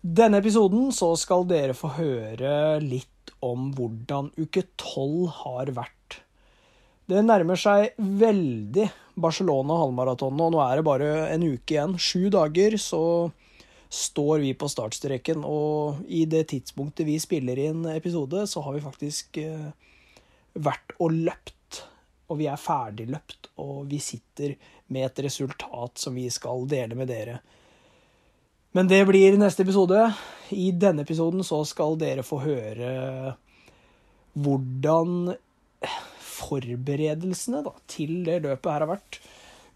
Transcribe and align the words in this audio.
denne 0.00 0.38
episoden 0.40 0.88
så 0.96 1.12
skal 1.20 1.44
dere 1.48 1.76
få 1.76 1.92
høre 1.98 2.80
litt 2.80 3.34
om 3.44 3.70
hvordan 3.76 4.30
uke 4.40 4.64
tolv 4.80 5.28
har 5.42 5.72
vært. 5.76 6.20
Det 7.10 7.20
nærmer 7.26 7.58
seg 7.58 7.96
veldig 7.98 8.86
Barcelona 9.20 9.76
halvmaratonet, 9.80 10.40
og 10.46 10.54
nå 10.54 10.60
er 10.64 10.78
det 10.78 10.86
bare 10.86 11.10
en 11.34 11.44
uke 11.44 11.74
igjen. 11.74 11.96
Sju 11.98 12.30
dager, 12.32 12.76
så 12.80 13.02
står 13.90 14.44
vi 14.44 14.54
på 14.54 14.68
startstreken, 14.70 15.42
og 15.44 16.04
i 16.06 16.22
det 16.30 16.46
tidspunktet 16.52 17.08
vi 17.08 17.18
spiller 17.20 17.58
inn 17.58 17.84
episode, 17.90 18.46
så 18.46 18.62
har 18.62 18.76
vi 18.76 18.84
faktisk 18.84 19.40
eh, 19.42 19.70
vært 20.54 20.94
og 21.00 21.16
løpt. 21.16 21.82
Og 22.30 22.38
vi 22.38 22.46
er 22.46 22.60
ferdigløpt, 22.62 23.50
og 23.58 23.88
vi 23.90 23.98
sitter 23.98 24.54
med 24.94 25.08
et 25.08 25.24
resultat 25.26 25.98
som 25.98 26.14
vi 26.14 26.28
skal 26.30 26.62
dele 26.70 26.94
med 26.94 27.10
dere. 27.10 27.40
Men 28.76 28.90
det 28.90 29.02
blir 29.08 29.38
neste 29.38 29.64
episode. 29.66 30.04
I 30.54 30.70
denne 30.70 31.02
episoden 31.02 31.42
så 31.46 31.62
skal 31.66 31.98
dere 31.98 32.22
få 32.26 32.38
høre 32.44 33.34
hvordan 34.38 35.34
forberedelsene 36.30 37.64
da, 37.66 37.74
til 37.90 38.22
det 38.26 38.40
løpet 38.44 38.70
her 38.70 38.84
har 38.84 38.92
vært. 38.92 39.20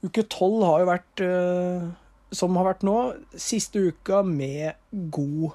Uke 0.04 0.24
tolv 0.30 0.62
har 0.62 0.82
jo 0.82 0.88
vært 0.88 1.22
eh, 1.24 1.86
som 2.34 2.56
har 2.58 2.68
vært 2.68 2.84
nå, 2.86 2.96
siste 3.34 3.82
uka 3.90 4.22
med 4.26 4.74
god 5.14 5.54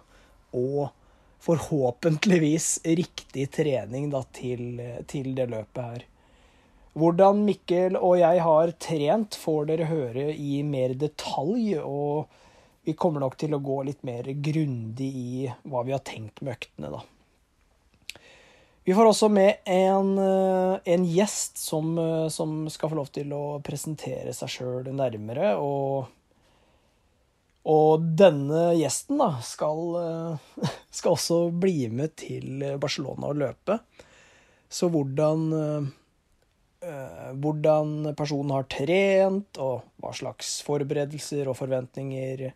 og 0.57 0.89
forhåpentligvis 1.43 2.81
riktig 2.99 3.47
trening 3.55 4.09
da, 4.11 4.23
til, 4.35 4.81
til, 5.07 5.31
det 5.37 5.47
løpet 5.51 5.83
her. 5.83 6.05
Hvordan 6.99 7.45
Mikkel 7.47 7.95
og 7.95 8.17
jeg 8.19 8.43
har 8.43 8.73
trent, 8.81 9.37
får 9.39 9.69
dere 9.69 9.87
høre 9.87 10.25
i 10.33 10.59
mer 10.67 10.95
detalj. 10.99 11.77
Og 11.79 12.27
vi 12.87 12.95
kommer 12.97 13.23
nok 13.23 13.37
til 13.39 13.53
å 13.55 13.61
gå 13.63 13.81
litt 13.87 14.03
mer 14.07 14.27
grundig 14.33 15.09
i 15.09 15.47
hva 15.69 15.83
vi 15.87 15.95
har 15.95 16.03
tenkt 16.05 16.41
med 16.41 16.55
øktene, 16.57 16.91
da. 16.93 17.01
Vi 18.87 18.95
får 18.97 19.09
også 19.11 19.27
med 19.29 19.67
en, 19.69 20.15
en 20.17 21.03
gjest 21.05 21.59
som, 21.61 21.91
som, 22.33 22.63
skal 22.73 22.89
få 22.89 22.97
lov 22.97 23.11
til 23.13 23.35
å 23.35 23.59
presentere 23.61 24.31
seg 24.33 24.49
sjøl 24.55 24.89
nærmere. 24.95 25.51
og 25.61 26.07
og 27.69 28.05
denne 28.17 28.71
gjesten 28.79 29.19
da, 29.19 29.33
skal, 29.45 29.81
eh, 29.99 30.67
skal, 30.97 31.15
også 31.15 31.39
bli 31.51 31.89
med 31.91 32.15
til 32.19 32.63
Barcelona 32.81 33.29
og 33.29 33.41
løpe. 33.41 33.79
Så 34.69 34.89
hvordan, 34.93 35.43
eh, 36.85 37.29
hvordan 37.35 38.13
personen 38.17 38.55
har 38.55 38.69
trent, 38.71 39.59
og 39.59 39.83
hva 39.99 40.13
slags 40.15 40.59
forberedelser 40.65 41.49
og 41.49 41.57
forventninger 41.59 42.47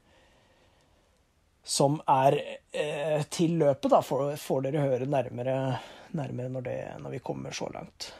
som 1.64 2.00
er 2.10 2.38
eh, 2.76 3.24
til 3.32 3.58
løpet, 3.62 3.90
da, 3.92 4.02
får, 4.04 4.36
får 4.42 4.66
dere 4.66 4.84
høre 4.84 5.08
nærmere, 5.10 5.58
nærmere 6.12 6.52
når, 6.52 6.66
det, 6.68 6.78
når 7.04 7.16
vi 7.16 7.24
kommer 7.24 7.56
så 7.56 7.70
langt. 7.74 8.12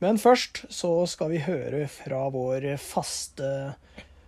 Men 0.00 0.18
først 0.20 0.64
så 0.72 0.90
skal 1.08 1.32
vi 1.32 1.44
høre 1.44 1.86
fra 1.88 2.26
vår 2.32 2.74
faste 2.80 3.76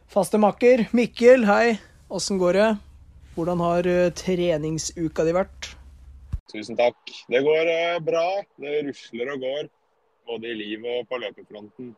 Faste 0.09 0.39
makker, 0.41 0.87
Mikkel, 0.97 1.43
hei. 1.45 1.75
Åssen 2.09 2.39
går 2.41 2.57
det? 2.57 2.69
Hvordan 3.37 3.61
har 3.61 3.87
eh, 3.87 4.07
treningsuka 4.17 5.27
di 5.29 5.35
vært? 5.37 5.69
Tusen 6.49 6.79
takk. 6.79 7.13
Det 7.29 7.43
går 7.45 7.69
uh, 7.69 7.99
bra. 8.01 8.25
Det 8.57 8.79
rusler 8.87 9.35
og 9.35 9.45
går. 9.45 9.69
Både 10.31 10.49
i 10.49 10.57
livet 10.57 11.03
og 11.03 11.11
på 11.11 11.21
løpefronten. 11.21 11.91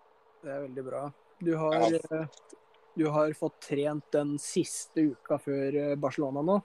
Det 0.43 0.51
er 0.51 0.65
veldig 0.65 0.85
bra. 0.89 1.05
Du 1.39 1.53
har, 1.61 1.87
ja. 1.95 2.25
Du 2.95 3.07
har 3.15 3.33
fått 3.39 3.61
trent 3.69 4.07
den 4.13 4.37
siste 4.43 5.13
uka 5.13 5.39
før 5.39 5.81
Barcelona 6.01 6.43
nå? 6.43 6.61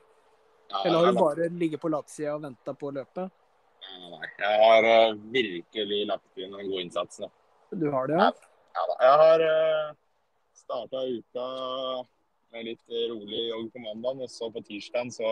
Ja, 0.71 0.81
Eller 0.85 0.97
har 0.97 1.11
du 1.11 1.19
bare 1.19 1.49
ligget 1.53 1.81
på 1.81 1.91
latsida 1.93 2.33
og 2.35 2.45
venta 2.47 2.73
på 2.73 2.89
å 2.89 2.95
løpe? 2.95 3.27
Nei, 3.85 4.29
jeg 4.41 4.61
har 4.63 4.87
uh, 4.89 5.19
virkelig 5.31 5.99
lagt 6.09 6.41
inn 6.41 6.55
en 6.55 6.71
god 6.71 6.81
innsats 6.81 7.21
nå. 7.21 7.29
Du 7.77 7.85
har 7.93 8.09
det? 8.09 8.17
Ja, 8.17 8.31
ja 8.77 8.87
da. 8.89 8.97
Jeg 9.05 9.21
har 9.21 9.45
starta 10.57 11.03
uka 11.05 11.47
med 12.55 12.69
litt 12.69 12.95
rolig 13.11 13.47
jogg 13.49 13.71
på 13.73 13.83
mandag, 13.83 14.21
og 14.23 14.31
så 14.31 14.49
på 14.53 14.63
tirsdag 14.65 15.11
så, 15.13 15.31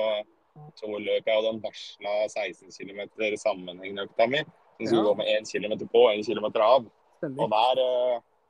så 0.77 0.89
løp 0.91 1.29
jeg 1.29 1.45
den 1.47 1.61
varsla 1.63 2.15
16 2.27 2.73
km 2.75 3.01
sammenhengende-økta 3.41 4.27
mi. 4.29 4.43
Som 4.77 4.89
skulle 4.89 5.01
ja. 5.01 5.07
gå 5.09 5.15
med 5.21 5.31
1 5.37 5.51
km 5.53 5.75
på 5.87 6.03
og 6.03 6.19
1 6.19 6.27
km 6.27 6.47
av. 6.65 6.87
Stemlig. 7.21 7.45
Og 7.45 7.53
der 7.53 7.83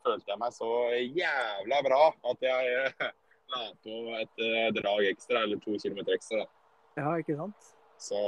følte 0.06 0.34
jeg 0.34 0.40
meg 0.42 0.56
så 0.56 0.70
jævla 1.20 1.82
bra 1.88 2.04
at 2.32 2.46
jeg 2.48 2.86
uh, 2.86 3.10
la 3.54 3.64
på 3.86 3.98
et 4.20 4.44
uh, 4.44 4.70
drag 4.78 5.10
ekstra, 5.12 5.44
eller 5.44 5.62
to 5.64 5.78
kilometer 5.82 6.16
ekstra. 6.18 6.46
Ja, 7.00 7.16
ikke 7.18 7.38
sant? 7.40 7.74
Så 8.02 8.22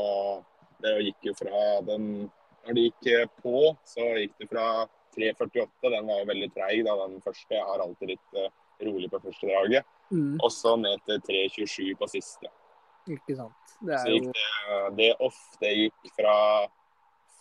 det 0.84 0.96
gikk 1.09 1.31
jo 1.31 1.34
fra 1.38 1.63
den 1.86 2.28
Når 2.66 2.74
det 2.74 2.84
gikk 2.88 3.34
på, 3.44 3.75
så 3.86 4.06
gikk 4.18 4.40
det 4.41 4.47
fra 4.50 4.68
3.48, 5.13 5.91
den 5.94 6.08
var 6.09 6.22
jo 6.24 6.30
veldig 6.31 6.47
treig, 6.56 6.80
da, 6.88 6.96
den 7.03 7.19
første. 7.22 7.53
Jeg 7.53 7.62
har 7.62 7.84
alltid 7.84 8.16
litt 8.16 8.40
rolig 8.81 9.09
på 9.12 9.19
første 9.22 9.46
draget. 9.52 9.86
Mm. 10.09 10.40
Og 10.42 10.50
så 10.52 10.74
ned 10.81 11.03
til 11.06 11.22
3.27 11.30 11.94
på 12.00 12.09
siste. 12.09 12.50
Ikke 13.06 13.38
sant. 13.38 13.75
Det 13.86 14.00
så 14.02 14.16
gikk 14.16 14.31
det, 14.34 14.80
det 14.97 15.12
off, 15.22 15.38
det 15.62 15.72
gikk 15.78 16.12
fra 16.18 16.38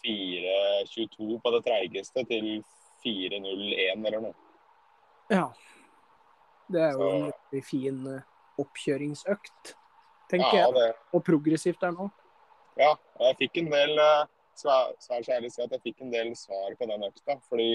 4.22 0.05 1.39
på 1.41 1.53
det 1.55 1.63
treigeste 1.65 2.25
til 2.29 2.49
4.01 3.05 4.07
eller 4.09 4.21
noe. 4.29 4.35
Ja. 5.33 5.49
Det 6.73 6.81
er 6.81 6.95
jo 6.97 7.09
en 7.09 7.27
veldig 7.29 7.65
fin 7.65 7.99
eh, 8.09 8.29
oppkjøringsøkt, 8.63 9.75
tenker 10.33 10.61
ja, 10.61 10.69
jeg. 10.81 10.95
Og 11.13 11.25
progressivt 11.27 11.83
der 11.85 11.93
nå. 11.97 12.09
Ja, 12.81 12.95
jeg 13.21 13.37
fikk 13.45 13.61
en 13.63 13.71
del 13.71 13.99
svær, 14.59 14.95
svær 15.03 15.27
ærlig 15.37 15.53
si 15.53 15.63
at 15.63 15.73
jeg 15.75 15.83
fikk 15.85 16.03
en 16.05 16.13
del 16.15 16.33
svar 16.39 16.75
på 16.79 16.89
den 16.91 17.05
økta. 17.07 17.37
Fordi 17.49 17.71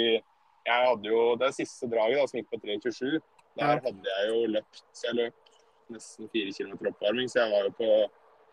jeg 0.69 0.87
hadde 0.87 1.11
jo 1.11 1.35
det 1.39 1.51
siste 1.57 1.89
draget 1.91 2.19
da, 2.19 2.25
som 2.29 2.39
gikk 2.39 2.49
på 2.53 2.61
3.27. 2.65 3.19
Der 3.59 3.81
hadde 3.83 4.11
jeg 4.11 4.27
jo 4.29 4.41
løpt 4.53 4.83
Så 4.93 5.09
jeg 5.09 5.17
løp 5.17 5.53
nesten 5.89 6.29
4 6.31 6.51
km 6.53 6.91
oppvarming, 6.91 7.29
så 7.31 7.43
jeg 7.43 7.51
var 7.51 7.65
jo 7.65 7.71
på 7.79 7.89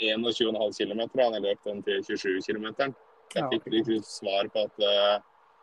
21,5 0.01 0.79
km 0.79 1.03
da 1.13 1.27
jeg 1.35 1.45
løp 1.45 1.67
den 1.69 1.83
3.27 1.85 2.47
km. 2.49 2.95
Jeg 3.35 3.49
fikk 3.53 3.67
litt 3.75 4.09
svar 4.09 4.49
på 4.55 4.65
at 4.65 4.81
uh, 4.81 5.17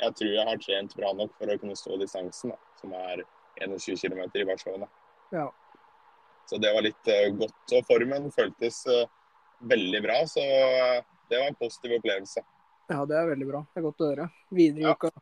jeg 0.04 0.16
tror 0.20 0.32
jeg 0.36 0.48
har 0.50 0.62
trent 0.62 0.96
bra 1.00 1.12
nok 1.18 1.34
for 1.40 1.52
å 1.52 1.58
kunne 1.62 1.78
stå 1.80 1.98
distansen, 2.02 2.54
da, 2.54 2.78
som 2.82 2.96
er 2.98 3.26
21 3.64 4.00
km 4.02 4.24
i 4.42 4.48
Barcelona. 4.50 4.90
Ja. 5.34 5.50
Så 6.50 6.60
det 6.62 6.74
var 6.76 6.86
litt 6.86 7.12
uh, 7.12 7.28
godt. 7.40 7.76
Og 7.78 7.86
formen 7.88 8.32
føltes 8.36 8.82
uh, 8.90 9.06
veldig 9.70 10.02
bra, 10.04 10.22
så 10.28 10.44
det 11.30 11.40
var 11.40 11.48
en 11.50 11.60
positiv 11.60 11.98
opplevelse. 12.00 12.44
Ja, 12.92 13.06
det 13.08 13.16
er 13.16 13.30
veldig 13.32 13.48
bra. 13.48 13.64
Det 13.72 13.80
er 13.80 13.86
godt 13.88 14.04
å 14.04 14.10
høre. 14.12 14.28
Videre 14.54 14.84
i 14.84 14.90
ja. 14.90 14.98
uka? 14.98 15.14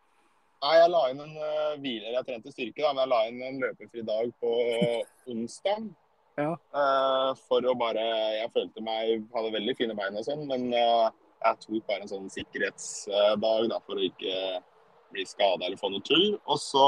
Nei, 0.62 0.76
jeg 0.78 0.90
la 0.94 1.02
inn 1.10 1.22
en 1.24 1.36
uh, 1.42 1.74
hviler. 1.82 2.14
Jeg 2.14 2.28
trente 2.28 2.54
styrke, 2.54 2.84
da, 2.84 2.92
men 2.94 3.04
jeg 3.04 3.12
la 3.12 3.22
inn 3.30 3.42
en 3.48 3.60
løpefri 3.64 4.04
dag 4.06 4.34
på 4.42 4.52
onsdag. 5.34 5.90
Ja. 6.40 6.52
Uh, 6.74 7.32
for 7.50 7.66
å 7.68 7.74
bare 7.76 8.02
Jeg 8.38 8.48
følte 8.54 8.80
meg 8.80 9.26
Hadde 9.34 9.50
veldig 9.52 9.74
fine 9.76 9.98
bein 9.98 10.16
og 10.16 10.24
sånn, 10.24 10.46
men 10.48 10.70
uh, 10.72 11.10
jeg 11.42 11.60
tok 11.66 11.90
bare 11.90 12.06
en 12.06 12.12
sånn 12.12 12.30
sikkerhetsdag 12.32 13.68
da, 13.68 13.80
for 13.84 14.00
å 14.00 14.06
ikke 14.06 14.62
bli 15.14 15.26
skada 15.28 15.66
eller 15.66 15.80
få 15.80 15.92
noe 15.94 16.04
tull. 16.06 16.36
Og 16.46 16.60
så 16.62 16.86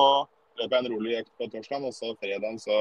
løp 0.59 0.75
jeg 0.75 0.83
en 0.83 0.91
rolig 0.93 1.17
økt 1.21 1.33
på 1.39 1.49
torsdag, 1.53 1.87
og 1.87 1.95
så 1.95 2.13
fredagen 2.19 2.59
så 2.61 2.77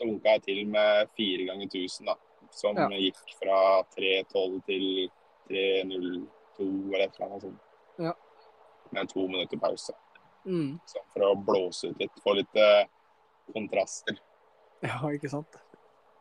dunka 0.00 0.36
jeg 0.36 0.44
til 0.46 0.64
med 0.70 1.12
fire 1.18 1.48
ganger 1.50 1.70
1000, 1.70 2.10
da. 2.10 2.16
Som 2.54 2.78
ja. 2.80 2.88
gikk 2.96 3.18
fra 3.36 3.60
3.12 3.96 4.58
til 4.66 4.86
3.02 5.50 6.68
eller 6.94 7.04
et 7.04 7.16
eller 7.18 7.26
annet 7.26 7.46
sånt. 7.46 7.64
Ja. 7.98 8.14
Med 8.94 9.10
to 9.10 9.26
minutter 9.28 9.60
pause. 9.60 9.94
Mm. 10.48 10.78
Så 10.88 11.02
for 11.12 11.26
å 11.28 11.34
blåse 11.44 11.90
ut 11.90 12.00
litt, 12.00 12.22
få 12.24 12.38
litt 12.38 12.56
uh, 12.56 12.86
kontraster. 13.52 14.20
Ja, 14.84 15.00
ikke 15.12 15.30
sant. 15.32 15.58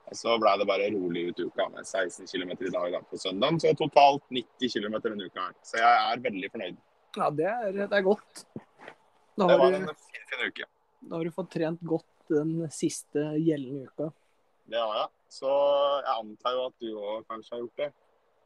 Og 0.08 0.16
så 0.16 0.36
ble 0.40 0.54
det 0.60 0.68
bare 0.68 0.92
rolig 0.94 1.28
ut 1.30 1.40
uka 1.44 1.68
med 1.72 1.84
16 1.84 2.28
km 2.32 2.54
i 2.56 2.72
dag 2.74 2.92
da, 2.96 3.02
på 3.04 3.20
søndag. 3.20 3.60
Så 3.62 3.74
totalt 3.76 4.24
90 4.32 4.72
km 4.74 5.00
denne 5.04 5.28
uka 5.28 5.50
her. 5.50 5.56
Så 5.68 5.80
jeg 5.82 6.04
er 6.12 6.24
veldig 6.24 6.52
fornøyd. 6.54 6.78
Ja, 7.18 7.30
det 7.34 7.48
er, 7.50 7.78
det 7.84 7.98
er 7.98 8.06
godt. 8.06 8.44
Da 9.38 9.48
det 9.50 9.58
var 9.60 9.74
du, 9.74 9.78
en 9.82 9.88
fin, 10.06 10.26
fin 10.30 10.48
uke. 10.48 10.68
Da 11.08 11.16
har 11.18 11.28
du 11.28 11.34
fått 11.34 11.52
trent 11.54 11.82
godt 11.86 12.32
den 12.32 12.56
siste 12.74 13.24
gjeldende 13.40 13.88
uka. 13.88 14.10
det 14.68 14.82
har 14.82 14.98
jeg. 15.04 15.10
Så 15.38 15.52
jeg 15.52 16.14
antar 16.14 16.54
jo 16.56 16.66
at 16.70 16.76
du 16.80 16.90
òg 16.96 17.26
kanskje 17.28 17.56
har 17.56 17.62
gjort 17.66 17.82
det. 17.82 17.88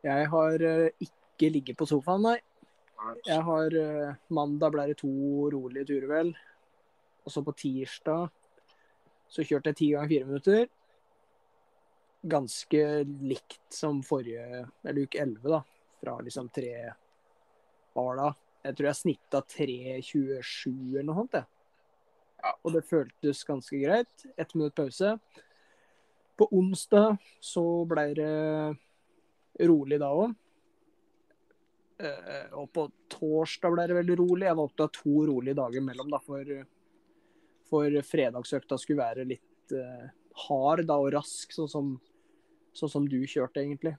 Jeg 0.01 0.29
har 0.33 0.63
eh, 0.65 1.05
ikke 1.05 1.49
ligget 1.53 1.77
på 1.77 1.85
sofaen, 1.89 2.23
nei. 2.25 2.39
Jeg 3.25 3.41
har 3.45 3.75
eh, 3.77 4.15
Mandag 4.33 4.73
ble 4.73 4.87
det 4.89 4.97
to 5.01 5.11
rolige 5.53 5.87
turer, 5.91 6.07
vel. 6.09 6.31
Og 7.25 7.33
så 7.33 7.43
på 7.45 7.53
tirsdag 7.57 8.29
så 9.31 9.45
kjørte 9.45 9.71
jeg 9.71 9.79
ti 9.79 9.89
ganger 9.93 10.11
fire 10.11 10.29
minutter. 10.29 10.65
Ganske 12.31 12.81
likt 13.29 13.73
som 13.73 14.01
forrige, 14.05 14.65
eller 14.83 15.05
uke 15.05 15.21
11, 15.21 15.45
da. 15.53 15.61
Fra 16.01 16.17
liksom 16.25 16.49
tre 16.53 16.73
Hva 17.93 18.07
var 18.07 18.17
det? 18.17 18.25
da? 18.25 18.50
Jeg 18.61 18.77
tror 18.77 18.87
jeg 18.91 18.99
snitta 18.99 19.41
3.27 19.55 20.69
eller 20.69 21.07
noe 21.07 21.23
sånt. 21.23 21.39
Ja. 22.41 22.53
Og 22.65 22.75
det 22.75 22.83
føltes 22.89 23.43
ganske 23.45 23.79
greit. 23.81 24.27
Ett 24.37 24.53
minutt 24.57 24.75
pause. 24.77 25.15
På 26.37 26.47
onsdag 26.57 27.17
så 27.43 27.63
ble 27.89 28.05
det 28.17 29.65
rolig 29.67 29.99
da 30.01 30.11
òg. 30.17 30.35
Eh, 32.01 32.53
og 32.57 32.69
på 32.73 32.87
torsdag 33.13 33.75
ble 33.75 33.87
det 33.89 33.97
veldig 33.99 34.17
rolig. 34.21 34.47
Jeg 34.47 34.59
valgte 34.61 34.85
å 34.85 34.89
ha 34.89 34.95
to 34.97 35.25
rolige 35.29 35.57
dager 35.59 35.85
mellom, 35.85 36.09
da, 36.13 36.21
for, 36.25 36.53
for 37.69 37.99
fredagsøkta 38.07 38.79
skulle 38.81 39.03
være 39.03 39.27
litt 39.29 39.75
uh, 39.75 40.07
hard 40.47 40.87
da, 40.89 40.97
og 40.97 41.11
rask, 41.17 41.53
sånn 41.53 41.69
som, 41.69 41.91
sånn 42.77 42.93
som 42.95 43.05
du 43.09 43.19
kjørte, 43.21 43.61
egentlig. 43.61 43.93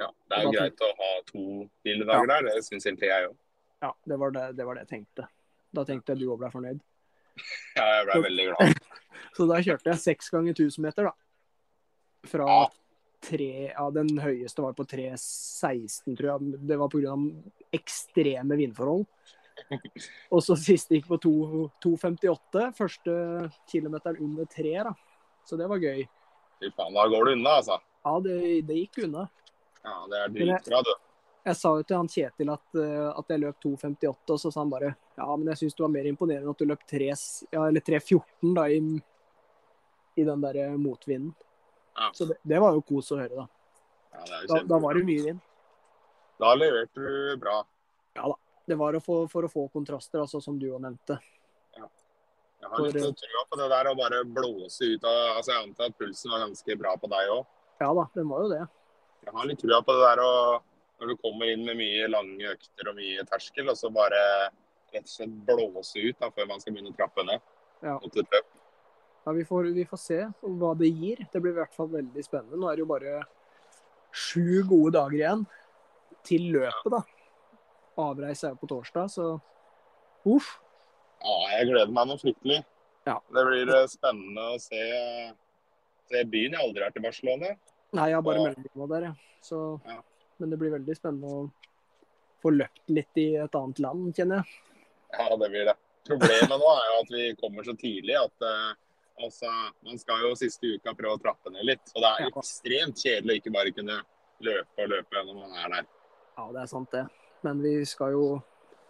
Ja, 0.00 0.08
det 0.30 0.38
er 0.38 0.48
jo 0.48 0.56
greit 0.56 0.82
å 0.82 0.90
ha 0.98 1.12
to 1.28 1.46
hviledager 1.84 2.30
der. 2.32 2.48
Det 2.48 2.66
syns 2.66 2.88
egentlig 2.88 3.12
jeg 3.12 3.30
òg. 3.30 3.38
Ja, 3.82 3.90
det 4.06 4.16
var 4.20 4.30
det, 4.34 4.44
det 4.56 4.64
var 4.66 4.78
det 4.78 4.84
jeg 4.86 4.92
tenkte. 4.94 5.26
Da 5.74 5.84
tenkte 5.88 6.12
jeg 6.14 6.22
du 6.22 6.28
òg 6.32 6.38
ble 6.44 6.50
fornøyd. 6.54 6.80
Ja, 7.78 7.84
jeg 7.98 8.06
ble 8.10 8.20
veldig 8.28 8.44
glad. 8.50 8.80
Så 9.36 9.46
da 9.48 9.58
kjørte 9.64 9.88
jeg 9.92 10.00
seks 10.02 10.28
ganger 10.32 10.52
1000 10.56 10.84
meter, 10.84 11.08
da. 11.08 11.12
Fra 12.28 12.46
Ja. 12.48 12.64
tre 13.24 13.48
Ja, 13.72 13.86
den 13.94 14.10
høyeste 14.20 14.62
var 14.64 14.74
på 14.76 14.84
3.16, 14.86 16.16
tror 16.18 16.28
jeg. 16.28 16.58
Det 16.68 16.76
var 16.78 16.90
pga. 16.92 17.14
ekstreme 17.72 18.58
vindforhold. 18.60 19.06
Og 20.34 20.42
så 20.44 20.56
siste 20.60 20.96
gikk 20.98 21.08
på 21.10 21.18
2.58. 21.24 22.66
Første 22.76 23.14
kilometeren 23.70 24.20
under 24.24 24.44
tre, 24.50 24.74
da. 24.90 24.92
Så 25.48 25.56
det 25.58 25.68
var 25.70 25.80
gøy. 25.82 26.04
Fy 26.60 26.70
faen, 26.76 26.94
da 26.94 27.06
går 27.10 27.24
du 27.26 27.32
unna, 27.38 27.56
altså. 27.62 27.80
Ja, 28.04 28.12
det, 28.22 28.36
det 28.68 28.76
gikk 28.84 29.00
unna. 29.06 29.24
Ja, 29.82 29.96
det 30.10 30.20
er 30.20 30.34
dritbra, 30.36 30.82
du. 30.86 30.92
Jeg 31.42 31.58
sa 31.58 31.72
jo 31.74 31.82
til 31.82 31.98
han 31.98 32.10
Kjetil 32.10 32.50
at, 32.52 32.66
eh, 32.78 33.08
at 33.18 33.32
jeg 33.32 33.42
løp 33.42 33.56
2.58, 33.64 34.10
og 34.30 34.38
så 34.38 34.50
sa 34.52 34.60
han 34.62 34.70
bare 34.70 34.92
ja, 34.92 35.26
men 35.34 35.48
jeg 35.50 35.58
syns 35.62 35.74
det 35.74 35.82
var 35.82 35.90
mer 35.90 36.06
imponerende 36.06 36.52
at 36.54 36.60
du 36.60 36.68
løp 36.70 36.84
3,14 36.86 37.48
ja, 37.50 37.64
3.14 37.66 38.52
da, 38.58 38.68
i, 38.70 38.78
i 40.22 40.26
den 40.28 40.44
der 40.44 40.60
eh, 40.62 40.76
motvinden. 40.78 41.34
Ja. 41.98 42.12
Så 42.14 42.28
det, 42.30 42.38
det 42.46 42.60
var 42.62 42.78
jo 42.78 42.84
kos 42.86 43.10
å 43.12 43.18
høre, 43.18 43.42
da. 43.42 43.48
Ja, 44.12 44.38
Da, 44.48 44.62
da 44.68 44.78
var 44.78 44.94
det 44.94 45.02
mye 45.08 45.26
vind. 45.26 45.42
Da 46.38 46.54
leverte 46.54 47.02
du 47.02 47.36
bra. 47.42 47.58
Ja, 48.14 48.30
Det 48.66 48.78
var 48.78 48.96
få, 49.02 49.24
for 49.28 49.46
å 49.46 49.50
få 49.50 49.66
kontraster, 49.72 50.22
altså, 50.22 50.40
som 50.40 50.58
du 50.60 50.68
òg 50.70 50.82
nevnte. 50.84 51.18
Jeg 52.62 52.70
har 52.70 52.84
litt 52.86 53.18
trua 53.18 53.40
på 53.50 53.58
det 53.58 53.64
der 53.72 53.88
å 53.90 53.94
bare 53.98 54.20
blåse 54.22 54.86
ut 54.94 55.02
av 55.02 55.16
Altså, 55.36 55.50
Jeg 55.50 55.64
antar 55.66 55.88
at 55.90 55.96
pulsen 55.98 56.30
var 56.30 56.44
ganske 56.44 56.76
bra 56.78 56.92
på 56.94 57.10
deg 57.10 57.32
òg. 57.34 57.48
Ja 57.82 57.88
da, 57.98 58.04
den 58.14 58.28
var 58.30 58.44
jo 58.44 58.52
det. 58.52 58.60
Jeg 59.26 59.34
har 59.34 59.48
litt 59.50 59.58
trua 59.58 59.80
på 59.82 59.96
det 59.96 60.04
der 60.04 60.22
å 60.22 60.34
Når 61.02 61.10
du 61.10 61.16
kommer 61.18 61.50
inn 61.50 61.64
med 61.66 61.74
mye 61.80 62.06
lange 62.06 62.52
økter 62.54 62.92
og 62.92 62.94
mye 62.94 63.24
terskel, 63.26 63.66
og 63.72 63.74
så 63.78 63.90
bare 63.90 64.20
rett 64.92 65.02
og 65.02 65.10
slett 65.10 65.32
blåse 65.48 65.98
ut 65.98 66.18
da, 66.22 66.28
før 66.30 66.46
man 66.52 66.60
skal 66.62 66.76
begynne 66.76 66.92
å 66.92 66.98
trappe 66.98 67.24
ned 67.26 67.40
Ja. 67.82 67.96
Ja, 69.22 69.32
vi, 69.34 69.42
får, 69.46 69.68
vi 69.74 69.84
får 69.86 69.98
se 70.02 70.18
hva 70.42 70.72
det 70.78 70.88
gir. 70.90 71.24
Det 71.32 71.40
blir 71.42 71.52
i 71.54 71.58
hvert 71.60 71.74
fall 71.74 71.88
veldig 71.90 72.22
spennende. 72.26 72.58
Nå 72.58 72.68
er 72.70 72.78
det 72.78 72.82
jo 72.84 72.88
bare 72.90 73.20
sju 74.14 74.62
gode 74.68 74.92
dager 74.96 75.14
igjen 75.18 75.44
til 76.26 76.48
løpet, 76.54 76.90
da. 76.94 77.00
Avreise 78.02 78.48
er 78.48 78.54
jo 78.54 78.60
på 78.62 78.70
torsdag, 78.72 79.10
så 79.10 79.26
uff. 80.30 80.48
Ja, 81.22 81.36
jeg 81.56 81.70
gleder 81.70 81.94
meg 81.94 82.10
noe 82.10 82.18
fryktelig. 82.22 82.60
Ja. 83.06 83.18
Det 83.34 83.44
blir 83.46 83.70
eh, 83.74 83.86
spennende 83.90 84.48
å 84.54 84.58
se, 84.62 84.82
se 86.10 86.22
byen. 86.30 86.54
Jeg 86.54 86.58
har 86.58 86.66
aldri 86.68 86.84
vært 86.86 86.98
i 86.98 87.04
Barcelona. 87.06 87.52
Nei, 87.92 88.08
jeg 88.10 88.18
har 88.18 88.26
bare 88.26 88.42
Ja. 88.42 88.48
mellomnivå 88.50 88.88
der, 88.94 89.08
jeg. 89.10 89.36
Så, 89.42 89.62
Ja. 89.86 89.98
Men 90.42 90.50
det 90.50 90.58
blir 90.58 90.72
veldig 90.74 90.94
spennende 90.98 91.28
å 91.30 91.42
få 92.42 92.50
løpt 92.50 92.90
litt 92.90 93.18
i 93.22 93.28
et 93.38 93.54
annet 93.54 93.78
land, 93.84 94.08
kjenner 94.16 94.40
jeg. 94.40 94.62
Ja, 95.14 95.28
det 95.38 95.48
blir 95.52 95.68
det. 95.68 95.74
Problemet 96.08 96.50
nå 96.50 96.70
er 96.72 96.88
jo 96.88 96.96
at 97.04 97.12
vi 97.14 97.26
kommer 97.38 97.62
så 97.62 97.76
tidlig 97.78 98.16
at 98.18 98.42
uh, 98.42 98.72
altså, 99.22 99.52
man 99.86 100.00
skal 100.02 100.24
jo 100.26 100.32
siste 100.40 100.72
uka 100.74 100.96
prøve 100.98 101.14
å 101.14 101.22
trappe 101.22 101.52
ned 101.54 101.68
litt. 101.68 101.94
Og 101.94 102.02
det 102.02 102.10
er 102.10 102.32
ekstremt 102.32 102.98
kjedelig 102.98 103.36
å 103.36 103.42
ikke 103.42 103.54
bare 103.54 103.74
kunne 103.76 104.00
løpe 104.42 104.82
og 104.82 104.90
løpe 104.96 105.24
når 105.28 105.38
man 105.44 105.54
er 105.62 105.76
der. 105.76 105.88
Ja, 106.40 106.48
det 106.56 106.64
er 106.64 106.72
sant, 106.74 106.90
det. 106.90 107.04
Men 107.46 107.62
vi 107.62 107.76
skal 107.86 108.16
jo, 108.16 108.26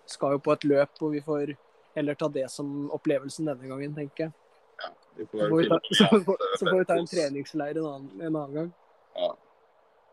skal 0.09 0.39
jo 0.39 0.43
på 0.49 0.57
et 0.57 0.69
løp 0.73 0.97
hvor 0.97 1.13
vi 1.13 1.21
får 1.29 1.53
heller 1.99 2.17
ta 2.17 2.33
det 2.33 2.49
som 2.49 2.89
opplevelsen 2.97 3.53
denne 3.53 3.75
gangen, 3.75 4.01
tenker 4.01 4.31
jeg. 4.31 4.37
Ja, 4.81 4.93
vi 5.21 5.29
Så 5.29 5.37
får, 5.37 5.49
får 5.51 5.59
vi 5.61 5.69
ta, 5.69 5.81
så 6.01 6.13
får, 6.17 6.45
får 6.65 6.79
vi 6.79 6.85
ta 6.89 7.01
en 7.03 7.11
treningsleir 7.13 7.83
en 7.83 7.91
annen, 7.91 8.13
en 8.21 8.37
annen 8.37 8.61
gang. 8.63 8.77
Ja, 9.21 9.35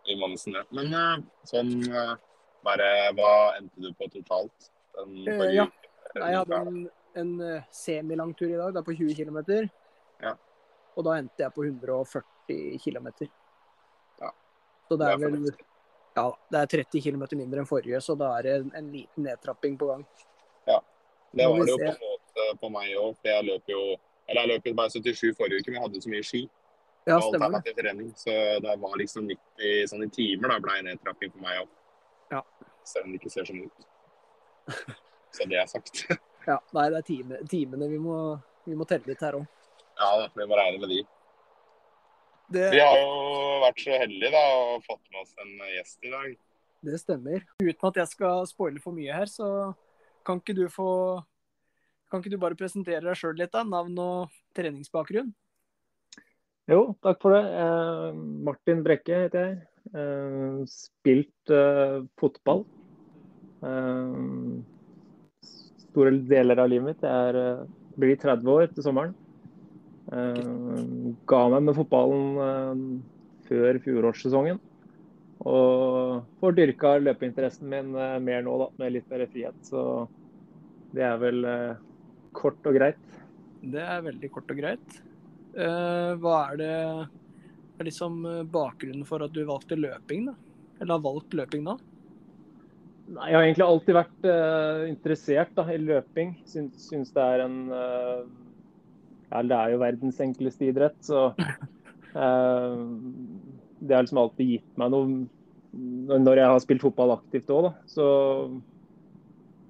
i 0.10 0.18
Monsen, 0.20 0.58
Men 0.76 0.94
eh, 0.94 1.16
sånn 1.48 1.74
eh, 1.88 2.14
bare 2.66 2.90
Hva 3.18 3.34
endte 3.58 3.82
du 3.82 3.92
på 3.96 4.10
totalt? 4.14 4.72
Den 4.98 5.28
Eh, 5.28 5.54
ja. 5.56 5.68
Nei, 6.16 6.32
jeg 6.34 6.40
hadde 6.42 6.60
en, 6.66 6.78
en 7.22 7.34
semilang 7.72 8.34
tur 8.34 8.50
i 8.50 8.58
dag, 8.58 8.74
det 8.74 8.82
er 8.82 8.88
på 8.88 8.96
20 8.98 9.14
km. 9.14 9.68
Ja. 10.24 10.34
Og 10.98 11.06
da 11.06 11.20
endte 11.22 11.46
jeg 11.46 11.54
på 11.54 11.68
140 11.68 12.80
km. 12.82 13.12
Ja. 14.20 14.32
Så 14.90 14.98
det 14.98 15.06
Det 15.06 15.12
er 15.14 15.14
er 15.14 15.38
vel 15.38 15.52
ja, 16.18 16.26
det 16.52 16.60
er 16.60 16.72
30 16.74 17.04
km 17.06 17.24
mindre 17.38 17.62
enn 17.62 17.70
forrige, 17.70 18.02
så 18.02 18.16
da 18.18 18.34
er 18.40 18.48
det 18.48 18.56
en, 18.58 18.72
en 18.76 18.90
liten 18.92 19.24
nedtrapping 19.24 19.78
på 19.80 19.92
gang. 19.92 20.04
Det 21.32 21.48
var 21.48 21.66
det 21.66 21.72
jo 21.72 21.78
på 21.78 21.90
en 21.90 22.00
måte 22.02 22.46
på 22.60 22.70
meg 22.74 22.94
òg. 22.98 23.18
For 23.20 23.30
jeg 23.30 23.46
løp 23.50 23.70
jo 23.70 23.82
eller 24.30 24.46
jeg 24.46 24.50
løp 24.52 24.76
bare 24.78 24.94
77 24.94 25.38
forrige 25.38 25.62
uke, 25.62 25.72
men 25.72 25.80
jeg 25.80 25.86
hadde 25.88 26.02
så 26.04 26.12
mye 26.14 26.26
ski. 26.26 26.42
Ja, 27.10 27.18
alternativ 27.20 27.76
trening. 27.78 28.10
Så 28.18 28.34
det 28.64 28.76
var 28.82 28.98
liksom 29.02 29.28
90 29.30 29.92
sånn 29.92 30.06
i 30.06 30.10
timer 30.14 30.54
da 30.54 30.60
ble 30.64 30.80
nedtrapping 30.88 31.32
for 31.36 31.44
meg 31.44 31.62
òg. 31.64 31.70
Ja. 32.36 32.42
Selv 32.88 33.08
om 33.08 33.14
det 33.14 33.20
ikke 33.22 33.32
ser 33.34 33.48
sånn 33.50 33.64
ut. 33.66 33.88
Så 35.36 35.46
det 35.50 35.62
er 35.62 35.70
sagt. 35.70 36.06
Ja, 36.48 36.56
nei, 36.74 36.86
det 36.90 36.98
er 37.02 37.06
time, 37.06 37.38
timene 37.52 37.86
vi 37.92 37.98
må, 38.02 38.16
vi 38.66 38.74
må 38.80 38.86
telle 38.90 39.06
litt 39.06 39.20
her 39.22 39.36
òg. 39.38 39.44
Ja, 40.00 40.08
vi 40.34 40.46
må 40.48 40.56
regne 40.58 40.80
med 40.82 40.90
de. 40.90 41.00
Det, 42.50 42.64
Vi 42.74 42.80
har 42.82 42.96
jo 42.98 43.60
vært 43.62 43.84
så 43.84 43.98
heldige 44.02 44.32
da 44.34 44.40
og 44.64 44.86
fått 44.88 45.04
med 45.12 45.20
oss 45.22 45.36
en 45.44 45.52
gjest 45.76 46.08
i 46.08 46.14
dag. 46.14 46.32
det 46.88 47.02
stemmer. 47.04 47.44
Uten 47.62 47.90
at 47.92 48.00
jeg 48.02 48.12
skal 48.16 48.48
spoile 48.50 48.82
for 48.82 48.96
mye 48.96 49.14
her, 49.14 49.30
så 49.30 49.50
kan 50.26 50.42
ikke 50.42 50.56
du 50.58 50.64
få 50.74 50.90
Kan 52.10 52.24
ikke 52.24 52.32
du 52.34 52.40
bare 52.42 52.58
presentere 52.58 53.04
deg 53.06 53.20
sjøl 53.20 53.38
litt, 53.38 53.52
da? 53.54 53.62
Navn 53.62 54.00
og 54.02 54.34
treningsbakgrunn? 54.58 55.30
Jo, 56.70 56.94
takk 57.02 57.18
for 57.24 57.34
det. 57.34 57.46
Eh, 57.50 58.18
Martin 58.46 58.84
Brekke 58.86 59.24
heter 59.24 59.46
jeg. 59.48 59.56
Eh, 59.90 60.60
spilt 60.70 61.54
eh, 61.54 61.96
fotball. 62.22 62.62
Store 65.90 66.12
deler 66.30 66.62
av 66.62 66.70
livet 66.70 66.92
mitt. 66.92 67.02
Jeg 67.02 67.34
er, 67.34 67.66
blir 68.00 68.22
30 68.22 68.54
år 68.54 68.70
til 68.76 68.86
sommeren. 68.86 69.18
Ga 70.10 71.42
meg 71.54 71.66
med 71.66 71.76
fotballen 71.78 72.86
før 73.50 73.82
fjorårssesongen. 73.84 74.62
Og 75.50 76.24
får 76.40 76.56
dyrka 76.56 76.94
løpeinteressen 77.02 77.68
min 77.74 77.92
mer 77.98 78.46
nå, 78.46 78.56
da, 78.64 78.70
med 78.80 78.96
litt 78.96 79.12
mer 79.12 79.26
frihet. 79.34 79.60
Så 79.68 79.84
det 80.96 81.04
er 81.10 81.20
vel 81.20 81.44
kort 82.38 82.64
og 82.70 82.80
greit. 82.80 83.22
Det 83.60 83.84
er 83.84 84.08
veldig 84.08 84.32
kort 84.38 84.56
og 84.56 84.64
greit. 84.64 85.00
Eh, 85.58 86.12
hva 86.22 86.36
er 86.52 86.60
det 86.60 86.74
er 87.80 87.88
liksom 87.88 88.20
eh, 88.28 88.44
bakgrunnen 88.52 89.06
for 89.08 89.24
at 89.26 89.34
du 89.34 89.42
valgte 89.48 89.80
løping, 89.80 90.28
da? 90.30 90.36
Eller 90.80 90.96
har 90.96 91.06
valgt 91.06 91.36
løping 91.38 91.66
da? 91.68 91.78
Nei, 93.10 93.32
Jeg 93.32 93.38
har 93.38 93.48
egentlig 93.48 93.66
alltid 93.66 93.98
vært 93.98 94.28
uh, 94.30 94.84
interessert 94.86 95.56
da, 95.58 95.66
i 95.74 95.80
løping. 95.82 96.36
Syns, 96.48 96.84
syns 96.92 97.10
det 97.16 97.24
er 97.26 97.42
en 97.48 97.58
uh, 97.74 98.22
Ja, 99.32 99.42
det 99.42 99.58
er 99.58 99.74
jo 99.74 99.82
verdens 99.82 100.22
enkleste 100.22 100.70
idrett, 100.70 101.00
så 101.02 101.32
uh, 101.34 102.84
Det 103.80 103.96
har 103.96 104.06
liksom 104.06 104.22
alltid 104.22 104.54
gitt 104.54 104.78
meg 104.78 104.94
noe 104.94 105.26
når 106.20 106.40
jeg 106.42 106.50
har 106.50 106.62
spilt 106.64 106.82
fotball 106.82 107.14
aktivt 107.14 107.52
òg, 107.54 107.68
da. 107.70 107.72
Så 107.90 108.06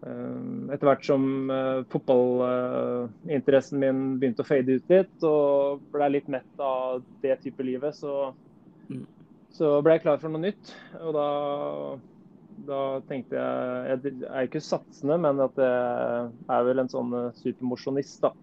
etter 0.03 0.87
hvert 0.87 1.03
som 1.05 1.23
uh, 1.51 1.81
fotballinteressen 1.91 3.81
min 3.81 4.03
begynte 4.21 4.45
å 4.45 4.47
fade 4.47 4.77
ut 4.79 4.93
litt, 4.93 5.25
og 5.27 5.81
ble 5.91 6.07
litt 6.13 6.29
mett 6.31 6.63
av 6.63 7.01
det 7.23 7.35
type 7.43 7.63
livet, 7.67 7.95
så, 7.95 8.33
Mm. 8.89 9.03
så 9.53 9.83
ble 9.85 9.93
jeg 9.97 10.01
klar 10.01 10.17
for 10.17 10.29
noe 10.33 10.41
nytt. 10.41 10.71
Og 11.03 11.13
da 11.13 11.27
da 12.67 12.99
tenkte 13.07 13.37
jeg 13.37 13.99
Jeg 14.03 14.13
er 14.27 14.47
ikke 14.47 14.61
satsende, 14.63 15.17
men 15.21 15.39
at 15.39 15.55
jeg 15.55 16.31
er 16.49 16.63
vel 16.67 16.81
en 16.83 16.91
sånn 16.91 17.13
eh, 17.15 17.31
supermosjonist, 17.39 18.21
da. 18.25 18.33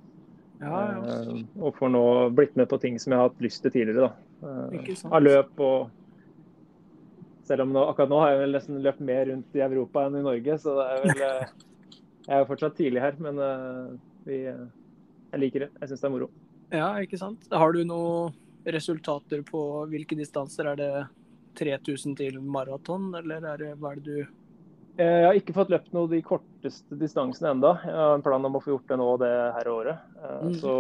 Ja, 0.60 0.80
ja. 0.88 1.18
Eh, 1.18 1.42
og 1.60 1.76
får 1.76 1.92
nå 1.92 2.04
blitt 2.36 2.56
med 2.56 2.70
på 2.70 2.78
ting 2.80 2.98
som 3.02 3.12
jeg 3.12 3.20
har 3.20 3.28
hatt 3.28 3.44
lyst 3.44 3.62
til 3.64 3.74
tidligere. 3.74 4.08
da. 4.08 4.48
Eh. 4.48 4.94
Av 5.10 5.22
løp 5.22 5.60
og 5.60 5.90
Selv 7.46 7.62
om 7.62 7.74
nå, 7.74 7.82
akkurat 7.86 8.10
nå 8.10 8.18
har 8.22 8.32
jeg 8.32 8.40
vel 8.42 8.56
nesten 8.56 8.80
løpt 8.82 9.02
mer 9.06 9.28
rundt 9.30 9.54
i 9.54 9.62
Europa 9.62 10.06
enn 10.06 10.18
i 10.18 10.24
Norge, 10.24 10.56
så 10.62 10.74
det 10.78 10.86
er 10.86 11.04
vel 11.04 11.22
eh, 11.28 11.52
Jeg 12.26 12.32
er 12.34 12.42
jo 12.42 12.48
fortsatt 12.48 12.78
tidlig 12.78 13.04
her, 13.04 13.20
men 13.22 13.38
eh, 13.42 13.92
vi, 14.26 14.40
eh, 14.50 14.64
jeg 15.30 15.42
liker 15.44 15.66
det. 15.66 15.70
Jeg 15.80 15.92
syns 15.92 16.02
det 16.02 16.08
er 16.08 16.14
moro. 16.16 16.30
Ja, 16.74 16.88
ikke 16.98 17.20
sant. 17.20 17.46
Har 17.54 17.76
du 17.76 17.84
noen 17.86 18.34
resultater 18.66 19.44
på 19.46 19.60
hvilke 19.92 20.18
distanser? 20.18 20.72
Er 20.72 20.80
det 20.80 20.90
3000 21.56 22.16
til 22.18 22.40
maraton, 22.42 23.12
eller 23.16 23.46
er 23.52 23.62
det, 23.62 23.70
hva 23.78 23.94
er 23.94 24.02
det 24.02 24.10
du 24.10 24.34
Jeg 24.96 25.26
har 25.28 25.38
ikke 25.38 25.54
fått 25.56 25.70
løpt 25.70 25.94
noe 25.94 26.10
de 26.10 26.18
korteste 26.24 26.98
distansene 26.98 27.52
enda. 27.54 27.76
Jeg 27.84 27.94
har 27.94 28.16
en 28.16 28.24
plan 28.26 28.48
om 28.48 28.58
å 28.58 28.62
få 28.64 28.74
gjort 28.74 28.90
det 28.90 28.98
nå 28.98 29.08
det 29.22 29.34
her 29.58 29.70
året. 29.70 30.02
Mhm. 30.24 30.58
Så 30.58 30.74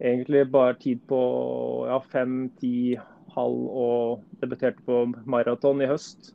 egentlig 0.00 0.46
bare 0.52 0.78
tid 0.80 1.04
på 1.08 1.20
ja, 1.88 2.00
fem, 2.12 2.46
ti, 2.60 2.96
halv 3.36 3.66
og 3.76 4.22
debuterte 4.40 4.82
på 4.86 5.02
maraton 5.28 5.82
i 5.84 5.88
høst. 5.90 6.32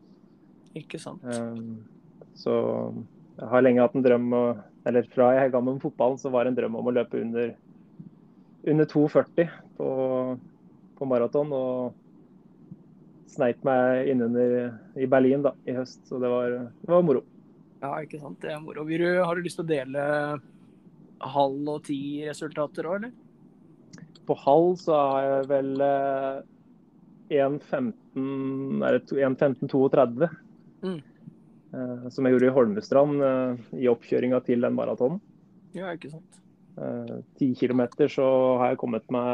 Ikke 0.78 1.00
sant. 1.02 1.24
Eh, 1.26 1.58
Så 2.38 2.54
jeg 3.38 3.50
har 3.52 3.62
lenge 3.66 3.82
hatt 3.84 3.96
en 3.98 4.04
drøm 4.06 4.32
Eller 4.88 5.04
fra 5.14 5.34
jeg 5.36 5.52
ga 5.52 5.60
meg 5.62 5.76
med 5.76 5.82
fotballen, 5.84 6.18
så 6.18 6.32
var 6.34 6.46
det 6.48 6.54
en 6.54 6.60
drøm 6.62 6.76
om 6.80 6.88
å 6.90 6.94
løpe 6.96 7.20
under, 7.22 7.52
under 8.66 8.86
2,40 8.90 9.50
på, 9.78 9.90
på 10.98 11.06
maraton. 11.10 11.52
Og 11.54 11.94
sneit 13.32 13.62
meg 13.64 14.10
innunder 14.12 14.72
i 14.98 15.06
Berlin 15.08 15.44
da, 15.46 15.52
i 15.70 15.76
høst. 15.78 16.02
Så 16.10 16.18
det 16.24 16.32
var, 16.34 16.50
det 16.82 16.90
var 16.92 17.06
moro. 17.06 17.22
Ja, 17.84 17.94
ikke 18.02 18.20
sant. 18.22 18.40
Det 18.42 18.50
er 18.56 18.60
moro. 18.64 18.84
Viru, 18.90 19.06
har 19.24 19.36
du 19.38 19.46
lyst 19.46 19.60
til 19.62 19.68
å 19.68 19.70
dele 19.70 20.08
halv 21.22 21.70
og 21.76 21.84
ti 21.86 22.00
resultater 22.26 22.90
òg, 22.90 23.04
eller? 23.04 23.14
På 24.26 24.34
halv 24.42 24.76
så 24.82 24.98
har 24.98 25.28
jeg 25.28 25.48
vel 25.52 25.72
eh, 25.86 26.42
1.15 26.42 26.42
er 26.42 26.42
det 26.42 26.42
to- 26.42 27.21
1.15,32. 27.32 30.28
Mm. 30.84 31.00
Uh, 31.72 32.10
Som 32.12 32.26
jeg 32.28 32.34
gjorde 32.36 32.50
i 32.50 32.56
Holmestrand 32.58 33.16
uh, 33.24 33.56
i 33.80 33.88
oppkjøringa 33.92 34.38
til 34.46 34.60
den 34.66 34.76
maratonen. 34.76 35.20
Ja, 35.78 35.88
ikke 35.96 36.12
sant. 36.12 36.32
Eh, 36.82 37.16
10 37.40 37.56
km 37.60 37.82
så 38.12 38.26
har 38.60 38.68
jeg 38.72 38.80
kommet 38.80 39.06
meg 39.12 39.30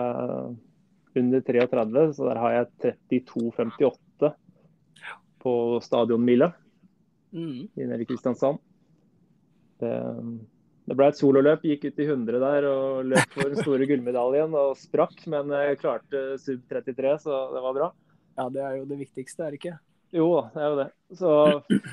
under 1.17 1.39
33, 1.45 2.13
så 2.17 2.21
der 2.29 2.37
har 2.41 2.51
jeg 2.55 2.65
32,58 3.09 4.31
på 5.41 5.53
stadionmila 5.85 6.49
Mm. 7.33 7.67
nede 7.75 8.01
i 8.01 8.05
Kristiansand. 8.07 8.57
Det, 9.81 9.91
det 10.87 10.95
ble 10.95 11.09
et 11.11 11.19
sololøp, 11.19 11.65
gikk 11.67 11.89
ut 11.89 11.97
i 11.99 12.05
100 12.07 12.39
der 12.39 12.65
og 12.69 13.09
løp 13.11 13.33
for 13.33 13.51
den 13.51 13.59
store 13.59 13.87
gullmedaljen 13.89 14.53
og 14.55 14.77
sprakk, 14.79 15.19
men 15.31 15.51
jeg 15.51 15.81
klarte 15.81 16.21
sub 16.39 16.63
33, 16.71 17.17
så 17.25 17.41
det 17.51 17.63
var 17.65 17.75
bra. 17.75 17.89
Ja, 18.37 18.47
det 18.53 18.63
er 18.63 18.77
jo 18.77 18.85
det 18.87 18.99
viktigste, 19.01 19.43
er 19.43 19.51
det 19.51 19.59
ikke? 19.59 19.75
Jo 20.15 20.27
da, 20.37 20.43
det 20.53 20.61
er 20.63 20.69
jo 20.71 20.77
det. 20.79 20.87
Så 21.19 21.31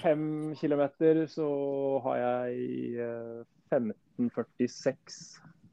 fem 0.05 0.27
kilometer 0.61 1.25
så 1.33 1.49
har 2.05 2.21
jeg 2.21 3.03
eh, 3.03 3.41
15,46 3.75 5.19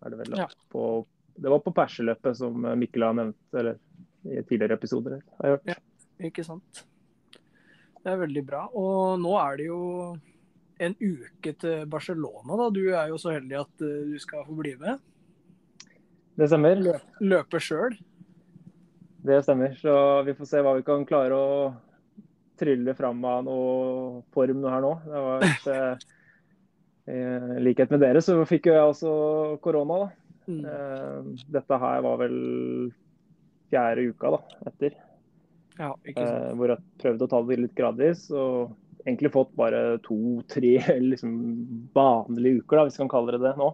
er 0.01 0.13
det 0.13 0.21
vel. 0.23 0.37
Ja. 0.41 0.47
På, 0.73 1.05
det 1.37 1.53
var 1.53 1.61
på 1.61 1.73
perseløpet 1.77 2.39
som 2.39 2.65
Mikkel 2.79 3.05
har 3.05 3.17
nevnt 3.17 3.59
eller, 3.61 3.77
i 4.25 4.41
tidligere 4.41 4.79
episoder. 4.79 5.21
Har 5.37 5.51
jeg 5.51 5.59
hørt. 5.59 5.85
Ikke 6.31 6.45
sant. 6.45 6.83
Det 8.01 8.09
er 8.09 8.21
veldig 8.23 8.43
bra. 8.47 8.65
Og 8.73 9.21
nå 9.21 9.35
er 9.43 9.61
det 9.61 9.69
jo 9.69 9.81
en 10.81 10.95
uke 10.97 11.53
til 11.61 11.85
Barcelona, 11.89 12.57
da. 12.57 12.69
Du 12.73 12.81
er 12.89 13.11
jo 13.11 13.19
så 13.21 13.35
heldig 13.35 13.59
at 13.61 13.85
eh, 13.85 14.11
du 14.11 14.17
skal 14.21 14.45
få 14.47 14.57
bli 14.57 14.73
med. 14.81 15.01
Det 16.39 16.47
stemmer. 16.49 16.79
Løpe 17.21 17.61
sjøl. 17.61 17.97
Det 19.21 19.41
stemmer. 19.45 19.75
Så 19.77 19.93
vi 20.25 20.35
får 20.37 20.49
se 20.49 20.63
hva 20.65 20.73
vi 20.79 20.85
kan 20.87 21.05
klare 21.05 21.37
å 21.37 21.51
trylle 22.61 22.95
fram 22.97 23.21
av 23.25 23.43
noe 23.45 24.23
form 24.33 24.65
her 24.69 24.81
nå. 24.83 24.95
Det 25.05 25.21
var 25.27 25.45
et, 25.45 25.69
eh, 27.11 27.53
I 27.57 27.63
likhet 27.67 27.93
med 27.93 28.03
dere 28.05 28.23
så 28.25 28.39
fikk 28.49 28.71
jo 28.71 28.77
jeg 28.77 28.95
også 28.95 29.13
korona, 29.63 30.03
da. 30.05 30.09
Mm. 30.49 30.65
Eh, 30.65 31.47
Dette 31.53 31.79
her 31.85 32.03
var 32.05 32.19
vel 32.23 32.37
fjerde 33.71 34.09
uka 34.11 34.35
da, 34.35 34.41
etter. 34.71 34.97
Ja, 35.77 35.93
ikke 36.05 36.25
sant. 36.25 36.37
Eh, 36.37 36.53
hvor 36.59 36.73
jeg 36.73 36.83
prøvde 37.01 37.27
å 37.27 37.31
ta 37.31 37.41
det 37.47 37.59
litt 37.61 37.77
gradvis. 37.77 38.25
Og 38.33 38.73
egentlig 39.05 39.33
fått 39.33 39.51
bare 39.57 39.97
to-tre 40.05 40.77
liksom, 41.11 41.35
vanlige 41.95 42.61
uker, 42.61 42.77
da, 42.77 42.85
hvis 42.87 42.97
vi 42.99 43.03
kan 43.03 43.13
kalle 43.15 43.35
det 43.35 43.43
det 43.43 43.55
nå. 43.59 43.69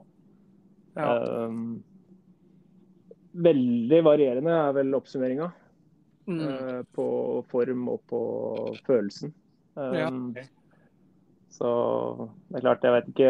Ja. 0.98 1.14
Um, 1.46 1.80
veldig 3.38 4.00
varierende 4.08 4.54
er 4.66 4.78
vel 4.80 4.98
oppsummeringa 4.98 5.52
Mm. 6.28 6.42
Uh, 6.44 6.82
på 6.92 7.04
form 7.48 7.86
og 7.88 8.02
på 8.12 8.22
følelsen. 8.84 9.32
Um, 9.80 10.34
Ja. 10.36 10.44
Så 11.58 11.70
det 12.50 12.60
er 12.60 12.66
klart, 12.66 12.84
jeg 12.84 12.94
vet 12.94 13.08
ikke 13.14 13.30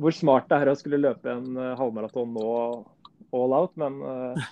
hvor 0.00 0.14
smart 0.14 0.46
det 0.48 0.60
er 0.60 0.70
å 0.70 0.76
skulle 0.78 1.00
løpe 1.00 1.32
en 1.32 1.56
eh, 1.56 1.74
halvmaraton 1.76 2.30
nå 2.32 2.46
all 3.36 3.54
out, 3.56 3.74
men 3.80 3.98
uh, 4.00 4.46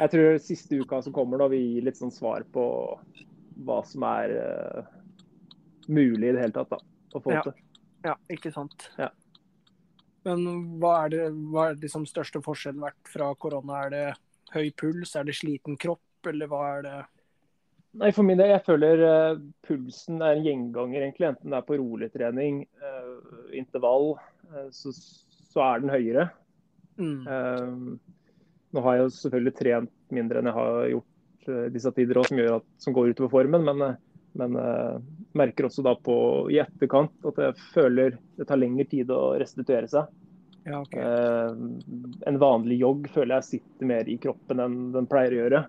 jeg 0.00 0.12
tror 0.12 0.40
siste 0.42 0.80
uka 0.80 1.00
som 1.04 1.14
kommer, 1.14 1.38
da 1.38 1.46
vi 1.52 1.60
gir 1.60 1.86
litt 1.86 2.00
sånn 2.00 2.14
svar 2.14 2.46
på 2.54 2.64
hva 3.66 3.78
som 3.86 4.06
er 4.08 4.34
eh, 4.40 4.90
mulig 5.90 6.30
i 6.30 6.34
det 6.36 6.44
hele 6.44 6.54
tatt 6.54 6.72
da, 6.72 6.78
å 7.14 7.22
få 7.22 7.34
Ja. 7.34 7.42
til. 7.46 7.52
Ja, 8.06 8.14
ikke 8.32 8.52
sant. 8.54 8.88
Ja. 8.98 9.10
Men 10.24 10.44
hva 10.80 11.04
er 11.04 11.12
det 11.12 11.24
hva 11.52 11.70
er 11.70 11.80
liksom 11.80 12.06
største 12.08 12.42
forskjellen 12.44 12.80
vært 12.80 13.08
fra 13.08 13.30
korona? 13.34 13.84
Er 13.86 13.90
det 13.90 14.04
høy 14.54 14.70
puls, 14.76 15.14
er 15.16 15.24
det 15.28 15.36
sliten 15.38 15.78
kropp, 15.80 16.26
eller 16.28 16.50
hva 16.50 16.62
er 16.78 16.82
det? 16.82 16.98
Nei, 18.00 18.10
for 18.14 18.22
min 18.22 18.38
del, 18.38 18.52
jeg 18.52 18.62
føler 18.64 19.00
uh, 19.02 19.38
pulsen 19.66 20.20
er 20.22 20.36
en 20.36 20.44
gjenganger, 20.46 21.02
egentlig. 21.02 21.32
Enten 21.32 21.50
det 21.50 21.58
er 21.58 21.66
på 21.66 21.78
rolig 21.80 22.12
trening, 22.14 22.60
uh, 22.78 23.48
intervall, 23.56 24.12
uh, 24.52 24.68
så, 24.70 24.92
så 24.94 25.64
er 25.64 25.82
den 25.82 25.90
høyere. 25.90 26.28
Mm. 27.00 27.26
Eh, 27.26 27.98
nå 28.74 28.82
har 28.84 28.96
jeg 28.96 29.06
jo 29.06 29.12
selvfølgelig 29.16 29.54
trent 29.58 29.92
mindre 30.14 30.40
enn 30.40 30.50
jeg 30.50 30.56
har 30.58 30.88
gjort 30.92 31.48
eh, 31.48 31.66
disse 31.74 31.92
tider 31.96 32.20
også, 32.20 32.36
som, 32.36 32.66
som 32.84 32.96
går 32.96 33.12
utover 33.14 33.32
formen. 33.32 33.64
Men, 33.66 33.84
eh, 33.86 33.98
men 34.38 34.56
uh, 34.56 34.98
merker 35.32 35.66
også 35.66 35.82
da 35.82 35.94
på 35.98 36.14
i 36.52 36.60
etterkant 36.62 37.28
at 37.28 37.40
jeg 37.42 37.56
føler 37.74 38.16
det 38.38 38.46
tar 38.48 38.60
lengre 38.60 38.86
tid 38.90 39.10
å 39.14 39.34
restituere 39.40 39.90
seg. 39.90 40.10
Ja, 40.68 40.82
okay. 40.82 41.02
uh, 41.02 41.54
en 42.28 42.40
vanlig 42.40 42.80
jogg 42.82 43.08
føler 43.14 43.38
jeg 43.38 43.48
sitter 43.48 43.90
mer 43.90 44.10
i 44.10 44.18
kroppen 44.22 44.62
enn 44.62 44.78
den 44.94 45.08
pleier 45.10 45.34
å 45.34 45.40
gjøre. 45.42 45.64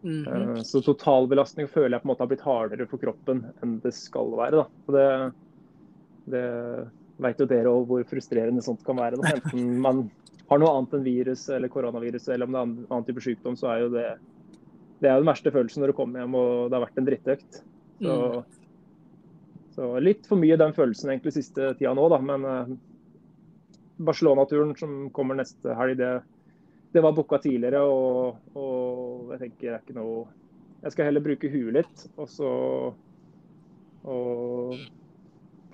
Mm 0.00 0.24
-hmm. 0.24 0.56
uh, 0.56 0.62
Så 0.62 0.82
totalbelastning 0.86 1.68
føler 1.68 1.96
jeg 1.96 2.02
på 2.02 2.08
en 2.08 2.12
måte 2.14 2.24
har 2.24 2.32
blitt 2.32 2.48
hardere 2.48 2.86
for 2.86 2.98
kroppen 2.98 3.44
enn 3.62 3.80
det 3.84 3.92
skal 3.94 4.32
være. 4.38 4.64
Det, 4.86 5.32
det 6.24 6.46
vet 7.16 7.40
jo 7.40 7.46
dere 7.46 7.68
òg 7.68 7.86
hvor 7.86 8.04
frustrerende 8.08 8.62
sånt 8.62 8.84
kan 8.84 8.96
være. 8.96 9.16
Da. 9.20 9.28
Enten 9.36 9.80
man 9.80 10.10
har 10.48 10.58
noe 10.58 10.72
annet 10.72 10.94
enn 10.94 11.04
virus 11.04 11.48
eller 11.48 11.68
koronavirus, 11.68 12.28
eller 12.28 12.46
om 12.46 12.52
det 12.52 12.58
er 12.58 12.94
annen 12.94 13.04
type 13.04 13.20
sykdom, 13.20 13.56
så 13.56 13.74
er 13.74 13.84
jo 13.84 13.88
det 13.94 14.18
det 15.00 15.08
er 15.08 15.16
jo 15.16 15.24
den 15.24 15.30
verste 15.32 15.52
følelsen 15.52 15.80
når 15.82 15.92
du 15.92 15.96
kommer 15.96 16.20
hjem 16.20 16.34
og 16.36 16.68
det 16.68 16.76
har 16.76 16.84
vært 16.84 16.98
en 17.00 17.06
drittøkt. 17.08 17.60
Så, 18.00 18.44
så 19.76 19.88
litt 20.00 20.26
for 20.28 20.40
mye 20.40 20.56
den 20.60 20.72
følelsen 20.76 21.10
egentlig 21.12 21.34
siste 21.36 21.74
tida 21.78 21.92
nå, 21.94 22.06
da. 22.12 22.18
Men 22.24 22.46
eh, 22.48 22.70
Barcelona-turen 24.00 24.72
som 24.80 25.10
kommer 25.12 25.36
neste 25.36 25.74
helg, 25.76 25.98
det, 26.00 26.12
det 26.96 27.02
var 27.04 27.12
booka 27.16 27.38
tidligere. 27.44 27.82
Og, 27.84 28.40
og 28.56 29.34
jeg 29.34 29.42
tenker 29.44 29.66
det 29.66 29.74
er 29.76 29.82
ikke 29.84 29.98
noe 30.00 30.24
Jeg 30.80 30.94
skal 30.94 31.10
heller 31.10 31.20
bruke 31.24 31.50
huet 31.52 31.74
litt, 31.76 32.06
og 32.16 32.28
så 32.32 32.50
Og 34.08 34.78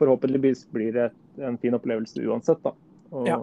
forhåpentligvis 0.01 0.67
blir 0.75 0.93
det 0.93 1.11
en 1.47 1.57
fin 1.63 1.75
opplevelse 1.79 2.21
uansett, 2.27 2.59
da. 2.67 2.73
Og 3.15 3.29
Ja. 3.31 3.39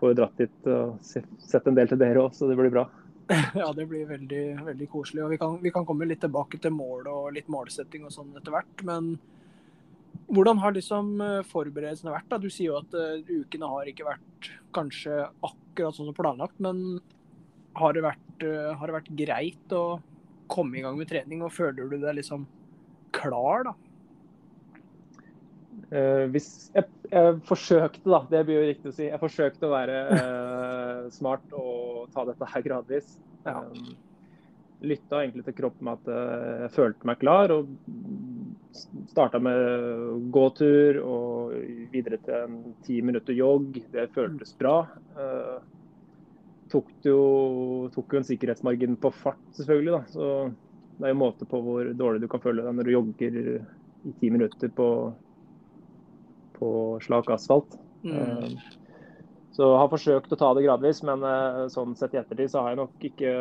får 0.00 0.14
dratt 0.18 0.36
dit 0.36 0.68
og 0.68 1.00
sett 1.00 1.66
en 1.66 1.74
del 1.76 1.88
til 1.88 1.98
dere 2.00 2.22
òg, 2.26 2.34
så 2.36 2.48
det 2.48 2.56
blir 2.60 2.70
bra. 2.72 2.84
Ja, 3.60 3.68
det 3.76 3.86
blir 3.90 4.08
veldig, 4.08 4.44
veldig 4.66 4.88
koselig. 4.90 5.22
Og 5.24 5.34
vi 5.34 5.38
kan, 5.40 5.58
vi 5.62 5.72
kan 5.74 5.86
komme 5.86 6.08
litt 6.08 6.22
tilbake 6.24 6.58
til 6.62 6.74
mål 6.74 7.06
og 7.10 7.28
litt 7.36 7.50
målsetting 7.52 8.06
og 8.06 8.14
sånn 8.14 8.32
etter 8.38 8.54
hvert. 8.54 8.84
Men 8.86 9.12
hvordan 10.30 10.60
har 10.62 10.74
liksom 10.74 11.16
eh, 11.24 11.40
forberedelsene 11.50 12.14
vært? 12.14 12.28
da? 12.30 12.38
Du 12.42 12.50
sier 12.50 12.70
jo 12.70 12.78
at 12.80 12.94
uh, 12.94 13.18
ukene 13.26 13.70
har 13.70 13.90
ikke 13.90 14.06
vært 14.06 14.50
kanskje 14.76 15.24
akkurat 15.46 15.96
sånn 15.96 16.10
som 16.10 16.16
planlagt, 16.16 16.58
men 16.62 17.00
har 17.78 17.94
det 17.94 18.04
vært, 18.04 18.46
uh, 18.46 18.72
har 18.78 18.90
det 18.90 18.96
vært 19.00 19.12
greit 19.18 19.74
å 19.74 19.84
komme 20.50 20.78
i 20.78 20.84
gang 20.84 20.98
med 20.98 21.10
trening? 21.10 21.42
Og 21.46 21.54
føler 21.54 21.90
du 21.90 21.98
deg 21.98 22.18
liksom 22.20 22.46
klar, 23.14 23.66
da? 23.70 23.74
Eh, 25.90 26.26
hvis 26.34 26.70
jeg, 26.74 26.86
jeg 27.10 27.40
forsøkte, 27.48 28.04
da, 28.06 28.20
det 28.30 28.44
blir 28.46 28.60
jo 28.60 28.68
riktig 28.68 28.92
å 28.92 28.94
si, 28.96 29.08
jeg 29.08 29.22
forsøkte 29.22 29.68
å 29.68 29.72
være 29.72 29.98
eh, 30.16 31.08
smart 31.18 31.56
og 31.56 32.12
ta 32.14 32.26
dette 32.28 32.48
her 32.52 32.64
gradvis. 32.66 33.16
Ja. 33.46 33.62
Um, 33.64 33.96
lytta 34.80 35.20
egentlig 35.20 35.44
til 35.44 35.56
kroppen 35.58 35.88
med 35.88 36.00
at 36.00 36.12
eh, 36.14 36.62
jeg 36.64 36.74
følte 36.78 37.08
meg 37.10 37.20
klar, 37.20 37.52
og 37.52 37.68
starta 39.10 39.40
med 39.42 40.30
gåtur 40.32 41.00
og 41.02 41.56
videre 41.92 42.20
til 42.24 42.36
en 42.38 42.58
ti 42.86 43.00
minutter 43.04 43.36
jogg. 43.36 43.80
Det 43.92 44.08
føltes 44.14 44.54
bra. 44.60 44.78
Uh, 45.18 45.58
tok 46.70 46.90
jo, 47.04 47.20
tok 47.94 48.14
jo 48.14 48.20
en 48.20 48.28
sikkerhetsmargin 48.28 48.98
på 49.00 49.10
fart, 49.20 49.42
selvfølgelig. 49.58 49.98
da, 49.98 50.02
så 50.14 51.00
det 51.00 51.08
er 51.08 51.14
jo 51.14 51.22
måte 51.22 51.48
på 51.48 51.60
hvor 51.64 51.90
dårlig 51.96 52.22
du 52.22 52.28
kan 52.30 52.42
føle 52.44 52.62
deg 52.64 52.76
når 52.76 52.86
du 52.86 52.92
jogger 52.92 53.36
i 53.40 54.12
ti 54.20 54.30
minutter 54.32 54.72
på, 54.76 54.86
på 56.60 56.70
slak 57.04 57.32
asfalt. 57.34 57.78
Mm. 58.04 58.14
Uh, 58.14 58.78
så 59.60 59.66
jeg 59.66 59.80
har 59.82 59.90
forsøkt 59.90 60.32
å 60.32 60.36
ta 60.38 60.48
det 60.54 60.62
gradvis, 60.64 61.02
men 61.04 61.24
uh, 61.26 61.66
sånn 61.68 61.96
sett 61.98 62.14
i 62.14 62.18
ettertid 62.20 62.52
så 62.52 62.62
har 62.62 62.72
jeg 62.72 62.78
nok 62.78 63.02
ikke 63.10 63.32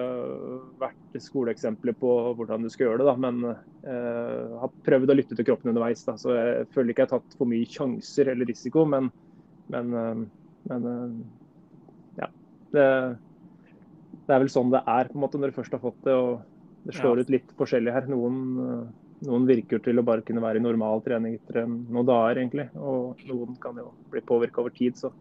vært 0.82 1.20
skoleeksempler 1.22 1.96
på 2.02 2.14
hvordan 2.36 2.66
du 2.66 2.70
skal 2.74 2.88
gjøre 2.88 3.04
det. 3.04 3.08
da, 3.08 3.14
Men 3.24 3.38
uh, 3.46 4.58
har 4.64 4.74
prøvd 4.88 5.14
å 5.14 5.18
lytte 5.20 5.38
til 5.38 5.48
kroppen 5.48 5.72
underveis. 5.72 6.02
da, 6.08 6.18
Så 6.20 6.34
jeg 6.34 6.66
føler 6.74 6.92
ikke 6.92 7.06
jeg 7.06 7.12
har 7.12 7.22
tatt 7.22 7.38
for 7.40 7.52
mye 7.52 7.70
sjanser 7.70 8.34
eller 8.34 8.50
risiko, 8.50 8.84
men, 8.90 9.12
men, 9.72 9.94
uh, 9.94 10.58
men 10.72 10.90
ja. 12.18 12.32
Det, 12.74 12.88
det, 14.26 14.34
er 14.34 14.42
vel 14.42 14.52
sånn 14.52 14.74
det 14.74 14.82
er 14.82 15.14
på 15.14 15.20
en 15.20 15.24
måte 15.28 15.40
når 15.40 15.54
du 15.54 15.60
først 15.62 15.78
har 15.78 15.86
fått 15.86 16.02
det. 16.10 16.18
og 16.18 16.90
Det 16.90 16.98
slår 16.98 17.22
ja. 17.22 17.28
ut 17.28 17.36
litt 17.38 17.54
forskjellig 17.62 17.94
her. 17.94 18.10
Noen, 18.10 18.42
noen 19.28 19.48
virker 19.50 19.82
til 19.84 20.00
å 20.00 20.06
bare 20.06 20.24
kunne 20.26 20.44
være 20.44 20.62
i 20.62 20.64
normal 20.64 21.02
trening 21.06 21.36
etter 21.40 21.66
noen 21.68 22.08
dager, 22.08 22.40
egentlig. 22.40 22.70
Og 22.80 23.20
noen 23.28 23.58
kan 23.62 23.78
jo 23.80 23.90
bli 24.12 24.24
påvirka 24.26 24.62
over 24.64 24.76
tid. 24.76 24.98
så 24.98 25.12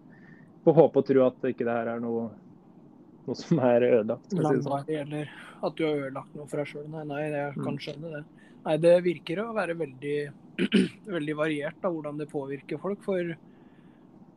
får 0.64 0.76
håpe 0.76 1.00
og 1.00 1.08
tro 1.08 1.24
at 1.26 1.48
ikke 1.50 1.66
det 1.66 1.74
her 1.74 1.92
er 1.94 2.02
noe, 2.02 2.28
noe 3.26 3.38
som 3.38 3.60
er 3.64 3.86
ødelagt. 3.88 4.30
Sånn. 4.32 4.44
Langvarig, 4.44 4.98
eller 5.02 5.30
at 5.58 5.78
du 5.78 5.84
har 5.86 6.02
ødelagt 6.04 6.36
noe 6.36 6.48
for 6.50 6.60
deg 6.60 6.70
sjøl. 6.72 6.88
Nei, 6.92 7.04
nei, 7.08 7.22
jeg 7.32 7.54
kan 7.56 7.74
mm. 7.74 7.80
skjønne 7.84 8.12
det. 8.14 8.24
Nei, 8.66 8.76
det 8.82 8.94
virker 9.06 9.42
å 9.42 9.50
være 9.56 9.78
veldig, 9.78 10.16
veldig 11.16 11.36
variert 11.38 11.78
da, 11.82 11.92
hvordan 11.92 12.20
det 12.20 12.28
påvirker 12.32 12.82
folk. 12.82 13.00
For 13.06 13.34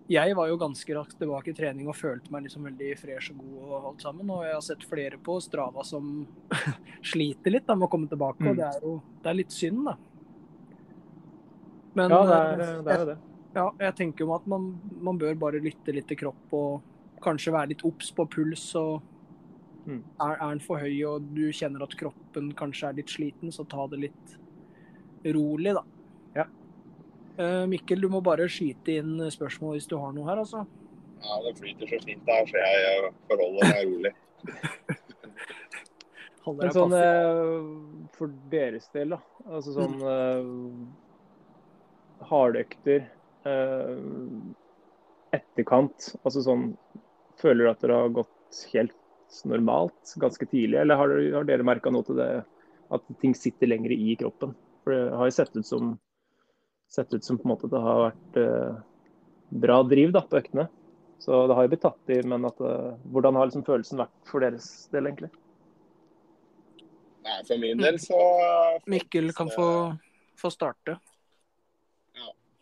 jeg 0.10 0.36
var 0.36 0.50
jo 0.50 0.58
ganske 0.60 0.96
raskt 0.96 1.18
tilbake 1.22 1.52
i 1.52 1.56
trening 1.56 1.90
og 1.90 1.96
følte 1.96 2.32
meg 2.34 2.46
liksom 2.46 2.66
veldig 2.68 2.94
fresh 3.00 3.34
og 3.34 3.42
god 3.42 3.66
og 3.68 3.90
alt 3.92 4.06
sammen. 4.06 4.32
Og 4.34 4.46
jeg 4.46 4.56
har 4.56 4.64
sett 4.66 4.86
flere 4.90 5.20
på 5.24 5.38
Strava 5.44 5.86
som 5.88 6.26
sliter 7.14 7.54
litt 7.54 7.68
da, 7.68 7.78
med 7.78 7.88
å 7.88 7.92
komme 7.92 8.10
tilbake, 8.12 8.44
mm. 8.44 8.50
og 8.52 8.60
det 8.60 8.68
er 8.68 8.88
jo 8.88 8.96
det 9.22 9.32
er 9.32 9.38
litt 9.38 9.56
synd, 9.56 9.84
da. 9.88 9.98
Men, 11.94 12.14
ja, 12.14 12.22
det 12.24 12.36
er, 12.40 12.82
det 12.84 12.92
er 12.94 13.02
jo 13.02 13.08
det. 13.10 13.18
Ja, 13.52 13.66
jeg 13.84 13.96
tenker 14.00 14.24
jo 14.24 14.34
at 14.36 14.46
man, 14.48 14.70
man, 15.04 15.18
bør 15.20 15.34
bare 15.40 15.60
lytte 15.64 15.92
litt 15.92 16.08
til 16.08 16.22
kropp 16.22 16.54
og 16.56 17.18
kanskje 17.24 17.52
være 17.52 17.74
litt 17.74 17.84
obs 17.88 18.14
på 18.16 18.26
puls. 18.32 18.64
og 18.80 19.02
mm. 19.86 20.00
Er, 20.00 20.38
er 20.38 20.46
den 20.46 20.64
for 20.64 20.80
høy 20.80 21.02
og 21.10 21.28
du 21.36 21.50
kjenner 21.52 21.84
at 21.84 21.98
kroppen 22.00 22.54
kanskje 22.58 22.90
er 22.90 23.02
litt 23.02 23.12
sliten, 23.12 23.52
så 23.52 23.68
ta 23.68 23.88
det 23.92 24.06
litt 24.08 24.38
rolig, 25.36 25.76
da. 25.78 25.84
Uh, 27.40 27.66
Mikkel, 27.72 28.02
du 28.04 28.10
må 28.12 28.22
bare 28.26 28.50
skyte 28.52 29.00
inn 29.00 29.20
spørsmål 29.32 29.78
hvis 29.78 29.90
du 29.90 29.96
har 30.02 30.12
noe 30.16 30.28
her, 30.28 30.42
altså. 30.44 30.66
Ja, 31.22 31.38
det 31.46 31.54
flyter 31.60 31.90
så 31.90 32.00
fint 32.04 32.30
her, 32.30 32.48
så 32.50 32.64
jeg 32.64 33.12
forholder 33.30 33.62
meg 33.70 33.82
rolig. 33.92 34.14
Men 36.58 36.72
sånn 36.74 36.96
uh, 36.98 37.60
for 38.18 38.34
deres 38.50 38.88
del, 38.96 39.14
da. 39.14 39.20
Altså 39.46 39.76
sånn 39.76 40.00
uh, 40.02 40.42
hardøkter 42.32 43.06
uh, 43.46 44.00
etterkant? 45.36 46.16
Altså 46.24 46.44
sånn 46.46 46.72
Føler 47.42 47.66
du 47.66 47.70
at 47.72 47.82
dere 47.82 47.96
har 47.98 48.12
gått 48.14 48.58
helt 48.70 48.98
normalt 49.50 50.12
ganske 50.22 50.46
tidlig, 50.52 50.78
eller 50.78 51.00
har 51.00 51.10
dere, 51.10 51.32
har 51.34 51.46
dere 51.48 51.66
merka 51.66 51.90
noe 51.90 52.06
til 52.06 52.20
det 52.20 52.28
at 52.94 53.08
ting 53.24 53.34
sitter 53.34 53.72
lenger 53.72 53.96
i 53.96 54.14
kroppen? 54.20 54.52
For 54.84 54.94
det 54.94 55.16
har 55.18 55.30
jo 55.30 55.34
sett 55.34 55.56
ut 55.56 55.66
som 55.66 55.96
sett 56.92 57.14
ut 57.14 57.26
som 57.26 57.40
på 57.40 57.48
en 57.48 57.54
måte 57.54 57.70
det 57.72 57.82
har 57.82 58.06
vært 58.10 58.40
eh, 58.42 58.80
bra 59.64 59.82
driv 59.88 60.14
da, 60.16 60.24
på 60.28 60.40
øktene. 60.42 60.68
Så 61.22 61.44
det 61.48 61.56
har 61.56 61.68
jo 61.68 61.72
blitt 61.72 61.86
tatt 61.86 62.12
i, 62.12 62.20
men 62.28 62.48
at, 62.50 62.60
eh, 62.66 62.92
hvordan 63.14 63.38
har 63.40 63.50
liksom 63.50 63.68
følelsen 63.68 64.02
vært 64.02 64.30
for 64.30 64.44
deres 64.44 64.68
del, 64.94 65.12
egentlig? 65.12 65.32
Nei, 67.22 67.40
For 67.46 67.62
min 67.62 67.78
del 67.78 68.00
så 68.02 68.18
Mikkel 68.90 69.30
kan 69.38 69.52
få, 69.54 69.68
få 70.42 70.50
starte 70.50 70.98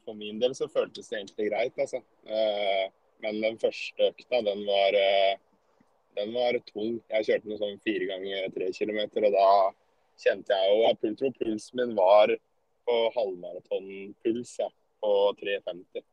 for 0.10 0.18
min 0.18 0.40
del 0.42 0.56
så 0.58 0.68
føltes 0.74 1.10
det 1.10 1.20
egentlig 1.20 1.50
greit, 1.52 1.78
altså. 1.78 2.02
Eh, 2.26 2.90
men 3.24 3.42
den 3.44 3.60
første 3.62 4.10
økta, 4.10 4.42
den 4.48 4.64
var, 4.66 4.98
eh, 4.98 5.38
den 6.18 6.34
var 6.34 6.58
tung. 6.72 6.98
Jeg 7.14 7.28
kjørte 7.28 7.52
noe 7.52 7.62
sånn 7.62 7.82
fire 7.86 8.10
ganger 8.10 8.50
tre 8.56 8.72
kilometer, 8.74 9.28
og 9.28 9.38
da 9.38 9.50
kjente 10.20 10.56
jeg 10.56 10.72
jo 10.72 10.80
Jeg 10.88 11.18
tror 11.20 11.36
pulsen 11.38 11.80
min 11.80 11.94
var 11.96 12.34
på 12.90 13.00
halvmaratonpuls, 13.16 14.56
ja, 14.60 14.70
på 15.00 15.12
3,50 15.40 16.06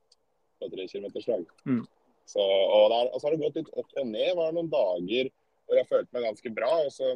på 0.60 0.68
tre 0.72 0.88
km 0.88 1.06
slag. 1.20 1.44
Mm. 1.66 1.86
Så, 2.26 2.42
og, 2.42 2.90
der, 2.90 3.10
og, 3.12 3.20
så 3.20 3.26
har 3.26 3.36
det 3.36 3.44
gått 3.44 3.58
litt 3.60 3.72
opp 3.78 4.00
og 4.00 4.08
ned. 4.08 4.32
Var 4.36 4.50
Det 4.50 4.58
noen 4.58 4.72
dager 4.72 5.30
hvor 5.66 5.78
jeg 5.80 5.88
følte 5.90 6.16
meg 6.16 6.26
ganske 6.26 6.52
bra. 6.58 6.72
Og 6.86 6.92
så 6.94 7.12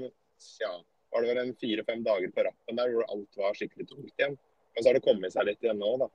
ja, 0.63 0.73
var 1.11 1.23
det 1.25 1.33
vel 1.33 1.43
en 1.43 1.57
fire-fem 1.61 2.05
dager 2.07 2.33
på 2.35 2.47
rappen 2.47 2.81
der 2.81 2.95
hvor 2.95 3.07
alt 3.09 3.41
var 3.43 3.59
skikkelig 3.59 3.89
tungt 3.91 4.13
igjen. 4.15 4.37
Men 4.71 4.83
så 4.83 4.91
har 4.91 4.99
det 4.99 5.07
kommet 5.07 5.35
seg 5.35 5.49
litt 5.49 5.65
igjen 5.65 5.81
nå, 5.83 5.97
da. 6.05 6.11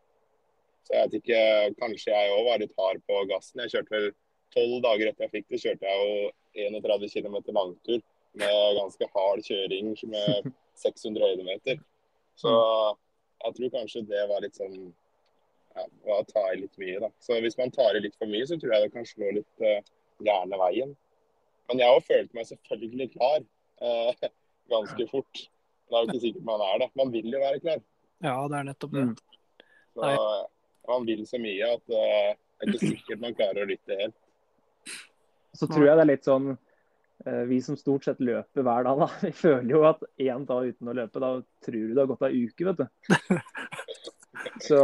Så 0.86 0.93
jeg 0.93 1.08
vet 1.08 1.17
ikke, 1.19 1.39
kanskje 1.81 2.13
jeg 2.13 2.34
òg 2.36 2.43
var 2.47 2.62
litt 2.62 2.75
hard 2.79 3.01
på 3.10 3.21
gassen. 3.31 3.63
Jeg 3.65 3.73
kjørte 3.73 3.95
vel 3.95 4.12
tolv 4.55 4.75
dager 4.86 5.10
etter 5.10 5.25
jeg 5.25 5.34
fikk 5.34 5.47
det, 5.49 5.62
kjørte 5.63 5.89
jeg 5.89 6.05
jo 6.05 6.67
31 6.69 7.10
km 7.12 7.39
langtur 7.58 7.97
med 8.39 8.77
ganske 8.77 9.08
hard 9.15 9.41
kjøring 9.43 9.95
med 10.12 10.51
600 10.86 11.31
høydemeter. 11.31 11.81
Så 12.39 12.51
jeg 13.43 13.58
tror 13.58 13.74
kanskje 13.74 14.06
det 14.10 14.21
var 14.30 14.43
litt 14.43 14.58
sånn 14.58 14.78
ja, 15.76 15.86
å 16.15 16.21
ta 16.30 16.45
i 16.54 16.62
litt 16.62 16.78
mye, 16.82 17.02
da. 17.04 17.10
Så 17.24 17.38
hvis 17.43 17.58
man 17.60 17.74
tar 17.76 17.98
i 17.98 18.04
litt 18.04 18.15
for 18.19 18.32
mye, 18.32 18.45
så 18.48 18.58
tror 18.60 18.76
jeg 18.76 18.86
det 18.86 18.93
kan 18.93 19.08
slå 19.08 19.32
litt 19.38 19.65
uh, 19.65 19.82
gærne 20.24 20.60
veien. 20.62 20.95
Men 21.69 21.82
jeg 21.82 21.98
òg 21.98 22.08
følte 22.08 22.38
meg 22.38 22.50
selvfølgelig 22.50 23.10
klar 23.15 23.39
uh, 23.84 24.28
ganske 24.74 25.08
fort. 25.12 25.45
Men 25.86 25.91
det 25.91 25.98
er 25.98 26.06
jo 26.06 26.13
ikke 26.13 26.26
sikkert 26.28 26.48
man 26.48 26.65
er 26.65 26.82
det. 26.82 26.89
Man 26.98 27.13
vil 27.13 27.32
jo 27.34 27.41
være 27.43 27.62
klar. 27.63 27.82
Ja, 28.24 28.36
det 28.50 28.60
er 28.60 28.69
nettopp 28.71 28.95
det. 28.95 29.08
Mm. 29.12 29.15
Så, 29.95 30.13
man 30.88 31.08
vil 31.08 31.26
så 31.28 31.41
mye 31.41 31.74
at 31.76 31.84
uh, 31.91 32.32
det 32.36 32.69
er 32.69 32.71
ikke 32.71 32.93
sikkert 32.93 33.26
man 33.26 33.36
klarer 33.38 33.65
å 33.65 33.69
lytte 33.69 34.00
helt. 34.00 34.21
Så 35.56 35.67
tror 35.71 35.86
jeg 35.88 35.98
det 35.98 36.04
er 36.04 36.12
litt 36.12 36.28
sånn 36.28 36.56
Vi 37.26 37.58
som 37.66 37.78
stort 37.80 38.06
sett 38.06 38.20
løper 38.22 38.62
hver 38.62 38.86
dag, 38.86 39.00
da, 39.02 39.08
vi 39.26 39.32
føler 39.34 39.72
jo 39.72 39.82
at 39.90 40.04
én 40.22 40.46
dag 40.46 40.70
uten 40.70 40.92
å 40.92 40.98
løpe, 40.98 41.22
da 41.24 41.32
tror 41.66 41.88
du 41.88 41.94
det 41.94 42.04
har 42.04 42.12
gått 42.12 42.26
ei 42.28 42.44
uke, 42.46 42.68
vet 42.70 42.84
du. 42.84 43.40
Så 44.68 44.80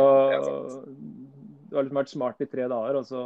du 1.72 1.78
har 1.78 1.86
liksom 1.86 2.00
vært 2.02 2.12
smart 2.12 2.42
i 2.44 2.48
tre 2.52 2.66
dager, 2.68 2.98
og 3.00 3.06
så 3.08 3.22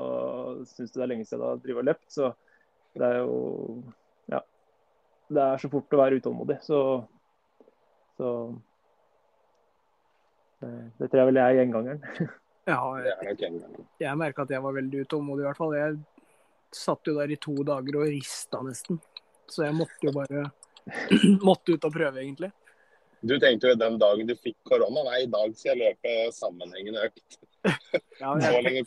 syns 0.69 0.91
du 0.93 0.99
det 0.99 1.06
er 1.06 1.10
lenge 1.10 1.25
siden 1.25 1.41
du 1.41 1.47
har 1.47 1.62
drevet 1.63 1.82
og 1.82 1.88
løpt. 1.89 2.08
Så 2.13 2.32
det 2.93 3.08
er 3.08 3.21
jo 3.23 3.38
Ja. 4.30 4.41
Det 5.34 5.41
er 5.41 5.62
så 5.63 5.71
fort 5.73 5.95
å 5.95 6.01
være 6.04 6.19
utålmodig, 6.21 6.60
så, 6.62 6.80
så 8.19 8.32
det, 10.62 10.73
det 10.99 11.10
tror 11.10 11.23
jeg 11.23 11.30
vel 11.32 11.41
jeg 11.41 11.45
er 11.45 11.62
gjengangeren. 11.63 12.04
Ja, 12.65 12.80
jeg, 12.97 13.60
jeg 14.01 14.17
merka 14.17 14.41
at 14.41 14.49
jeg 14.49 14.63
var 14.63 14.73
veldig 14.73 15.04
utålmodig, 15.06 15.43
i 15.43 15.45
hvert 15.45 15.60
fall. 15.60 15.75
Jeg 15.78 15.99
satt 16.75 17.07
jo 17.09 17.15
der 17.17 17.31
i 17.33 17.39
to 17.41 17.55
dager 17.67 17.99
og 18.01 18.11
rista 18.11 18.61
nesten. 18.65 18.99
Så 19.51 19.65
jeg 19.65 19.75
måtte 19.77 20.07
jo 20.07 20.13
bare 20.15 20.45
måtte 21.47 21.75
ut 21.75 21.88
og 21.88 21.93
prøve, 21.93 22.21
egentlig. 22.21 22.51
Du 23.25 23.35
tenkte 23.41 23.71
jo 23.71 23.77
den 23.79 23.97
dagen 24.01 24.27
du 24.29 24.35
fikk 24.38 24.57
korona, 24.69 25.05
nei, 25.07 25.23
i 25.23 25.29
dag 25.31 25.53
skal 25.57 25.73
jeg 25.73 25.81
løpe 25.81 26.15
sammenhengende 26.35 27.09
økt. 27.09 27.39
Ja, 28.19 28.35
jeg. 28.38 28.85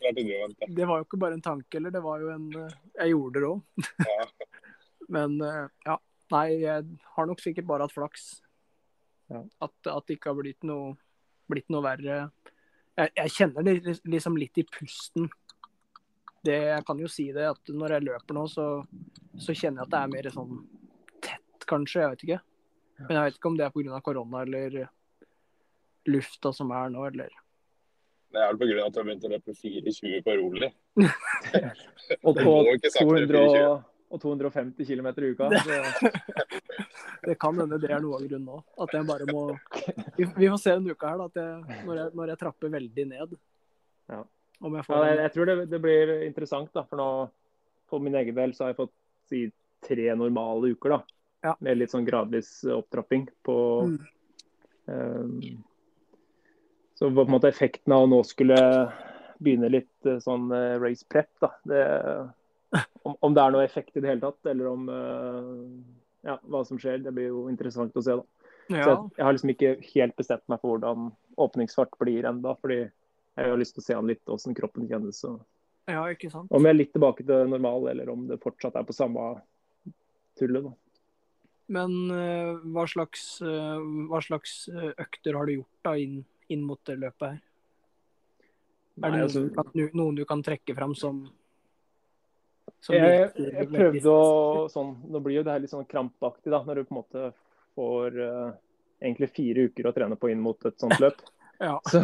Det 0.70 0.84
var 0.86 1.00
jo 1.00 1.04
ikke 1.04 1.18
bare 1.18 1.34
en 1.34 1.42
tanke, 1.42 1.80
eller 1.80 1.90
det 1.90 2.00
var 2.00 2.22
jo 2.22 2.28
en 2.30 2.44
Jeg 2.54 3.10
gjorde 3.10 3.40
det 3.42 3.48
òg. 3.48 3.88
Ja. 4.06 4.26
Men 5.16 5.34
ja. 5.42 5.96
Nei, 6.28 6.46
jeg 6.60 6.84
har 7.16 7.26
nok 7.28 7.40
sikkert 7.40 7.66
bare 7.68 7.88
hatt 7.88 7.94
flaks. 7.96 8.28
Ja. 9.32 9.42
At, 9.64 9.74
at, 9.88 10.06
det 10.06 10.18
ikke 10.18 10.30
har 10.30 10.38
blitt 10.38 10.64
noe, 10.68 10.94
blitt 11.50 11.68
noe 11.72 11.84
verre 11.84 12.20
jeg, 12.98 13.12
jeg 13.14 13.34
kjenner 13.34 13.66
det 13.66 13.96
liksom 14.08 14.38
litt 14.40 14.58
i 14.60 14.66
pusten. 14.66 15.28
Det, 16.44 16.58
jeg 16.70 16.84
kan 16.86 17.00
jo 17.02 17.08
si 17.10 17.26
det, 17.34 17.48
at 17.50 17.72
når 17.74 17.96
jeg 17.96 18.06
løper 18.06 18.36
nå, 18.36 18.44
så, 18.50 18.66
så 19.40 19.56
kjenner 19.56 19.82
jeg 19.82 19.88
at 19.88 19.94
det 19.94 20.02
er 20.02 20.12
mer 20.12 20.30
sånn 20.34 20.54
tett, 21.24 21.66
kanskje. 21.66 22.04
Jeg 22.04 22.12
vet 22.12 22.24
ikke. 22.28 22.38
Men 23.02 23.16
jeg 23.16 23.26
vet 23.26 23.36
ikke 23.38 23.50
om 23.50 23.58
det 23.58 23.66
er 23.66 23.74
pga. 23.74 24.00
korona 24.06 24.46
eller 24.46 24.78
lufta 26.08 26.52
som 26.54 26.70
er 26.74 26.90
nå, 26.94 27.04
eller 27.10 27.34
Det 28.32 28.40
er 28.40 28.54
vel 28.54 28.62
pga. 28.62 28.86
at 28.86 28.94
du 28.94 29.00
har 29.00 29.10
begynt 29.10 29.28
å 29.28 29.32
løpe 29.34 29.54
4,20 29.54 30.24
på 30.24 30.38
rolig. 30.40 30.72
og 32.26 32.38
på 32.38 32.56
200, 33.02 33.84
og 34.08 34.20
250 34.22 34.88
km 34.88 35.08
i 35.10 35.30
uka. 35.34 35.50
det 37.28 37.36
kan 37.40 37.58
hende 37.60 37.78
det 37.80 37.90
er 37.92 38.00
noe 38.02 38.18
av 38.18 38.24
grunnen 38.24 38.48
òg. 38.56 38.64
At 38.84 38.96
jeg 38.96 39.08
bare 39.08 39.28
må 39.28 39.44
Vi, 40.16 40.24
vi 40.24 40.48
får 40.48 40.60
se 40.62 40.74
denne 40.76 40.96
uka 40.96 41.12
her, 41.12 41.22
da, 41.22 41.28
jeg, 41.42 41.84
når, 41.84 42.00
jeg, 42.02 42.14
når, 42.14 42.32
jeg, 42.32 42.40
trapper 42.42 42.74
veldig 42.78 43.06
ned. 43.12 43.38
Ja. 44.08 44.22
Jeg, 44.58 44.84
ja, 44.88 44.98
jeg, 45.06 45.18
jeg, 45.22 45.32
tror 45.34 45.48
det, 45.48 45.56
det, 45.70 45.78
blir 45.82 46.12
interessant, 46.26 46.70
da. 46.74 46.82
For 46.88 47.00
nå, 47.00 47.08
for 47.90 48.02
min 48.02 48.16
egen 48.18 48.36
del, 48.36 48.54
så 48.54 48.66
har 48.66 48.74
jeg 48.74 48.80
fått 48.80 48.94
si 49.30 49.42
tre 49.86 50.08
normale 50.18 50.72
uker, 50.74 50.96
da. 50.96 51.18
Ja. 51.46 51.54
Med 51.62 51.78
litt 51.78 51.94
sånn 51.94 52.06
gradvis 52.06 52.50
opptrapping 52.74 53.28
på 53.46 53.58
mm. 53.86 53.98
um, 54.90 55.34
så 56.98 57.06
på 57.14 57.22
en 57.22 57.30
måte 57.30 57.46
effekten 57.46 57.94
av 57.94 58.08
å 58.08 58.08
nå 58.10 58.18
skulle 58.26 58.56
begynne 59.38 59.68
litt 59.70 60.08
eh, 60.10 60.16
sånn 60.18 60.48
eh, 60.50 60.80
race 60.82 61.06
prep, 61.06 61.30
da. 61.38 61.52
Det, 61.62 61.82
om, 63.06 63.14
om, 63.14 63.36
det 63.36 63.44
er 63.44 63.54
noe 63.54 63.62
effekt 63.62 63.94
i 63.94 64.02
det 64.02 64.10
hele 64.10 64.24
tatt, 64.24 64.48
eller 64.50 64.66
om 64.72 64.88
ja, 66.26 66.34
hva 66.42 66.64
som 66.66 66.80
skjer, 66.80 66.98
det 67.04 67.12
blir 67.14 67.30
jo 67.30 67.44
interessant 67.52 67.94
å 67.94 68.02
se. 68.02 68.16
da. 68.18 68.26
Ja. 68.68 68.82
Så 68.82 68.90
jeg, 68.90 68.98
jeg, 69.14 69.24
har 69.24 69.36
liksom 69.36 69.52
ikke 69.54 69.70
helt 69.94 70.16
bestemt 70.18 70.44
meg 70.50 70.60
for 70.60 70.74
hvordan 70.74 71.12
åpningsfart 71.40 71.94
blir 72.02 72.26
ennå. 72.28 72.56
Fordi 72.60 72.80
jeg 73.38 73.52
har 73.52 73.60
lyst 73.60 73.76
til 73.76 73.84
å 73.84 73.86
se 73.86 73.96
an 73.96 74.10
litt 74.10 74.22
hvordan 74.26 74.56
kroppen 74.58 74.88
kjennes. 74.90 75.22
Og... 75.28 75.40
Ja, 75.88 76.02
ikke 76.12 76.30
sant. 76.32 76.50
Om 76.54 76.66
jeg 76.66 76.74
er 76.74 76.78
litt 76.78 76.92
tilbake 76.96 77.26
til 77.26 77.50
normal, 77.52 77.88
eller 77.92 78.12
om 78.12 78.26
det 78.28 78.40
fortsatt 78.42 78.76
er 78.78 78.86
på 78.88 78.96
samme 78.96 79.30
tullet. 80.38 80.68
da. 80.68 80.74
Men 81.78 81.96
uh, 82.08 82.60
hva, 82.72 82.86
slags, 82.88 83.26
uh, 83.44 83.78
hva, 84.08 84.22
slags, 84.24 84.60
økter 84.96 85.36
har 85.36 85.48
du 85.48 85.58
gjort 85.58 85.88
da 85.88 85.94
inn, 86.00 86.22
inn 86.48 86.64
mot 86.64 86.80
det 86.88 86.96
løpet 87.00 87.26
her? 87.28 87.42
Er 88.98 89.14
det 89.14 89.26
altså, 89.28 89.44
noen, 89.46 89.90
noen, 89.94 90.16
du 90.18 90.24
kan 90.26 90.40
trekke 90.42 90.74
fram 90.74 90.94
som, 90.98 91.20
som 92.82 92.96
jeg, 92.96 93.28
jeg, 93.38 93.66
prøvde 93.70 94.10
å 94.10 94.64
sånn, 94.72 94.96
Nå 95.06 95.20
blir 95.22 95.38
jo 95.38 95.44
det 95.46 95.54
her 95.54 95.62
litt 95.62 95.70
sånn 95.70 95.86
krampaktig, 95.86 96.50
da, 96.50 96.64
når 96.66 96.80
du 96.80 96.88
på 96.88 96.94
en 96.94 96.98
måte 96.98 97.28
får 97.78 98.18
uh, 98.18 98.48
egentlig 98.98 99.30
fire 99.36 99.68
uker 99.68 99.86
å 99.86 99.94
trene 99.94 100.18
på 100.18 100.32
inn 100.32 100.42
mot 100.42 100.66
et 100.66 100.80
sånt 100.80 100.98
løp. 101.02 101.20
ja. 101.68 101.76
Så 101.86 102.00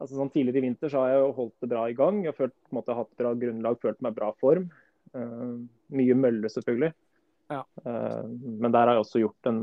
altså, 0.00 0.16
sånn 0.18 0.32
Tidligere 0.34 0.62
i 0.62 0.66
vinter 0.68 0.92
så 0.92 1.04
har 1.04 1.14
jeg 1.14 1.22
jo 1.22 1.32
holdt 1.38 1.64
det 1.64 1.70
bra 1.70 1.84
i 1.90 1.96
gang. 1.98 2.22
Jeg 2.24 2.32
har 2.32 2.38
følt, 2.38 2.56
på 2.64 2.74
en 2.74 2.80
måte, 2.80 2.98
hatt 2.98 3.20
bra 3.20 3.32
grunnlag, 3.38 3.80
følt 3.82 4.02
meg 4.04 4.16
bra 4.16 4.30
form. 4.40 4.68
Uh, 5.14 5.62
mye 5.94 6.16
mølle, 6.18 6.50
selvfølgelig. 6.50 6.90
Ja. 7.52 7.62
Uh, 7.84 8.24
men 8.42 8.74
der 8.74 8.88
har 8.88 8.96
jeg 8.96 9.04
også 9.04 9.22
gjort 9.22 9.50
en, 9.50 9.62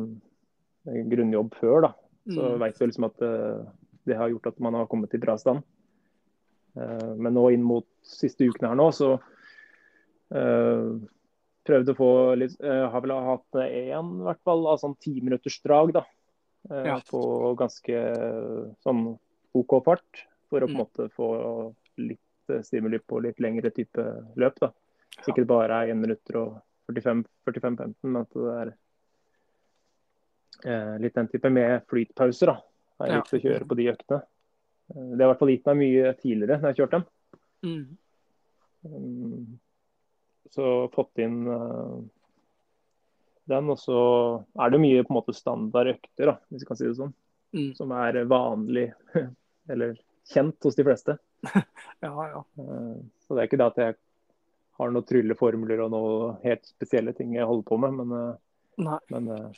en 0.88 1.12
grunnjobb 1.12 1.56
før, 1.60 1.88
da. 1.88 1.94
Så 2.32 2.42
mm. 2.54 2.58
veit 2.62 2.78
du 2.78 2.86
liksom 2.86 3.08
at 3.10 3.24
uh, 3.26 3.64
det 4.08 4.18
har 4.18 4.32
gjort 4.32 4.52
at 4.54 4.62
man 4.64 4.78
har 4.80 4.90
kommet 4.92 5.16
i 5.18 5.22
bra 5.22 5.38
stand. 5.42 5.66
Men 6.72 7.34
nå 7.36 7.42
inn 7.52 7.66
mot 7.68 7.84
siste 8.08 8.46
ukene 8.48 8.70
her 8.72 8.78
nå, 8.80 8.86
så 8.96 9.18
prøvde 11.68 11.92
å 11.92 11.98
få 11.98 12.08
litt 12.40 12.54
Har 12.64 13.04
vel 13.04 13.12
hatt 13.12 13.58
én, 13.60 14.14
i 14.22 14.24
hvert 14.24 14.40
fall, 14.48 14.64
av 14.72 14.80
sånn 14.80 14.96
timinuttersdrag, 15.04 15.92
da. 15.98 16.06
Ja. 16.72 16.96
På 17.12 17.52
ganske 17.60 18.06
sånn 18.88 19.04
OK 19.58 19.78
fart. 19.86 20.26
For 20.52 20.64
å 20.64 20.68
på 20.68 20.72
en 20.72 20.76
mm. 20.76 20.82
måte 20.82 21.08
få 21.16 21.30
litt 22.04 22.66
stimuli 22.66 23.00
på 23.00 23.22
litt 23.24 23.40
lengre 23.40 23.72
type 23.72 24.04
løp. 24.36 24.60
da. 24.60 24.72
Så 25.20 25.32
ikke 25.32 25.44
det 25.44 25.52
bare 25.52 25.82
er 25.84 25.94
1 25.94 26.02
minutter 26.02 26.40
og 26.42 26.60
45-15, 26.92 27.96
men 28.08 28.22
at 28.22 28.36
det 28.36 28.54
er 28.58 28.72
eh, 30.66 30.94
litt 31.04 31.16
den 31.16 31.30
type 31.32 31.52
med 31.54 31.88
flytpauser. 31.90 32.52
da, 32.52 32.58
har 33.00 33.08
er 33.08 33.20
litt 33.20 33.34
å 33.38 33.42
kjøre 33.46 33.68
på 33.68 33.80
de 33.80 33.90
øktene. 33.94 34.22
Eh, 34.92 35.10
det 35.16 35.20
har 35.20 35.28
i 35.28 35.32
hvert 35.32 35.44
fall 35.44 35.54
gitt 35.54 35.68
meg 35.72 35.82
mye 35.82 36.14
tidligere 36.20 36.60
når 36.60 36.68
jeg 36.68 36.72
har 36.74 36.80
kjørt 36.82 36.96
dem. 36.98 37.06
Mm. 37.62 37.84
Um, 38.82 39.60
så 40.52 40.68
fått 40.92 41.22
inn 41.22 41.44
uh, 41.46 42.00
den, 43.52 43.70
og 43.70 43.78
så 43.80 44.00
er 44.60 44.74
det 44.74 44.82
mye 44.82 45.04
på 45.06 45.14
en 45.14 45.20
måte 45.20 45.36
standard 45.38 45.92
økter, 45.94 46.32
da, 46.34 46.40
hvis 46.50 46.66
vi 46.66 46.70
kan 46.72 46.80
si 46.80 46.88
det 46.90 46.98
sånn. 46.98 47.14
Mm. 47.52 47.70
Som 47.78 47.94
er 47.96 48.24
vanlig, 48.32 48.88
eller 49.70 49.98
kjent 50.34 50.64
hos 50.64 50.76
de 50.76 50.84
fleste. 50.86 51.18
ja, 52.00 52.28
ja. 52.28 52.44
Uh, 52.56 52.98
så 53.26 53.36
det 53.36 53.44
er 53.44 53.50
ikke 53.50 53.60
det 53.62 53.70
at 53.72 53.82
jeg 53.82 53.98
har 54.82 54.94
noen 54.94 55.08
trylleformler 55.08 55.84
og 55.86 55.92
noen 55.94 56.40
helt 56.46 56.66
spesielle 56.66 57.14
ting 57.18 57.36
jeg 57.36 57.50
holder 57.50 57.68
på 57.68 57.78
med, 57.82 57.92
men, 58.00 58.08
eh, 58.18 58.36
Nei. 58.88 59.00
men 59.14 59.24
uh, 59.36 59.52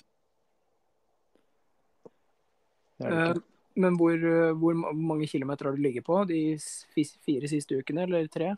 Men 3.73 3.95
hvor, 3.97 4.17
hvor, 4.59 4.73
mange 4.93 5.27
kilometer 5.27 5.65
har 5.65 5.73
du 5.75 5.81
ligget 5.81 6.05
på 6.05 6.19
de 6.29 6.57
fire 6.93 7.47
siste 7.49 7.79
ukene, 7.79 8.03
eller 8.05 8.27
tre? 8.29 8.51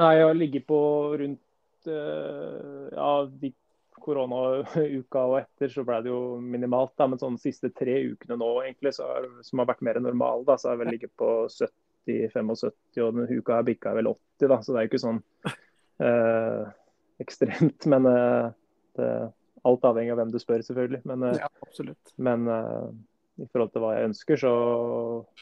Nei, 0.00 0.14
jeg 0.16 0.26
har 0.26 0.34
ligget 0.34 0.66
på 0.66 0.80
rundt 1.20 1.88
ja, 1.88 3.10
de 3.38 3.52
koronauka 4.08 5.24
og 5.28 5.36
etter 5.42 5.72
så 5.72 5.84
ble 5.86 6.00
det 6.04 6.12
jo 6.12 6.22
minimalt. 6.40 6.94
Da, 6.98 7.08
men 7.10 7.20
sånn 7.20 7.38
siste 7.40 7.70
tre 7.76 8.00
ukene 8.10 8.38
nå 8.40 8.50
egentlig, 8.64 8.94
er, 9.04 9.28
som 9.46 9.62
har 9.62 9.70
vært 9.70 9.84
mer 9.86 10.00
normale, 10.02 10.46
da, 10.48 10.56
så 10.58 10.70
har 10.70 10.78
jeg 10.78 10.84
vel 10.84 10.92
ligget 10.96 11.14
på 11.20 11.30
70-75, 11.52 12.54
og 13.04 13.18
denne 13.18 13.28
uka 13.30 13.58
her 13.58 13.66
bikka 13.68 13.96
vel 13.98 14.12
80, 14.14 14.52
da, 14.52 14.60
så 14.62 14.72
det 14.72 14.80
er 14.80 14.86
jo 14.86 14.92
ikke 14.92 15.04
sånn 15.04 15.20
eh, 16.06 16.70
ekstremt. 17.24 17.90
Men 17.92 18.08
eh, 18.08 18.48
det, 18.98 19.12
alt 19.68 19.86
avhengig 19.90 20.14
av 20.14 20.22
hvem 20.22 20.32
du 20.32 20.40
spør, 20.42 20.64
selvfølgelig. 20.64 21.04
Men, 21.08 21.28
eh, 21.28 21.44
ja, 21.44 21.94
men 22.30 22.48
eh, 22.54 22.88
i 23.38 23.46
forhold 23.52 23.74
til 23.74 23.84
hva 23.84 23.92
jeg 23.94 24.08
ønsker, 24.08 24.40
så 24.40 24.54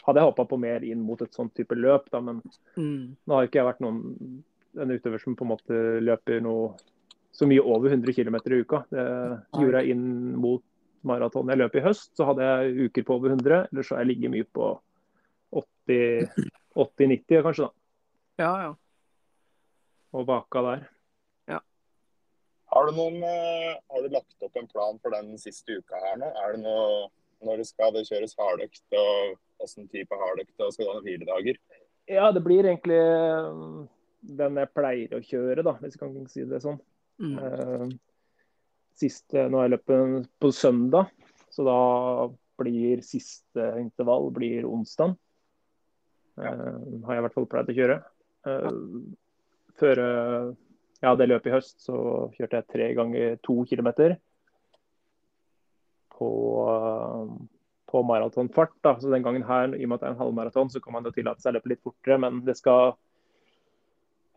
hadde 0.05 0.21
jeg 0.21 0.31
håpa 0.33 0.45
på 0.51 0.59
mer 0.61 0.85
inn 0.85 1.05
mot 1.05 1.23
et 1.25 1.37
sånt 1.37 1.55
type 1.57 1.79
løp. 1.79 2.11
Da, 2.13 2.21
men 2.25 2.43
mm. 2.77 3.17
nå 3.25 3.39
har 3.39 3.49
ikke 3.49 3.63
jeg 3.63 3.71
vært 3.71 3.83
noen 3.85 4.03
en 4.77 4.93
utøver 4.93 5.23
som 5.23 5.37
på 5.37 5.47
en 5.47 5.53
måte 5.55 5.79
løper 6.05 6.43
noe 6.45 6.75
så 7.37 7.49
mye 7.49 7.61
over 7.61 7.93
100 7.93 8.17
km 8.17 8.39
i 8.41 8.63
uka. 8.63 8.83
Det 8.93 9.05
gjorde 9.61 9.83
jeg 9.83 9.97
inn 9.97 10.07
mot 10.41 10.65
maraton 11.07 11.53
jeg 11.53 11.61
løp 11.61 11.77
i 11.77 11.85
høst, 11.85 12.11
så 12.17 12.31
hadde 12.31 12.47
jeg 12.49 12.89
uker 12.89 13.07
på 13.07 13.19
over 13.21 13.37
100. 13.37 13.69
Eller 13.71 13.87
så 13.87 13.97
har 13.97 14.05
jeg 14.05 14.15
ligget 14.15 14.33
mye 14.33 14.49
på 14.57 14.73
80-90 15.57 17.45
kanskje, 17.45 17.69
da. 17.69 17.71
Ja, 18.41 18.53
ja 18.65 18.73
og 20.17 20.27
baka 20.29 20.63
der. 20.63 20.85
Ja. 21.53 21.61
Har 22.73 22.89
du, 22.89 22.97
noen, 22.97 23.21
eh, 23.23 23.77
har 23.91 24.03
du 24.03 24.15
lagt 24.15 24.47
opp 24.47 24.57
en 24.57 24.69
plan 24.71 25.01
for 25.03 25.15
den 25.15 25.37
siste 25.41 25.79
uka 25.79 26.01
her 26.03 26.21
nå? 26.21 26.31
Er 26.43 26.57
det 26.57 26.63
noe 26.65 27.09
når 27.45 27.61
det 27.61 27.69
skal 27.69 27.93
det 27.93 28.07
kjøres 28.09 28.37
hardøkt, 28.39 28.85
og 28.97 29.65
åssen 29.65 29.89
type 29.93 30.17
hardøkt 30.17 30.63
og 30.65 30.73
skal 30.73 30.89
du 30.89 30.95
ha 30.95 31.05
fire 31.05 31.29
dager? 31.29 31.61
Ja, 32.09 32.31
det 32.33 32.43
blir 32.47 32.65
egentlig 32.65 32.97
eh, 32.97 33.63
den 34.41 34.61
jeg 34.63 34.73
pleier 34.75 35.17
å 35.19 35.25
kjøre, 35.25 35.65
da, 35.67 35.77
hvis 35.83 35.99
jeg 35.99 36.03
kan 36.03 36.31
si 36.33 36.47
det 36.49 36.63
sånn. 36.65 36.79
Mm. 37.23 37.37
Uh, 37.39 37.87
siste, 38.97 39.47
nå 39.49 39.61
har 39.61 39.69
jeg 39.69 39.77
løpet 39.77 40.27
på 40.41 40.51
søndag, 40.53 41.13
så 41.53 41.65
da 41.67 41.79
blir 42.61 43.05
siste 43.05 43.71
intervall 43.81 44.31
blir 44.35 44.69
onsdag. 44.69 45.17
Ja. 46.37 46.53
Uh, 46.53 47.01
har 47.07 47.17
jeg 47.17 47.23
i 47.23 47.27
hvert 47.29 47.39
fall 47.39 47.49
pleid 47.51 47.73
å 47.73 47.79
kjøre. 47.79 48.03
Før 49.77 50.01
eh, 50.01 50.55
ja, 51.05 51.13
det 51.19 51.29
løpet 51.29 51.51
i 51.51 51.55
høst, 51.55 51.77
så 51.85 51.97
kjørte 52.37 52.61
jeg 52.61 52.71
tre 52.73 52.89
ganger 52.97 53.37
to 53.45 53.59
kilometer 53.69 54.17
på, 56.17 56.31
eh, 56.73 57.35
på 57.91 58.05
maratonfart. 58.09 58.79
Så 59.03 59.13
den 59.13 59.27
gangen 59.27 59.45
her, 59.49 59.75
i 59.75 59.85
og 59.85 59.93
med 59.93 59.99
at 59.99 60.05
det 60.05 60.11
er 60.11 60.17
en 60.17 60.23
halvmaraton, 60.23 60.73
så 60.73 60.81
kan 60.83 60.97
man 60.97 61.09
jo 61.09 61.15
tillate 61.17 61.45
seg 61.45 61.53
å 61.53 61.59
løpe 61.59 61.75
litt 61.75 61.85
fortere. 61.85 62.21
Men 62.25 62.41
det 62.47 62.57
skal 62.61 62.95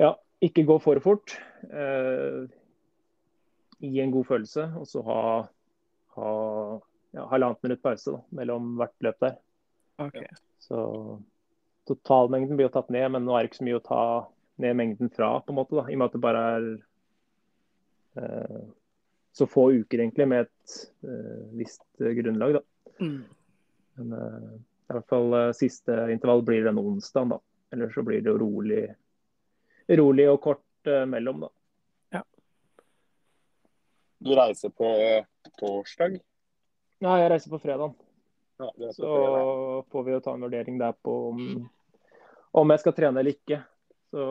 ja, 0.01 0.13
ikke 0.43 0.67
gå 0.67 0.79
for 0.83 0.99
fort. 1.03 1.37
Eh, 1.69 2.49
gi 3.79 4.01
en 4.03 4.13
god 4.13 4.27
følelse, 4.27 4.65
og 4.79 4.87
så 4.89 5.03
ha, 5.07 5.21
ha 6.17 6.31
ja, 7.15 7.25
halvannet 7.31 7.63
minutt 7.65 7.83
pause 7.83 8.15
da, 8.15 8.21
mellom 8.41 8.73
hvert 8.79 8.95
løp 9.05 9.23
der. 9.23 9.37
Okay. 9.99 10.27
Så 10.63 10.79
totalmengden 11.89 12.59
blir 12.59 12.69
jo 12.69 12.75
tatt 12.75 12.91
ned, 12.93 13.07
men 13.15 13.25
nå 13.25 13.35
er 13.35 13.43
det 13.43 13.51
ikke 13.51 13.61
så 13.61 13.67
mye 13.67 13.79
å 13.79 13.85
ta 13.85 14.03
ned 14.59 14.75
mengden 14.75 15.11
fra, 15.15 15.31
på 15.41 15.53
en 15.53 15.59
måte, 15.61 15.77
da, 15.79 15.87
i 15.87 15.95
og 15.95 16.01
med 16.01 16.09
at 16.09 16.15
det 16.17 16.23
bare 16.23 16.45
er 16.53 16.69
eh, 18.19 18.63
så 19.39 19.47
få 19.47 19.69
uker 19.71 20.01
egentlig 20.01 20.27
med 20.27 20.47
et 20.47 20.79
eh, 21.07 21.43
visst 21.59 21.85
grunnlag. 22.19 22.59
da. 22.59 22.63
Mm. 22.99 23.21
Men 23.99 24.17
eh, 24.17 24.49
i 24.89 24.95
hvert 24.97 25.11
fall 25.11 25.37
eh, 25.37 25.51
siste 25.57 25.95
intervall 26.11 26.43
blir 26.45 26.67
den 26.67 26.81
onsdagen, 26.81 27.35
da. 27.35 27.39
Eller 27.71 27.91
så 27.93 28.03
blir 28.03 28.23
det 28.25 28.31
jo 28.31 28.39
rolig, 28.41 28.83
rolig 29.99 30.27
og 30.31 30.41
kort 30.43 30.89
eh, 30.89 31.05
mellom, 31.09 31.45
da. 31.45 31.53
Ja. 34.19 34.29
Du 34.29 34.35
reiser 34.35 34.69
på 34.75 34.91
torsdag? 35.59 36.19
Nei, 36.99 37.19
jeg 37.21 37.31
reiser 37.31 37.51
på 37.53 37.59
fredag. 37.63 37.93
Ja, 38.59 38.71
så 38.91 39.07
fredag. 39.07 39.85
får 39.91 40.03
vi 40.03 40.11
jo 40.11 40.19
ta 40.19 40.33
en 40.35 40.41
vurdering 40.43 40.79
der 40.81 40.91
på 40.91 41.13
om, 41.29 41.69
om 42.51 42.73
jeg 42.75 42.79
skal 42.83 42.95
trene 42.97 43.19
eller 43.21 43.37
ikke. 43.37 43.61
Så 44.11 44.25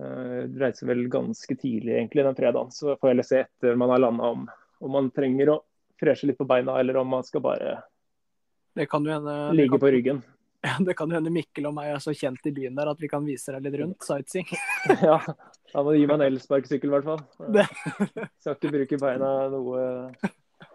uh, 0.00 0.40
reiser 0.58 0.90
vel 0.90 1.06
ganske 1.12 1.56
tidlig 1.56 1.94
egentlig 1.94 2.26
den 2.26 2.38
fredagen. 2.38 2.74
Så 2.74 2.96
får 2.98 3.14
jeg 3.14 3.28
se 3.28 3.44
etter 3.44 3.78
man 3.78 3.94
har 3.94 4.02
landa 4.02 4.34
om, 4.34 4.48
om 4.82 4.90
man 4.98 5.10
trenger 5.14 5.54
å 5.54 5.62
freshe 6.02 6.26
litt 6.26 6.40
på 6.40 6.48
beina, 6.48 6.80
eller 6.80 6.98
om 6.98 7.08
man 7.14 7.22
skal 7.22 7.44
bare 7.44 7.78
hende, 8.74 9.52
ligge 9.54 9.76
kan, 9.76 9.80
på 9.84 9.92
ryggen. 9.94 10.22
Ja, 10.66 10.76
Det 10.78 10.94
kan 10.94 11.10
jo 11.10 11.18
hende 11.18 11.32
Mikkel 11.34 11.66
og 11.66 11.74
meg 11.74 11.90
er 11.90 12.02
så 12.02 12.12
kjent 12.14 12.44
i 12.46 12.52
byen 12.54 12.76
der 12.78 12.92
at 12.92 13.00
vi 13.02 13.08
kan 13.10 13.24
vise 13.26 13.50
deg 13.50 13.64
litt 13.66 13.80
rundt 13.80 14.06
sightseeing. 14.06 14.46
ja, 15.08 15.16
da 15.72 15.82
må 15.82 15.90
du 15.90 15.98
gi 15.98 16.06
meg 16.06 16.20
en 16.20 16.28
elsparkesykkel 16.28 16.86
i 16.86 16.94
hvert 16.94 17.08
fall. 17.08 17.24
Skal 18.44 18.54
ikke 18.54 18.70
bruke 18.76 19.00
beina 19.02 19.32
noe 19.50 19.82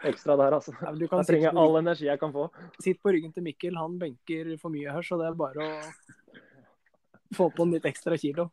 ekstra 0.06 0.36
der, 0.40 0.58
altså. 0.60 0.74
Ja, 0.82 0.92
jeg 0.92 1.28
trenger 1.30 1.60
all 1.64 1.80
energi 1.80 2.10
jeg 2.10 2.20
kan 2.20 2.36
få. 2.36 2.50
Sitt 2.84 3.00
på 3.00 3.14
ryggen 3.16 3.32
til 3.32 3.46
Mikkel, 3.48 3.80
han 3.80 3.96
benker 4.02 4.54
for 4.60 4.76
mye 4.76 4.92
her, 4.92 5.08
så 5.08 5.20
det 5.22 5.30
er 5.30 5.40
bare 5.40 5.64
å 5.64 7.36
få 7.38 7.48
på 7.56 7.64
en 7.64 7.76
litt 7.78 7.88
ekstra 7.88 8.20
kilo. 8.20 8.50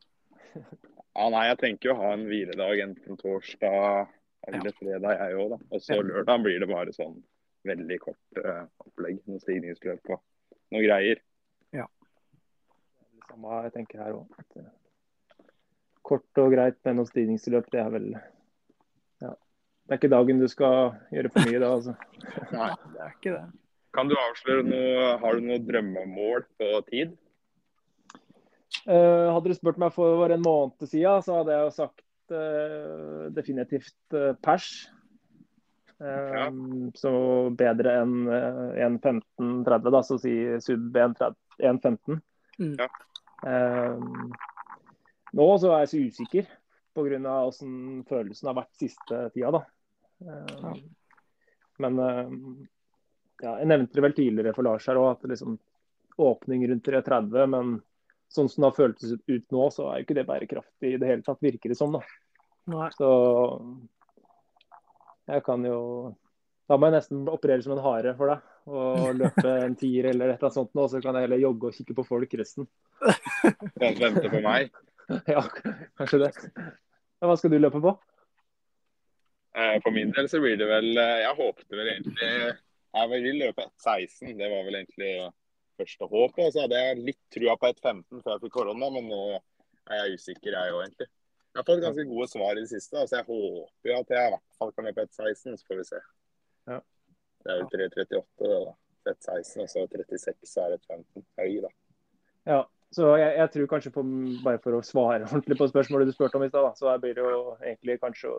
Ja, 0.55 1.29
nei, 1.31 1.49
jeg 1.51 1.59
tenker 1.61 1.93
å 1.93 1.99
ha 1.99 2.13
en 2.15 2.29
hviledag 2.31 2.81
enten 2.87 3.19
torsdag 3.19 4.07
eller 4.47 4.71
ja. 4.71 4.77
fredag, 4.79 5.19
jeg 5.19 5.41
òg. 5.41 5.57
Og 5.71 5.83
så 5.83 5.99
lørdag 5.99 6.47
blir 6.47 6.63
det 6.63 6.71
bare 6.71 6.95
sånn 6.95 7.19
veldig 7.67 7.99
kort 8.03 8.41
uh, 8.45 8.65
opplegg. 8.85 9.21
Noe 9.31 9.43
stigningsløp 9.43 10.15
og 10.15 10.23
noe 10.73 10.85
greier. 10.85 11.21
Ja. 11.75 11.89
Det 13.13 13.27
samme 13.29 13.61
jeg 13.67 13.75
tenker 13.75 14.05
her 14.05 14.17
òg. 14.21 14.63
Kort 16.05 16.41
og 16.43 16.53
greit 16.53 16.79
med 16.85 16.99
noe 16.99 17.09
stigningsløp, 17.09 17.69
det 17.73 17.81
er 17.81 17.91
vel 17.93 18.09
ja. 18.15 19.35
Det 19.85 19.95
er 19.95 20.01
ikke 20.01 20.13
dagen 20.13 20.41
du 20.41 20.49
skal 20.53 20.95
gjøre 21.15 21.33
for 21.33 21.49
mye 21.49 21.61
da, 21.61 21.75
altså. 21.79 21.95
Nei, 22.57 22.71
det 22.95 23.05
er 23.05 23.13
ikke 23.19 23.37
det. 23.37 23.45
Kan 23.95 24.11
du 24.11 24.17
avsløre 24.19 24.65
noe 24.67 25.13
Har 25.23 25.39
du 25.39 25.47
noe 25.47 25.61
drømmemål 25.63 26.49
på 26.59 26.71
tid? 26.89 27.15
Uh, 28.85 29.31
hadde 29.33 29.49
du 29.49 29.57
spurt 29.57 29.79
meg 29.81 29.95
for 29.95 30.29
en 30.35 30.43
måned 30.45 30.83
siden, 30.85 31.23
så 31.25 31.39
hadde 31.39 31.55
jeg 31.55 31.63
jo 31.65 31.71
sagt 31.73 32.35
uh, 32.35 33.31
definitivt 33.33 33.97
uh, 34.13 34.35
pers. 34.45 34.67
Ja. 36.05 36.49
Så 37.01 37.11
bedre 37.57 37.95
enn 38.03 38.29
1.15,30, 38.29 39.91
da, 39.95 40.03
så 40.05 40.19
si 40.21 40.35
sub 40.61 40.99
1.15. 41.01 42.19
Mm. 42.61 42.75
Ja. 42.79 42.89
nå 45.35 45.47
så 45.59 45.73
er 45.73 45.81
jeg 45.83 45.91
så 45.91 46.03
usikker 46.05 46.51
pga. 46.95 47.19
hvordan 47.19 48.05
følelsen 48.07 48.51
har 48.51 48.59
vært 48.61 48.85
siste 48.85 49.23
tida. 49.35 49.51
da. 49.57 49.65
Ja. 50.29 50.75
Men 51.83 51.99
ja, 53.43 53.57
jeg 53.59 53.69
nevnte 53.71 53.99
det 53.99 54.05
vel 54.05 54.17
tidligere 54.17 54.55
for 54.57 54.67
Lars 54.67 54.87
her 54.89 55.01
òg, 55.01 55.17
at 55.17 55.31
liksom 55.33 55.57
åpning 56.23 56.67
rundt 56.71 56.87
3.30. 56.87 57.51
Men 57.51 57.75
sånn 58.33 58.51
som 58.51 58.63
det 58.63 58.71
har 58.71 58.79
føltes 58.79 59.17
ut 59.17 59.55
nå, 59.55 59.67
så 59.75 59.89
er 59.89 60.01
jo 60.01 60.07
ikke 60.07 60.19
det 60.21 60.29
bærekraftig 60.29 60.95
i 60.95 61.01
det 61.01 61.11
hele 61.11 61.27
tatt, 61.27 61.43
virker 61.45 61.73
det 61.73 61.79
som. 61.79 61.95
da. 61.97 62.03
Nei. 62.73 62.89
Så 62.97 63.09
jeg 65.31 65.45
kan 65.45 65.65
jo 65.67 65.79
Da 66.69 66.77
må 66.79 66.89
jeg 66.89 66.97
nesten 66.97 67.29
operere 67.29 67.65
som 67.65 67.75
en 67.75 67.85
hare 67.85 68.15
for 68.17 68.33
deg 68.33 68.51
og 68.75 69.11
løpe 69.21 69.51
en 69.67 69.77
tier 69.77 70.09
eller 70.09 70.33
et 70.33 70.39
eller 70.39 70.49
annet 70.49 70.57
sånt 70.57 70.73
nå, 70.77 70.87
så 70.89 71.01
kan 71.05 71.19
jeg 71.19 71.27
heller 71.27 71.43
jogge 71.43 71.69
og 71.69 71.77
kikke 71.77 71.97
på 71.99 72.05
folk 72.09 72.35
resten. 72.41 72.69
Vente 73.83 74.31
på 74.33 74.43
meg? 74.45 74.75
Ja, 75.29 75.43
kanskje 76.01 76.23
det. 76.23 76.31
Hva 77.21 77.35
skal 77.37 77.53
du 77.53 77.59
løpe 77.59 77.83
på? 77.85 77.93
Eh, 79.53 79.75
for 79.85 79.93
min 79.93 80.15
del 80.17 80.31
så 80.33 80.41
blir 80.41 80.57
det 80.57 80.65
vel 80.65 80.97
eh, 80.97 81.19
Jeg 81.27 81.37
håpte 81.39 81.77
vel 81.77 81.91
egentlig 81.93 82.31
Jeg 82.33 83.11
vil 83.13 83.29
løpe 83.43 83.67
1,16. 83.69 84.33
Det 84.41 84.49
var 84.49 84.65
vel 84.65 84.79
egentlig 84.81 85.13
første 85.77 86.09
håp. 86.09 86.41
Så 86.49 86.65
hadde 86.65 86.81
jeg 86.81 87.03
litt 87.11 87.21
trua 87.37 87.59
på 87.61 87.71
1,15 87.75 88.23
før 88.23 88.33
jeg 88.33 88.43
fikk 88.47 88.57
korona, 88.57 88.89
men 88.97 89.13
nå 89.13 89.21
er 89.93 90.01
jeg 90.01 90.19
usikker, 90.19 90.57
jeg 90.57 90.73
òg, 90.73 90.87
egentlig. 90.87 91.11
Jeg 91.55 91.63
har 91.63 91.67
fått 91.69 91.83
ganske 91.85 92.05
gode 92.11 92.27
svar 92.27 92.59
i 92.59 92.65
det 92.65 92.71
siste, 92.73 92.99
så 93.07 93.17
jeg 93.21 93.27
håper 93.29 93.91
jo 93.91 93.99
at 94.01 94.09
jeg 94.11 94.27
i 94.27 94.33
hvert 94.33 94.57
fall 94.59 94.73
kan 94.75 94.89
løpe 94.89 95.05
1,16. 95.07 95.59
Så 95.61 95.69
får 95.69 95.79
vi 95.79 95.85
se. 95.87 96.01
Ja. 96.73 96.79
Det 97.45 97.53
er 97.53 97.61
jo 97.61 97.69
3,38 97.71 98.49
da. 98.51 98.73
1,16 99.05 99.63
og 99.63 99.69
så 99.71 99.85
36 99.87 100.65
er 100.65 100.75
1,15 100.81 101.27
høy, 101.39 101.53
da. 101.63 101.71
Ja, 102.49 102.59
så 102.97 103.13
jeg, 103.21 103.31
jeg, 103.39 103.51
tror 103.55 103.71
kanskje 103.71 103.93
på, 103.95 104.05
bare 104.43 104.61
for 104.65 104.79
å 104.79 104.83
svare 104.83 105.27
ordentlig 105.31 105.61
på 105.61 105.71
spørsmålet 105.71 106.11
du 106.11 106.17
spurte 106.17 106.41
om 106.41 106.47
i 106.47 106.51
stad, 106.51 106.75
så 106.81 106.97
blir 107.03 107.15
det 107.15 107.23
jo 107.23 107.41
egentlig 107.61 108.01
kanskje 108.03 108.35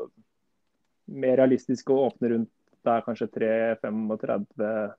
mer 1.15 1.39
realistisk 1.39 1.93
å 1.93 2.01
åpne 2.09 2.33
rundt 2.33 2.51
der 2.85 3.05
kanskje 3.05 3.31
3,35 3.37 4.95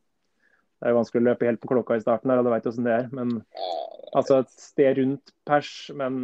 det 0.77 0.85
er 0.85 0.93
jo 0.93 0.99
vanskelig 0.99 1.23
å 1.23 1.27
løpe 1.31 1.47
helt 1.49 1.61
på 1.63 1.71
klokka 1.71 1.97
i 1.97 2.03
starten, 2.05 2.31
her, 2.31 2.41
og 2.43 2.47
du 2.47 2.53
veit 2.53 2.67
åssen 2.69 2.85
det 2.85 2.93
er. 2.93 3.07
Men 3.17 3.39
altså 4.13 4.43
et 4.43 4.51
sted 4.53 4.99
rundt 4.99 5.33
pers. 5.49 5.71
Men 5.97 6.19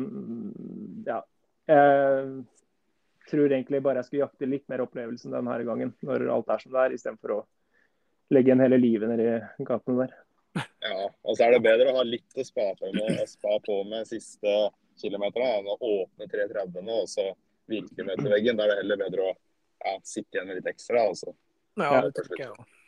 ja. 1.06 1.22
Jeg 1.70 3.30
tror 3.30 3.54
egentlig 3.54 3.80
bare 3.84 4.02
jeg 4.02 4.08
skulle 4.08 4.24
jakte 4.24 4.48
litt 4.50 4.66
mer 4.70 4.82
opplevelsen 4.84 5.34
denne 5.34 5.58
gangen, 5.66 5.94
når 6.02 6.26
alt 6.34 6.50
er 6.52 6.64
som 6.64 6.74
det 6.74 6.82
er, 6.82 6.96
istedenfor 6.96 7.36
å 7.36 7.40
legge 8.32 8.50
igjen 8.50 8.64
hele 8.64 8.80
livet 8.80 9.12
nedi 9.12 9.28
gatene 9.66 10.04
der. 10.04 10.18
Ja, 10.84 11.06
og 11.08 11.36
så 11.36 11.46
er 11.46 11.54
det 11.54 11.62
bedre 11.64 11.92
å 11.92 12.00
ha 12.00 12.02
litt 12.04 12.36
å 12.36 12.44
spa 12.44 12.66
på 12.76 12.90
med, 12.92 13.22
spa 13.30 13.56
på 13.64 13.78
med 13.88 14.08
siste 14.10 14.52
kilometerne 15.00 15.60
enn 15.60 15.70
å 15.72 15.78
åpne 15.78 16.28
3.30 16.28 16.84
nå 16.84 16.98
og 17.04 17.08
så 17.08 17.30
ned 17.72 17.88
til 17.94 18.32
veggen. 18.34 18.58
Da 18.58 18.66
er 18.66 18.74
det 18.74 18.78
heller 18.82 19.00
bedre 19.00 19.30
å 19.30 19.32
ja, 19.32 19.96
sitte 20.04 20.36
igjen 20.36 20.50
med 20.50 20.60
litt 20.60 20.70
ekstra. 20.74 21.06
Altså. 21.08 21.34
Ja, 21.80 22.02
det 22.04 22.12
tenker 22.18 22.44
jeg 22.44 22.52
òg. 22.52 22.78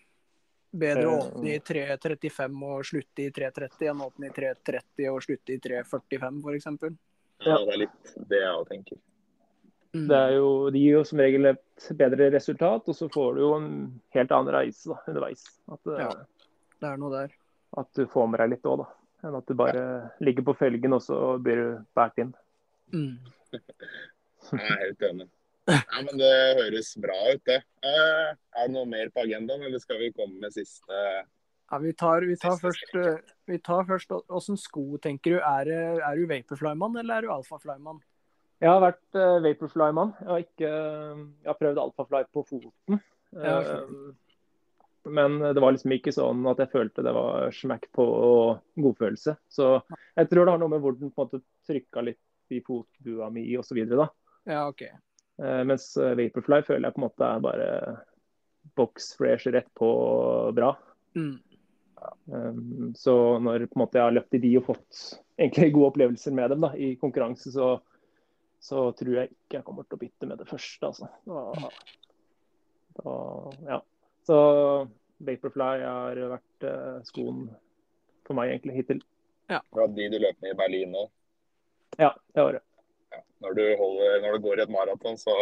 Bedre 0.74 1.06
å 1.06 1.18
åpne 1.22 1.54
i 1.54 1.62
3.35 1.62 2.62
og 2.66 2.86
slutte 2.88 3.22
i 3.22 3.30
3.30 3.34 3.90
enn 3.92 4.00
å 4.02 4.08
åpne 4.10 4.28
i 4.28 4.34
3.30 4.34 5.10
og 5.12 5.20
slutte 5.22 5.54
i 5.54 5.60
3.45 5.62 6.40
f.eks. 6.42 6.96
Ja, 7.42 7.58
det 7.58 7.74
er 7.74 7.82
litt 7.82 8.14
det 8.30 8.40
jeg 8.40 8.54
òg 8.54 8.68
tenker. 8.70 9.00
Mm. 9.94 10.08
Det, 10.10 10.20
jo, 10.34 10.48
det, 10.74 10.80
gir 10.82 10.96
jo 10.96 11.04
som 11.06 11.20
regel 11.22 11.50
et 11.52 11.88
bedre 11.98 12.30
resultat, 12.34 12.88
og 12.90 12.96
så 12.98 13.08
får 13.14 13.36
du 13.36 13.44
jo 13.44 13.50
en 13.58 13.68
helt 14.16 14.32
annen 14.34 14.54
reise 14.54 14.90
da, 14.90 14.98
underveis. 15.10 15.44
At, 15.70 15.92
ja, 16.00 16.10
det 16.82 16.90
er 16.90 16.98
noe 16.98 17.12
der. 17.12 17.36
At 17.78 17.90
du 17.98 18.02
får 18.10 18.26
med 18.30 18.42
deg 18.42 18.54
litt 18.56 18.66
òg, 18.70 18.82
da. 18.82 18.88
Enn 19.24 19.38
at 19.38 19.46
du 19.48 19.54
bare 19.56 19.84
ja. 19.84 20.00
ligger 20.26 20.44
på 20.50 20.56
felgen 20.58 20.96
og 20.96 21.00
så 21.04 21.20
blir 21.42 21.60
du 21.60 21.68
båret 21.96 22.20
inn. 22.24 22.34
Mm. 22.92 23.14
jeg 24.50 24.66
er 24.66 24.82
helt 24.82 25.06
enig. 25.10 25.28
Ja, 25.70 26.00
men 26.02 26.18
Det 26.20 26.32
høres 26.58 26.90
bra 27.00 27.16
ut, 27.30 27.44
det. 27.48 27.60
Eh, 27.86 28.34
er 28.34 28.66
det 28.66 28.74
noe 28.74 28.90
mer 28.90 29.08
på 29.14 29.22
agendaen, 29.24 29.62
eller 29.64 29.80
skal 29.80 30.02
vi 30.02 30.10
komme 30.12 30.42
med 30.42 30.52
siste 30.52 31.06
ja, 31.74 31.78
Vi 31.82 31.92
tar, 31.98 32.26
vi 32.28 32.36
tar 32.40 32.58
først 32.60 32.96
eh, 33.00 33.20
vi 33.50 33.58
tar 33.58 33.84
først 33.88 34.12
Åssen 34.14 34.58
sko 34.60 34.98
tenker 35.02 35.36
du? 35.36 35.38
Er, 35.42 35.70
er 35.98 36.18
du 36.18 36.26
Vaporfly-mann 36.30 36.96
eller 37.02 37.18
er 37.18 37.26
du 37.26 37.32
Alphafly-mann? 37.34 37.98
Jeg 38.62 38.70
har 38.70 38.80
vært 38.80 39.18
uh, 39.18 39.42
Vaporfly-mann. 39.44 40.14
Jeg, 40.22 40.28
har 40.30 40.44
jeg 40.62 41.48
har 41.50 41.58
prøvd 41.58 41.80
Alphafly 41.82 42.22
på 42.32 42.44
foten. 42.48 43.00
Ja, 43.34 43.58
men 45.04 45.36
det 45.42 45.60
var 45.60 45.74
liksom 45.74 45.92
ikke 45.92 46.14
sånn 46.14 46.46
at 46.48 46.60
jeg 46.62 46.72
følte 46.72 47.04
det 47.04 47.12
var 47.12 47.50
smack 47.52 47.90
på 47.92 48.06
godfølelse. 48.80 49.34
Så 49.52 49.74
jeg 50.16 50.30
tror 50.30 50.46
det 50.46 50.54
har 50.54 50.62
noe 50.62 50.72
med 50.72 50.80
hvor 50.80 50.96
den 50.96 51.12
på 51.12 51.26
en 51.26 51.26
måte 51.26 51.42
trykka 51.68 52.06
litt 52.06 52.54
i 52.54 52.62
fotbua 52.64 53.28
mi 53.34 53.44
osv. 53.60 53.82
Ja, 53.84 54.64
ok. 54.68 54.86
Uh, 55.42 55.60
mens 55.66 55.90
eh, 55.98 56.14
Vaporfly 56.16 56.62
føler 56.64 56.88
jeg 56.88 56.96
på 56.96 57.02
en 57.02 57.06
måte 57.08 57.28
er 57.28 57.44
bare 57.44 57.68
box 58.78 59.12
fresh 59.18 59.50
rett 59.52 59.68
på 59.76 59.90
bra. 60.56 60.72
Mm. 61.18 61.36
Um, 62.26 62.92
så 62.96 63.14
når 63.42 63.66
på 63.68 63.78
en 63.78 63.82
måte 63.84 63.98
jeg 63.98 64.06
har 64.06 64.14
løpt 64.14 64.36
i 64.36 64.42
de 64.42 64.52
og 64.58 64.68
fått 64.68 65.00
egentlig 65.38 65.72
gode 65.74 65.92
opplevelser 65.92 66.36
med 66.36 66.54
dem 66.54 66.66
da, 66.66 66.72
i 66.76 66.94
konkurranse, 67.00 67.52
så, 67.54 67.70
så, 68.62 68.86
tror 68.98 69.18
jeg 69.18 69.32
ikke 69.32 69.58
jeg 69.58 69.66
kommer 69.66 69.88
til 69.88 69.98
å 69.98 70.02
bytte 70.04 70.30
med 70.30 70.42
det 70.42 70.48
første. 70.50 70.90
Altså. 70.90 71.10
Da, 71.28 71.72
da, 73.00 73.16
ja. 73.70 73.80
Så 74.24 74.38
Vaporfly 75.24 75.72
har 75.84 76.22
vært 76.36 76.68
uh, 76.68 77.00
skoen 77.08 77.48
for 78.24 78.38
meg 78.38 78.54
egentlig 78.54 78.80
hittil. 78.80 79.02
Ja. 79.52 79.60
Fra 79.74 79.88
de 79.92 80.08
du 80.12 80.20
løp 80.20 80.38
med 80.40 80.54
i 80.54 80.60
Berlin 80.60 80.94
nå? 80.96 81.08
Ja, 82.00 82.14
det 82.34 82.46
var 82.46 82.56
det 82.56 82.64
når, 83.44 83.52
du 83.54 83.76
holder, 83.76 84.20
når, 84.22 84.32
du 84.32 84.38
går 84.38 84.58
i 84.58 84.62
et 84.62 84.72
maraton, 84.72 85.18
så 85.18 85.34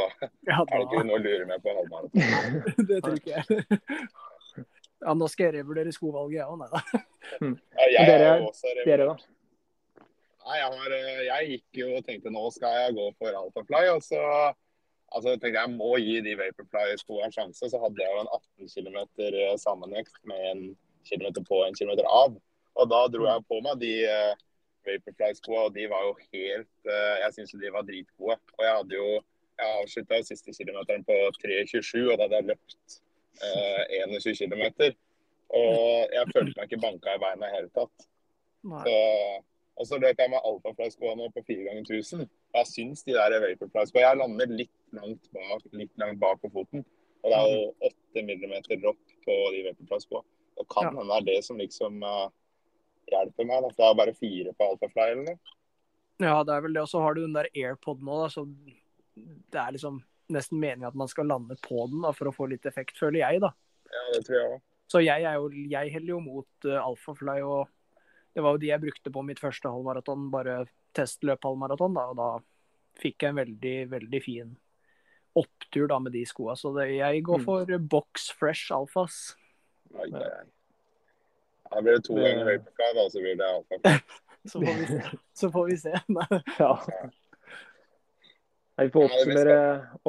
ja, 0.48 0.58
er 0.58 0.72
det 0.72 0.82
ikke 0.88 1.04
noe 1.06 1.18
å 1.18 1.22
lure 1.22 1.46
med 1.46 1.62
på 1.62 1.74
halvmaraton. 1.76 2.86
det 2.88 3.00
tror 3.04 3.18
ikke 3.20 3.36
jeg. 3.36 3.68
Ja, 5.02 5.14
nå 5.18 5.28
skal 5.30 5.48
jeg 5.48 5.60
revurdere 5.60 5.92
skovalget, 5.94 6.40
jeg 6.40 6.48
òg. 6.48 6.58
Nei 6.62 6.68
da. 6.72 7.04
Mm. 7.40 7.54
Ja, 7.78 7.86
jeg 7.94 8.08
dere, 8.10 8.34
også 8.44 8.70
revurdert. 8.78 9.24
Nei, 10.42 10.58
jeg, 10.58 10.68
har, 10.74 10.94
eh, 10.96 11.22
jeg, 11.28 11.48
gikk 11.52 11.80
jo 11.82 11.88
og 11.96 12.06
tenkte 12.06 12.32
nå 12.34 12.44
skal 12.54 12.76
jeg 12.80 12.94
gå 12.98 13.08
for 13.18 13.38
Alphafly. 13.40 13.82
Og 13.94 14.02
så 14.04 14.22
altså, 14.22 15.34
tenkte 15.34 15.52
jeg 15.52 15.58
jeg 15.60 15.74
må 15.74 15.90
gi 16.02 16.16
de 16.26 16.38
Vaporfly-skoene 16.40 17.28
en 17.28 17.34
sjanse. 17.34 17.70
Så 17.72 17.82
hadde 17.82 18.02
jeg 18.02 18.14
jo 18.14 18.24
en 18.24 18.32
18 18.38 18.72
km 18.74 18.98
eh, 19.28 19.52
sammenvekt 19.62 20.16
med 20.28 20.48
en 20.52 20.64
kilometer 21.08 21.46
på 21.46 21.62
en 21.66 21.78
kilometer 21.78 22.08
av. 22.10 22.38
Og 22.80 22.90
da 22.90 23.04
dro 23.12 23.28
jeg 23.28 23.46
på 23.50 23.60
meg 23.64 23.80
de 23.82 23.92
uh, 24.08 24.32
Vaporfly-skoene, 24.88 25.66
og 25.68 25.74
de 25.76 25.84
var 25.92 26.06
jo 26.06 26.14
helt 26.32 26.88
uh, 26.88 27.16
Jeg 27.20 27.34
syns 27.36 27.54
de 27.60 27.72
var 27.74 27.86
dritgode. 27.86 28.38
Og 28.56 28.66
jeg 28.66 28.76
hadde 28.78 28.98
jo 28.98 29.08
jeg 29.62 29.78
avslutta 29.82 30.20
siste 30.26 30.54
kilometeren 30.56 31.04
på 31.06 31.16
3.27, 31.42 32.06
og 32.08 32.16
da 32.16 32.24
hadde 32.24 32.38
jeg 32.40 32.48
løpt 32.50 33.02
eh, 33.40 34.02
21 34.02 34.36
km. 34.40 34.92
Og 35.52 36.12
jeg 36.16 36.28
følte 36.32 36.56
meg 36.56 36.68
ikke 36.68 36.82
banka 36.82 37.16
i 37.16 37.22
beina 37.22 37.48
i 37.48 37.56
hele 37.56 37.70
tatt. 37.76 38.06
Så, 38.62 38.96
og 39.80 39.88
så 39.88 39.98
løp 39.98 40.20
jeg 40.22 40.30
med 40.32 40.44
Alphafly-skoa 40.48 41.16
nå 41.18 41.28
på 41.34 41.42
4 41.48 41.66
ganger 41.68 41.88
1000. 41.98 42.26
Og 42.52 42.60
jeg 42.60 42.70
syns 42.70 43.04
de 43.06 43.16
der 43.16 43.38
Vaporfly-skoa 43.42 44.04
Jeg 44.04 44.20
lander 44.20 44.52
litt 44.52 44.76
langt 44.96 45.32
bak, 45.34 45.64
litt 45.76 45.92
langt 46.00 46.20
bak 46.22 46.40
på 46.44 46.52
foten. 46.54 46.84
Og 47.22 47.30
det 47.30 47.38
er 47.38 47.50
jo 47.50 47.90
8 47.90 48.22
mm 48.28 48.54
dropp 48.84 49.16
på 49.26 49.40
de 49.54 49.66
Vaporfly-skoa. 49.68 50.22
Det 50.58 50.68
kan 50.70 50.92
hende 50.92 51.08
det 51.08 51.18
er 51.18 51.28
det 51.30 51.44
som 51.46 51.58
liksom 51.58 52.00
uh, 52.04 52.28
hjelper 53.10 53.48
meg. 53.48 53.64
Da. 53.64 53.72
For 53.74 53.82
er 53.82 53.90
har 53.90 53.98
bare 53.98 54.16
fire 54.16 54.54
på 54.56 54.70
alfafly 54.72 55.04
eller 55.08 55.26
noe. 55.32 55.58
Ja, 56.22 56.38
det 56.46 56.54
er 56.54 56.64
vel 56.64 56.76
det. 56.76 56.84
Og 56.84 56.90
så 56.92 57.02
har 57.02 57.16
du 57.16 57.24
den 57.24 57.36
der 57.36 57.50
AirPod 57.50 58.02
nå, 58.04 58.18
da, 58.22 58.28
så 58.30 58.46
det 59.16 59.60
er 59.60 59.74
liksom 59.74 60.00
nesten 60.34 60.60
meningen 60.60 60.88
at 60.88 60.98
man 60.98 61.10
skal 61.10 61.28
lande 61.30 61.56
på 61.64 61.86
den 61.90 62.04
da, 62.04 62.12
for 62.16 62.30
å 62.30 62.34
få 62.34 62.48
litt 62.50 62.66
effekt, 62.68 62.98
føler 62.98 63.22
jeg, 63.22 63.42
da. 63.44 63.52
Ja, 63.92 64.04
det 64.14 64.24
tror 64.26 64.38
jeg 64.38 64.50
også. 64.50 64.66
Så 64.92 65.00
jeg, 65.00 65.24
er 65.24 65.38
jo, 65.40 65.46
jeg 65.72 65.92
heller 65.94 66.10
jo 66.10 66.18
mot 66.20 66.66
uh, 66.68 66.80
Alphafly, 66.82 67.38
og 67.48 67.70
det 68.36 68.42
var 68.44 68.56
jo 68.56 68.60
de 68.60 68.72
jeg 68.72 68.82
brukte 68.82 69.12
på 69.14 69.22
mitt 69.24 69.40
første 69.40 69.70
halvmaraton, 69.72 70.26
bare 70.32 70.64
testløp 70.96 71.46
halvmaraton, 71.48 71.96
da, 71.96 72.08
og 72.12 72.18
da 72.18 72.30
fikk 73.00 73.24
jeg 73.24 73.32
en 73.32 73.40
veldig, 73.40 73.76
veldig 73.92 74.20
fin 74.24 74.50
opptur 75.38 75.86
da 75.88 75.96
med 76.02 76.12
de 76.12 76.26
skoa. 76.28 76.56
Så 76.60 76.74
det, 76.76 76.90
jeg 76.98 77.22
går 77.24 77.40
mm. 77.40 77.46
for 77.46 77.78
box 77.94 78.28
fresh 78.36 78.74
alfas. 78.74 79.32
Nei, 79.96 80.10
nei. 80.12 80.26
Da 81.72 81.80
blir 81.80 81.96
det 81.96 82.04
to 82.04 82.18
Det- 82.20 82.58
på 82.66 82.76
fly, 82.76 82.90
da, 82.98 83.08
så 83.10 83.24
blir 83.24 83.40
det 83.40 83.48
alfa. 83.48 83.98
Så 84.44 84.58
får 84.58 84.74
vi 84.74 84.86
se. 84.86 85.18
Så 85.32 85.48
får 85.54 85.66
vi 85.70 85.76
se. 85.78 85.92
Ja. 86.58 86.72
Vi 88.86 88.92
får 88.94 89.08
oppsummere, 89.08 89.56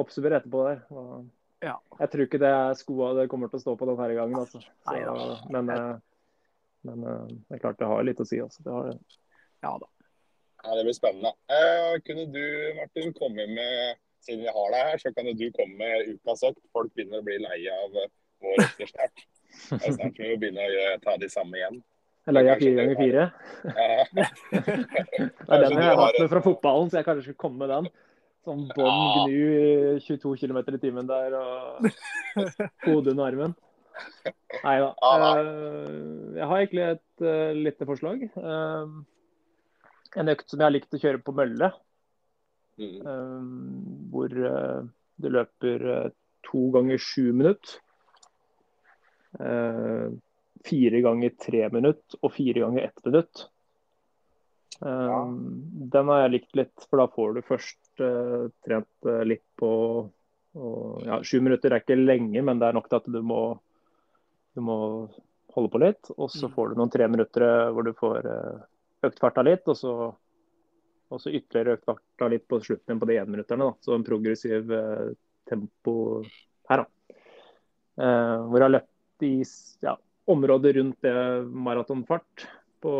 oppsummere 0.00 0.40
etterpå 0.42 0.66
der. 0.68 0.84
Og 0.90 1.24
Ja. 1.64 1.78
Jeg 2.00 2.10
tror 2.12 2.26
ikke 2.26 2.38
det 2.42 2.50
er 2.52 2.74
skoa 2.76 3.14
det 3.16 3.28
kommer 3.32 3.48
til 3.48 3.56
å 3.60 3.62
stå 3.64 3.74
på 3.80 3.86
denne 3.88 4.08
gangen. 4.18 4.36
Altså. 4.36 4.60
Så, 4.60 5.50
men 5.54 5.70
eh, 5.72 5.94
men 6.84 7.04
eh, 7.08 7.26
det 7.48 7.56
er 7.56 7.62
klart 7.62 7.78
det 7.80 7.88
har 7.88 8.04
litt 8.04 8.20
å 8.20 8.26
si. 8.28 8.40
Altså. 8.44 8.62
Det 8.64 8.72
har. 8.74 8.90
Ja 9.64 9.74
da. 9.80 9.88
Ja, 10.64 10.74
det 10.78 10.84
blir 10.86 10.96
spennende. 10.96 11.32
Eh, 11.52 11.94
kunne 12.04 12.26
du, 12.32 12.42
Martin, 12.80 13.12
komme 13.16 13.46
med 13.52 14.00
Siden 14.24 14.40
vi 14.40 14.52
har 14.56 14.70
deg 14.72 14.86
her, 14.88 15.00
så 15.02 15.10
kan 15.12 15.26
du 15.36 15.42
komme 15.52 15.74
med 15.76 16.06
ukas 16.14 16.40
økt. 16.48 16.60
Folk 16.72 16.94
begynner 16.96 17.20
å 17.20 17.24
bli 17.26 17.34
leie 17.42 17.72
av 17.76 17.96
eh, 18.00 18.06
vår 18.40 18.62
økter 18.64 18.88
snart. 18.88 19.24
Det 19.68 19.80
er 19.84 19.92
snart 19.98 20.16
vi 20.22 20.30
begynne 20.40 20.64
å 20.64 20.70
gjøre- 20.72 21.02
ta 21.04 21.16
de 21.20 21.28
samme 21.28 21.58
igjen. 21.58 21.76
Jeg 22.24 22.32
leier 22.38 22.56
fire 22.62 22.78
ganger 22.78 22.96
fire. 23.02 23.26
Ja. 23.68 24.06
Det 24.64 25.58
er 25.58 25.66
den 25.66 25.76
jeg 25.76 25.90
har 25.90 26.00
hatt 26.00 26.18
med 26.22 26.30
fra 26.32 26.40
fotballen, 26.46 26.88
så 26.88 27.02
jeg 27.02 27.06
kanskje 27.10 27.26
skulle 27.26 27.42
komme 27.44 27.66
med 27.66 27.74
den. 27.74 27.90
Sånn 28.44 28.66
bånn 28.76 29.28
gnu 29.28 29.44
i 29.96 30.00
22 30.04 30.34
km 30.42 30.58
i 30.74 30.80
timen 30.82 31.06
der 31.08 31.32
og 31.38 31.86
hodet 32.86 33.14
under 33.14 33.24
armen. 33.30 33.54
Nei 34.64 34.74
da. 34.82 34.90
Eh, 34.90 36.36
Jeg 36.36 36.48
har 36.50 36.58
egentlig 36.60 36.84
et 36.90 37.24
uh, 37.24 37.52
lite 37.56 37.86
forslag. 37.88 38.24
Eh, 38.28 38.94
En 40.20 40.30
økt 40.30 40.46
som 40.50 40.60
jeg 40.60 40.66
har 40.68 40.74
likt 40.76 40.94
å 40.94 41.00
kjøre 41.02 41.22
på 41.26 41.34
mølle, 41.40 41.72
Mm. 42.74 43.06
eh, 43.06 43.42
hvor 44.10 44.32
det 44.34 45.30
løper 45.30 45.82
eh, 45.92 46.08
to 46.42 46.62
ganger 46.74 46.98
sju 46.98 47.28
minutter. 47.30 47.76
Eh, 49.38 50.08
Fire 50.66 51.00
ganger 51.04 51.30
tre 51.38 51.60
minutter 51.70 52.18
og 52.24 52.32
fire 52.34 52.64
ganger 52.64 52.88
ett 52.88 53.04
minutt. 53.06 53.44
Eh, 54.82 55.22
Den 55.94 56.10
har 56.10 56.24
jeg 56.24 56.32
likt 56.34 56.58
litt, 56.58 56.86
for 56.90 56.98
da 56.98 57.06
får 57.14 57.34
du 57.38 57.42
først 57.46 57.78
eh, 58.00 58.48
trent 58.66 59.08
eh, 59.10 59.22
litt 59.28 59.44
på 59.60 59.70
og, 60.54 61.00
ja, 61.02 61.16
Sju 61.26 61.40
minutter 61.42 61.72
er 61.74 61.82
ikke 61.82 61.96
lenge, 61.98 62.38
men 62.46 62.60
det 62.60 62.68
er 62.68 62.76
nok 62.76 62.86
til 62.88 63.00
at 63.00 63.06
du 63.10 63.20
må, 63.26 63.40
du 64.54 64.60
må 64.62 64.76
holde 65.54 65.70
på 65.72 65.80
litt. 65.82 66.10
Og 66.14 66.30
så 66.30 66.46
Mm. 66.46 66.52
får 66.54 66.68
du 66.68 66.74
noen 66.78 66.92
tre 66.94 67.08
minutter 67.10 67.42
eh, 67.42 67.72
hvor 67.74 67.82
du 67.82 67.92
får 67.98 68.28
økt 69.02 69.18
farta 69.18 69.42
litt, 69.42 69.66
og 69.66 69.76
så, 69.76 69.94
og 71.10 71.20
så 71.20 71.32
ytterligere 71.34 71.74
økt 71.74 71.84
farta 71.90 72.28
litt 72.30 72.46
på 72.46 72.60
slutten 72.62 73.00
på 73.02 73.06
de 73.10 73.18
énminutterne. 73.18 73.72
Så 73.82 73.94
en 73.98 74.06
progressiv 74.06 74.70
eh, 74.70 75.10
tempo 75.50 76.22
her, 76.70 76.84
da. 76.84 77.18
Eh, 77.98 78.38
hvor 78.46 78.58
jeg 78.58 78.68
har 78.68 78.76
løpt 78.78 79.26
i 79.26 79.34
ja, 79.82 79.96
området 80.30 80.76
rundt 80.78 81.02
det 81.02 81.18
maratonfart 81.50 82.46
på 82.82 82.94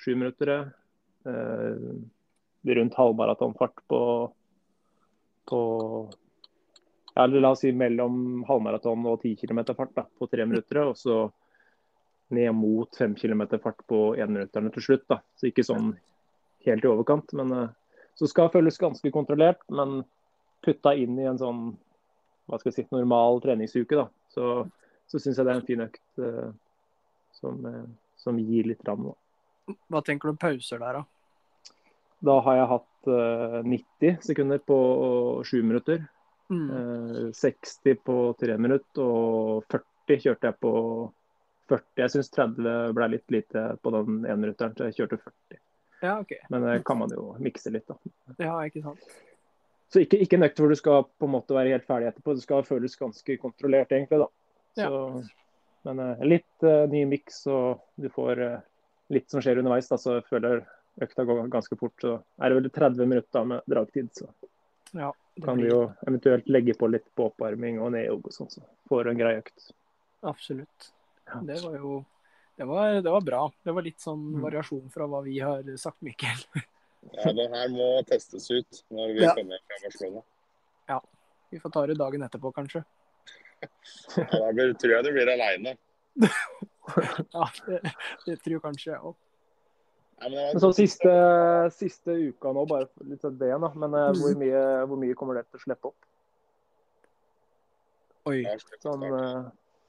sju 0.00 0.14
minutter. 0.16 0.72
Eh, 1.28 1.92
rundt 2.74 2.94
halvmaratonfart 2.98 3.82
på, 3.88 4.00
på 5.46 5.60
ja, 7.14 7.24
eller 7.24 7.40
La 7.40 7.50
oss 7.54 7.62
si 7.64 7.72
mellom 7.72 8.44
halvmaraton 8.48 9.06
og 9.08 9.22
10 9.22 9.36
km 9.40 9.62
fart 9.76 9.94
da, 9.96 10.04
på 10.18 10.28
tre 10.28 10.44
minutter. 10.44 10.82
Og 10.84 10.98
så 10.98 11.30
ned 12.34 12.52
mot 12.52 12.98
5 12.98 13.14
km 13.14 13.46
fart 13.62 13.80
på 13.88 14.00
énminutterne 14.18 14.72
til 14.74 14.82
slutt. 14.82 15.06
da. 15.08 15.22
Så 15.38 15.48
ikke 15.48 15.64
sånn 15.64 15.94
helt 16.66 16.84
i 16.84 16.90
overkant. 16.90 17.32
men 17.32 17.52
eh, 17.52 17.68
Så 18.14 18.28
skal 18.28 18.52
føles 18.52 18.78
ganske 18.78 19.10
kontrollert, 19.12 19.62
men 19.68 20.02
putta 20.64 20.94
inn 20.96 21.18
i 21.18 21.28
en 21.28 21.38
sånn 21.38 21.66
hva 22.46 22.58
skal 22.60 22.70
jeg 22.70 22.84
si, 22.84 22.94
normal 22.94 23.40
treningsuke, 23.42 23.96
da, 23.98 24.06
så, 24.30 24.66
så 25.10 25.18
syns 25.18 25.38
jeg 25.38 25.46
det 25.46 25.52
er 25.52 25.60
en 25.60 25.66
fin 25.66 25.82
økt 25.82 26.20
eh, 26.22 26.50
som, 27.34 27.58
eh, 27.66 27.86
som 28.22 28.38
gir 28.38 28.68
litt 28.70 28.84
ram. 28.86 29.08
Hva 29.90 30.02
tenker 30.06 30.30
du 30.30 30.38
pauser 30.38 30.82
der, 30.82 31.00
da? 31.00 31.15
Da 32.24 32.38
har 32.46 32.56
jeg 32.56 32.70
hatt 32.72 33.10
uh, 33.10 33.60
90 33.66 34.22
sekunder 34.24 34.62
på 34.64 34.78
7 35.44 35.62
minutter. 35.62 36.06
Mm. 36.48 36.66
Uh, 36.70 37.30
60 37.34 38.00
på 38.06 38.16
3 38.40 38.58
minutter 38.62 39.02
og 39.02 39.66
40 39.72 40.22
kjørte 40.24 40.50
jeg 40.50 40.60
på 40.62 40.72
40. 41.68 41.86
Jeg 42.02 42.14
syns 42.14 42.32
30 42.34 42.96
ble 42.96 43.08
litt 43.16 43.34
lite 43.34 43.68
på 43.82 43.92
den 43.94 44.20
enminutteren, 44.24 44.76
så 44.76 44.88
jeg 44.88 45.00
kjørte 45.00 45.20
40. 45.22 45.62
Ja, 46.04 46.18
OK. 46.20 46.36
Men 46.52 46.66
det 46.66 46.76
kan 46.86 47.00
man 47.00 47.12
jo 47.12 47.32
mikse 47.42 47.72
litt, 47.74 47.88
da. 47.88 47.96
Ja, 48.38 48.58
ikke 48.68 48.84
sant. 48.84 49.02
Så 49.92 50.02
ikke, 50.02 50.18
ikke 50.22 50.38
en 50.38 50.46
økt 50.48 50.60
hvor 50.60 50.72
du 50.72 50.78
skal 50.78 51.04
på 51.18 51.28
en 51.28 51.34
måte 51.36 51.54
være 51.56 51.76
helt 51.76 51.86
ferdig 51.86 52.10
etterpå. 52.10 52.34
Det 52.36 52.44
skal 52.44 52.66
føles 52.66 52.98
ganske 52.98 53.36
kontrollert, 53.42 53.92
egentlig. 53.94 54.24
da. 54.24 54.28
Så, 54.76 55.22
Men 55.86 56.02
eh, 56.02 56.24
litt 56.26 56.66
uh, 56.66 56.84
ny 56.90 57.04
miks, 57.08 57.44
og 57.46 57.84
du 57.94 58.08
får 58.12 58.42
uh, 58.42 58.64
litt 59.14 59.30
som 59.30 59.42
skjer 59.42 59.62
underveis. 59.62 59.88
da, 59.88 59.98
Så 60.00 60.18
jeg 60.18 60.26
føler 60.30 60.64
økta 61.02 61.24
går 61.28 61.48
ganske 61.52 61.76
fort. 61.78 61.94
Så 62.00 62.14
er 62.40 62.48
det 62.52 62.58
vel 62.62 62.70
30 62.70 63.06
minutter 63.06 63.44
med 63.44 63.62
dragtid, 63.68 64.10
så 64.16 64.28
Ja, 64.96 65.12
kan 65.44 65.56
blir... 65.58 65.64
vi 65.66 65.70
jo 65.72 65.80
eventuelt 66.06 66.46
legge 66.48 66.74
på 66.78 66.88
litt 66.90 67.08
på 67.14 67.26
oppvarming 67.30 67.80
og 67.82 67.92
nedjogg 67.92 68.26
og 68.30 68.32
sånn. 68.32 68.50
Så 68.50 68.62
får 68.88 69.04
du 69.04 69.10
en 69.10 69.18
grei 69.18 69.34
økt. 69.40 69.70
Absolutt. 70.22 70.92
Ja. 71.26 71.40
Det 71.42 71.60
var 71.64 71.76
jo 71.76 72.04
det 72.56 72.64
var, 72.64 72.94
det 73.04 73.10
var 73.12 73.20
bra. 73.20 73.42
Det 73.64 73.72
var 73.76 73.82
litt 73.84 74.00
sånn 74.00 74.22
Mm. 74.32 74.40
variasjon 74.46 74.86
fra 74.90 75.04
hva 75.06 75.22
vi 75.24 75.38
har 75.44 75.62
sagt, 75.76 76.00
Mikkel. 76.00 76.40
Ja, 77.12 77.32
det 77.36 77.50
her 77.52 77.68
må 77.68 77.88
testes 78.08 78.48
ut 78.50 78.80
når 78.90 79.12
vi 79.14 79.20
Ja. 79.26 79.34
kommer 79.36 79.58
fra 79.66 79.76
Barcelona. 79.84 80.22
Vi 81.50 81.60
får 81.60 81.70
ta 81.70 81.86
det 81.86 81.94
dagen 81.98 82.22
etterpå, 82.22 82.50
kanskje. 82.52 82.80
Ja, 84.16 84.24
da 84.40 84.52
blir, 84.52 84.72
tror 84.74 84.92
jeg 84.96 85.04
du 85.04 85.12
blir 85.12 85.28
aleine. 85.30 85.76
Ja, 87.34 87.44
det, 87.66 87.80
det 88.26 88.34
tror 88.42 88.52
jeg 88.56 88.62
kanskje 88.62 88.92
jeg 88.92 89.00
òg. 89.02 89.14
Men 90.20 90.60
så 90.60 90.70
siste, 90.72 91.10
siste 91.76 92.14
uka 92.30 92.52
nå, 92.56 92.62
bare 92.68 92.86
litt 93.04 93.20
sånn 93.20 93.36
det, 93.38 93.50
da. 93.60 93.68
Men 93.74 93.94
eh, 93.94 94.06
Mm. 94.12 94.20
hvor, 94.22 94.36
mye, 94.40 94.62
hvor 94.88 94.96
mye 95.02 95.14
kommer 95.14 95.34
det 95.36 95.44
til 95.50 95.58
å 95.60 95.64
slippe 95.66 95.90
opp? 95.92 96.06
Oi. 98.26 98.40
Sånn, 98.82 99.04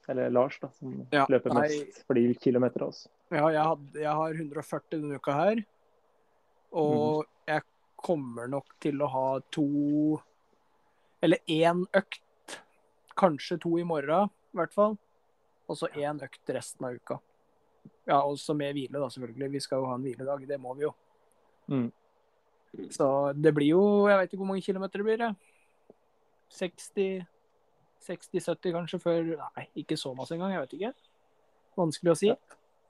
eller 0.08 0.30
Lars, 0.30 0.58
da, 0.62 0.68
som 0.78 1.06
Ja, 1.12 1.26
løper 1.28 1.52
nei. 1.54 1.64
mest 1.68 2.04
for 2.06 2.14
de 2.14 2.34
kilometerne. 2.34 2.86
Altså. 2.86 3.08
Ja, 3.32 3.48
jeg, 3.52 3.64
had, 3.64 3.88
jeg 3.94 4.14
har 4.20 4.32
140 4.34 4.90
denne 5.00 5.16
uka 5.18 5.32
her. 5.36 5.64
Og 6.72 7.24
jeg 7.48 7.62
kommer 7.96 8.48
nok 8.48 8.66
til 8.80 9.00
å 9.02 9.08
ha 9.10 9.40
to 9.50 10.20
Eller 11.22 11.38
én 11.48 11.84
økt. 11.98 12.20
Kanskje 13.18 13.58
to 13.60 13.72
i 13.80 13.82
morgen, 13.82 14.30
i 14.54 14.56
hvert 14.60 14.72
fall. 14.72 14.96
Og 15.68 15.76
så 15.76 15.88
én 15.98 16.20
økt 16.22 16.52
resten 16.54 16.86
av 16.86 16.94
uka. 16.94 17.18
Ja, 18.08 18.22
også 18.24 18.56
med 18.56 18.72
hvile, 18.72 18.96
da, 18.96 19.08
selvfølgelig. 19.12 19.52
Vi 19.52 19.60
skal 19.60 19.82
jo 19.82 19.88
ha 19.90 19.96
en 19.98 20.04
hviledag. 20.06 20.46
Det 20.48 20.60
må 20.60 20.74
vi 20.74 20.86
jo. 20.86 20.94
Mm. 21.68 21.88
Så 22.92 23.06
det 23.36 23.50
blir 23.56 23.70
jo 23.72 23.82
Jeg 24.08 24.18
vet 24.18 24.30
ikke 24.32 24.40
hvor 24.40 24.48
mange 24.48 24.64
kilometer 24.64 25.00
det 25.00 25.04
blir. 25.04 25.34
60 26.56 27.26
60-70 28.08 28.72
kanskje 28.72 29.00
før 29.02 29.32
Nei, 29.36 29.66
ikke 29.82 29.98
så 30.00 30.14
masse 30.16 30.36
engang. 30.36 30.54
Jeg 30.54 30.64
vet 30.64 30.76
ikke. 30.78 30.92
Vanskelig 31.78 32.14
å 32.14 32.18
si. 32.18 32.30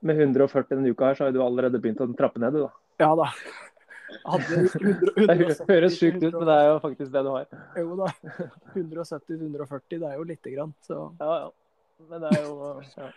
Med 0.05 0.21
140 0.21 0.77
denne 0.77 0.93
uka 0.93 1.09
her, 1.09 1.17
så 1.17 1.27
har 1.27 1.33
du 1.35 1.41
allerede 1.43 1.81
begynt 1.81 1.99
å 2.03 2.07
trappe 2.17 2.39
ned, 2.39 2.55
du, 2.55 2.63
da. 2.63 2.69
Ja 3.03 3.09
da. 3.19 3.27
Hadde 4.25 4.61
100, 4.63 5.11
Det 5.29 5.65
høres 5.69 5.97
sjukt 5.99 6.23
ut, 6.23 6.33
men 6.33 6.47
det 6.47 6.55
er 6.55 6.69
jo 6.69 6.77
faktisk 6.85 7.11
det 7.13 7.23
du 7.25 7.31
har. 7.33 7.49
Jo 7.77 7.97
da. 7.99 8.11
170-140, 8.79 9.97
det 9.97 10.07
er 10.07 10.15
jo 10.15 10.27
lite 10.29 10.53
grann. 10.55 10.71
Så 10.87 11.01
Ja, 11.19 11.33
ja. 11.45 11.49
Men 12.09 12.23
det 12.23 12.29
er 12.31 12.45
jo 12.45 12.53
ja, 12.95 13.09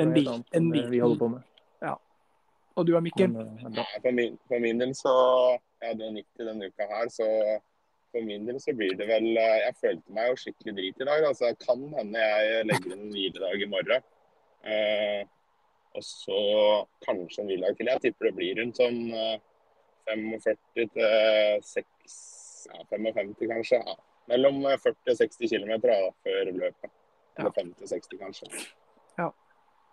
En 0.00 0.12
bil- 0.14 0.28
en 0.28 0.44
enn 0.56 0.70
det 0.72 0.86
vi 0.90 0.98
holder 1.02 1.18
på 1.18 1.28
med. 1.36 1.42
Og 2.76 2.86
du 2.88 2.94
er 2.96 3.02
Mikkel? 3.04 3.28
Men, 3.28 3.50
eh. 3.58 3.74
Ja, 3.76 3.84
for, 4.00 4.10
min, 4.16 4.38
for 4.48 4.58
min 4.64 4.78
del 4.80 4.94
så 4.96 5.10
Jeg 5.82 5.90
hadde 5.90 6.06
90 6.14 6.46
denne 6.48 6.68
uka 6.70 6.86
her, 6.88 7.08
så 7.12 7.26
for 8.12 8.24
min 8.24 8.46
del 8.48 8.60
så 8.60 8.72
blir 8.76 8.94
det 8.96 9.08
vel 9.10 9.26
eh, 9.36 9.58
Jeg 9.66 9.74
følte 9.80 10.14
meg 10.16 10.30
jo 10.30 10.38
skikkelig 10.40 10.74
drit 10.78 11.02
i 11.02 11.04
dag. 11.08 11.24
Altså, 11.28 11.50
det 11.50 11.58
kan 11.66 11.82
hende 11.98 12.22
jeg 12.22 12.64
legger 12.70 12.94
inn 12.94 13.02
en 13.02 13.12
hviledag 13.12 13.60
i 13.66 13.68
morgen. 13.74 14.02
Eh, 14.64 15.22
og 15.92 16.02
så 16.06 16.38
kanskje 17.04 17.42
en 17.42 17.50
hviledag 17.50 17.76
til. 17.76 17.90
Jeg 17.92 18.00
tipper 18.06 18.30
det 18.30 18.34
blir 18.38 18.56
rundt 18.62 18.80
sånn 18.80 19.00
eh, 19.12 19.36
45 20.08 20.56
til 20.76 20.88
6, 21.74 22.16
ja, 22.72 22.80
55 22.88 23.36
kanskje. 23.52 23.82
Ja. 23.84 23.96
Mellom 24.32 24.62
eh, 24.70 24.78
40 24.80 25.12
og 25.12 25.20
60 25.20 25.52
km 25.52 25.74
før 26.24 26.52
løpet. 26.56 26.90
Ja. 27.36 27.44
Eller 27.44 27.52
50-60 27.60 28.18
kanskje. 28.24 28.48
Ja. 29.18 29.28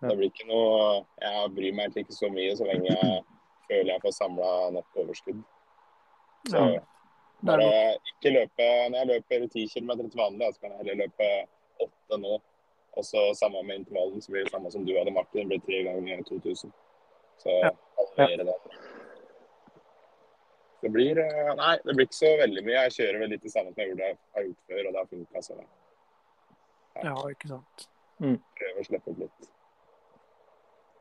Det 0.00 0.16
blir 0.16 0.30
ikke 0.30 0.46
noe 0.48 0.76
Jeg 1.20 1.50
bryr 1.56 1.74
meg 1.76 1.88
egentlig 1.88 2.06
ikke 2.06 2.16
så 2.16 2.30
mye 2.32 2.54
så 2.56 2.68
lenge 2.68 2.88
jeg 2.88 3.16
føler 3.70 3.92
jeg 3.92 4.02
får 4.04 4.14
samla 4.16 4.52
nok 4.76 5.02
overskudd. 5.02 5.42
Så. 6.48 6.62
Det 7.40 7.48
bare 7.48 7.96
ikke 8.12 8.32
løpe 8.34 8.68
Når 8.90 8.98
jeg 8.98 9.10
løper 9.10 9.46
10 9.46 9.66
km 9.74 9.90
til 10.00 10.22
vanlig, 10.22 10.54
så 10.54 10.60
kan 10.60 10.72
jeg 10.72 10.78
heller 10.82 11.02
løpe 11.04 11.28
8 11.86 12.20
nå. 12.24 12.38
Og 12.98 13.04
så 13.06 13.20
samme 13.38 13.62
med 13.62 13.80
intervallen, 13.80 14.22
så 14.22 14.32
blir 14.32 14.44
det 14.44 14.52
samme 14.52 14.70
som 14.70 14.86
du 14.86 14.96
hadde, 14.98 15.12
Martin. 15.14 15.48
Det 15.48 15.48
blir 15.48 15.60
tre 15.66 15.82
ganger 15.86 16.24
2000. 16.28 16.72
Så 17.38 17.54
halvere 18.16 18.48
det. 18.48 18.56
Det 20.82 20.90
blir 20.92 21.20
eh, 21.22 21.52
Nei, 21.56 21.76
det 21.84 21.94
blir 21.94 22.08
ikke 22.08 22.18
så 22.18 22.32
veldig 22.40 22.64
mye. 22.66 22.82
Jeg 22.88 22.96
kjører 22.96 23.22
vel 23.22 23.32
litt 23.34 23.46
det 23.46 23.52
samme 23.52 23.72
som 23.72 23.82
jeg 23.82 23.92
gjorde, 23.92 24.10
har 24.34 24.48
gjort 24.48 24.66
før, 24.72 24.82
og 24.82 24.92
det 24.92 25.00
har 25.00 25.08
funka. 25.14 25.44
Ja. 25.60 27.06
Ja, 27.06 27.16
ikke 27.30 27.52
sant. 27.54 27.88
prøver 28.58 28.82
å 28.82 28.86
slippe 28.88 29.14
opp 29.14 29.24
litt. 29.24 29.50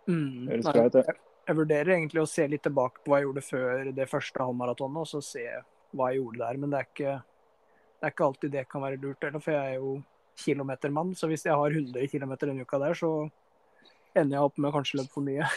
Mm. 0.10 0.48
Høres 0.50 0.70
bra 0.70 0.86
ut, 0.88 0.96
det. 0.96 1.16
jeg, 1.46 1.58
vurderer 1.60 1.96
egentlig 1.96 2.22
å 2.24 2.30
se 2.30 2.46
litt 2.50 2.64
tilbake 2.66 3.04
på 3.04 3.12
hva 3.12 3.20
jeg 3.20 3.28
gjorde 3.28 3.46
før 3.46 3.92
det 4.00 4.08
første 4.10 4.42
halvmaratonet, 4.42 5.02
og 5.04 5.10
så 5.10 5.22
se 5.26 5.44
hva 5.94 6.10
jeg 6.10 6.24
gjorde 6.24 6.42
der. 6.44 6.62
Men 6.62 6.74
det 6.74 6.80
er 6.80 6.88
ikke, 6.90 7.18
det 8.00 8.08
er 8.08 8.16
ikke 8.16 8.30
alltid 8.30 8.56
det 8.56 8.66
kan 8.72 8.86
være 8.86 9.02
lurt, 9.04 9.22
heller, 9.28 9.44
for 9.44 9.56
jeg 9.56 9.76
er 9.76 9.84
jo 9.84 9.94
kilometermann. 10.40 11.14
Så 11.20 11.30
hvis 11.30 11.46
jeg 11.46 11.58
har 11.62 11.78
100 11.78 12.10
km 12.12 12.34
denne 12.42 12.66
uka 12.66 12.82
der, 12.82 12.98
så 12.98 13.12
ender 14.18 14.40
jeg 14.40 14.50
opp 14.50 14.58
med 14.58 14.72
å 14.72 14.76
kanskje 14.80 15.02
løpe 15.02 15.14
for 15.14 15.26
mye. 15.26 15.48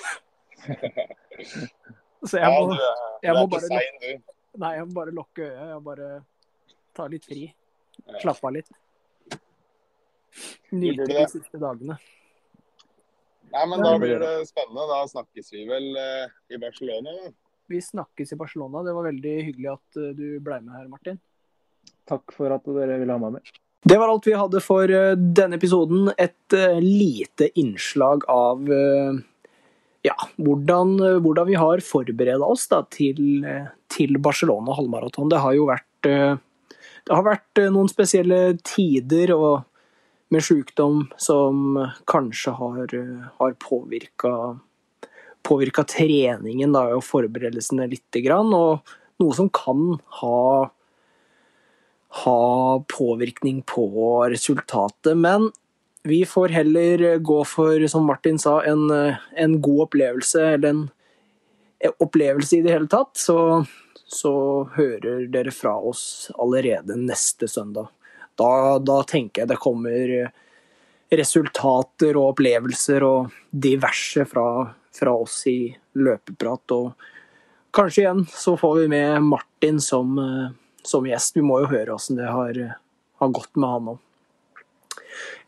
så 2.28 2.38
jeg 2.38 2.52
må, 2.52 2.76
jeg 3.24 3.34
må 3.38 3.46
bare 3.50 3.72
nei, 3.72 4.72
jeg 4.76 4.86
må 4.86 4.96
bare 5.00 5.16
lukke 5.16 5.46
øyet. 5.46 5.58
Jeg 5.58 5.76
må 5.78 5.84
bare 5.86 6.08
ta 6.96 7.08
litt 7.10 7.26
fri. 7.28 7.46
Slappe 8.20 8.48
av 8.48 8.56
litt. 8.56 8.72
Nyte 10.72 11.06
de 11.08 11.24
siste 11.30 11.60
dagene. 11.60 11.98
Nei, 13.52 13.64
men 13.68 13.82
da 13.84 13.96
blir 14.00 14.20
det 14.22 14.32
spennende. 14.48 14.86
Da 14.88 15.02
snakkes 15.08 15.52
vi 15.52 15.66
vel 15.68 15.90
eh, 16.00 16.30
i 16.54 16.60
Barcelona. 16.60 17.16
da. 17.18 17.32
Vi 17.72 17.80
snakkes 17.84 18.32
i 18.32 18.38
Barcelona. 18.40 18.82
Det 18.86 18.94
var 18.96 19.08
veldig 19.10 19.34
hyggelig 19.48 19.72
at 19.74 20.00
eh, 20.00 20.14
du 20.16 20.26
ble 20.44 20.60
med 20.62 20.72
her, 20.78 20.86
Martin. 20.92 21.18
Takk 22.08 22.32
for 22.34 22.52
at 22.54 22.64
dere 22.66 22.96
ville 23.00 23.12
ha 23.12 23.20
meg 23.20 23.36
med. 23.36 23.52
Det 23.82 23.98
var 23.98 24.12
alt 24.12 24.28
vi 24.28 24.38
hadde 24.38 24.62
for 24.64 24.88
eh, 24.88 25.12
denne 25.40 25.58
episoden. 25.60 26.08
Et 26.16 26.56
lite 26.80 27.50
innslag 27.60 28.24
av 28.32 28.64
ja, 30.02 30.14
hvordan, 30.34 30.96
hvordan 31.22 31.46
vi 31.46 31.58
har 31.60 31.82
forberedt 31.84 32.42
oss 32.42 32.64
da, 32.72 32.80
til, 32.90 33.44
til 33.92 34.18
Barcelona 34.22 34.74
halvmaraton. 34.74 35.28
Det 35.30 35.42
har 35.44 35.54
jo 35.54 35.68
vært, 35.68 36.08
det 36.08 37.12
har 37.12 37.26
vært 37.26 37.62
noen 37.70 37.90
spesielle 37.90 38.40
tider 38.66 39.34
og 39.36 39.62
med 40.32 40.44
sjukdom 40.44 41.06
som 41.20 41.76
kanskje 42.08 42.54
har, 42.56 42.94
eh, 42.96 43.24
har 43.38 43.56
påvirka 45.42 45.84
treningen 45.84 46.72
da, 46.72 46.86
og 46.96 47.04
forberedelsene 47.04 47.90
grann, 48.24 48.54
og 48.54 48.80
noe 49.20 49.34
som 49.36 49.50
kan 49.50 49.98
ha 50.22 50.70
ha 52.12 52.84
påvirkning 52.98 53.62
på 53.62 54.28
resultatet. 54.28 55.16
Men 55.16 55.50
vi 56.02 56.24
får 56.24 56.48
heller 56.48 57.18
gå 57.18 57.44
for, 57.44 57.86
som 57.88 58.04
Martin 58.04 58.38
sa, 58.38 58.60
en, 58.62 58.90
en 59.36 59.60
god 59.62 59.80
opplevelse, 59.86 60.42
eller 60.54 60.68
en 60.68 60.82
opplevelse 61.98 62.58
i 62.58 62.62
det 62.62 62.74
hele 62.74 62.90
tatt. 62.92 63.16
Så, 63.16 63.64
så 64.06 64.34
hører 64.76 65.26
dere 65.32 65.54
fra 65.54 65.72
oss 65.78 66.30
allerede 66.36 66.98
neste 67.00 67.48
søndag. 67.48 67.88
Da, 68.38 68.78
da 68.78 69.02
tenker 69.08 69.42
jeg 69.42 69.52
det 69.52 69.60
kommer 69.62 70.32
resultater 71.12 72.16
og 72.16 72.32
opplevelser 72.32 73.04
og 73.04 73.32
diverse 73.50 74.24
fra, 74.28 74.46
fra 74.96 75.14
oss 75.14 75.42
i 75.50 75.58
løpeprat. 76.00 76.74
Og 76.76 77.74
kanskje 77.76 78.06
igjen 78.06 78.24
så 78.32 78.56
får 78.60 78.82
vi 78.82 78.86
med 78.94 79.26
Martin 79.26 79.80
som, 79.80 80.16
eh, 80.18 80.48
som 80.82 81.06
gjest. 81.06 81.36
Vi 81.36 81.44
må 81.44 81.60
jo 81.62 81.72
høre 81.74 81.96
åssen 81.96 82.20
det 82.20 82.30
har, 82.30 82.62
har 83.20 83.36
gått 83.36 83.52
med 83.56 83.76
han 83.76 83.92
òg. 83.94 84.00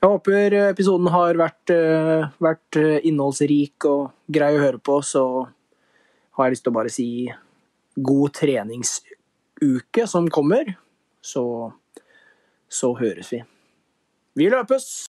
Jeg 0.05 0.11
håper 0.11 0.55
episoden 0.69 1.09
har 1.09 1.39
vært, 1.41 1.71
eh, 1.73 2.29
vært 2.45 2.77
innholdsrik 3.09 3.87
og 3.89 4.13
grei 4.29 4.53
å 4.59 4.61
høre 4.61 4.79
på, 4.85 5.01
så 5.01 5.49
har 6.37 6.47
jeg 6.47 6.57
lyst 6.57 6.65
til 6.67 6.73
å 6.75 6.77
bare 6.77 6.93
si 6.93 7.09
god 7.97 8.35
treningsuke 8.37 10.07
som 10.11 10.29
kommer. 10.29 10.77
Så, 11.23 11.73
så 12.75 12.93
høres 12.99 13.33
vi. 13.33 13.43
Vi 14.35 14.49
løpes! 14.51 14.95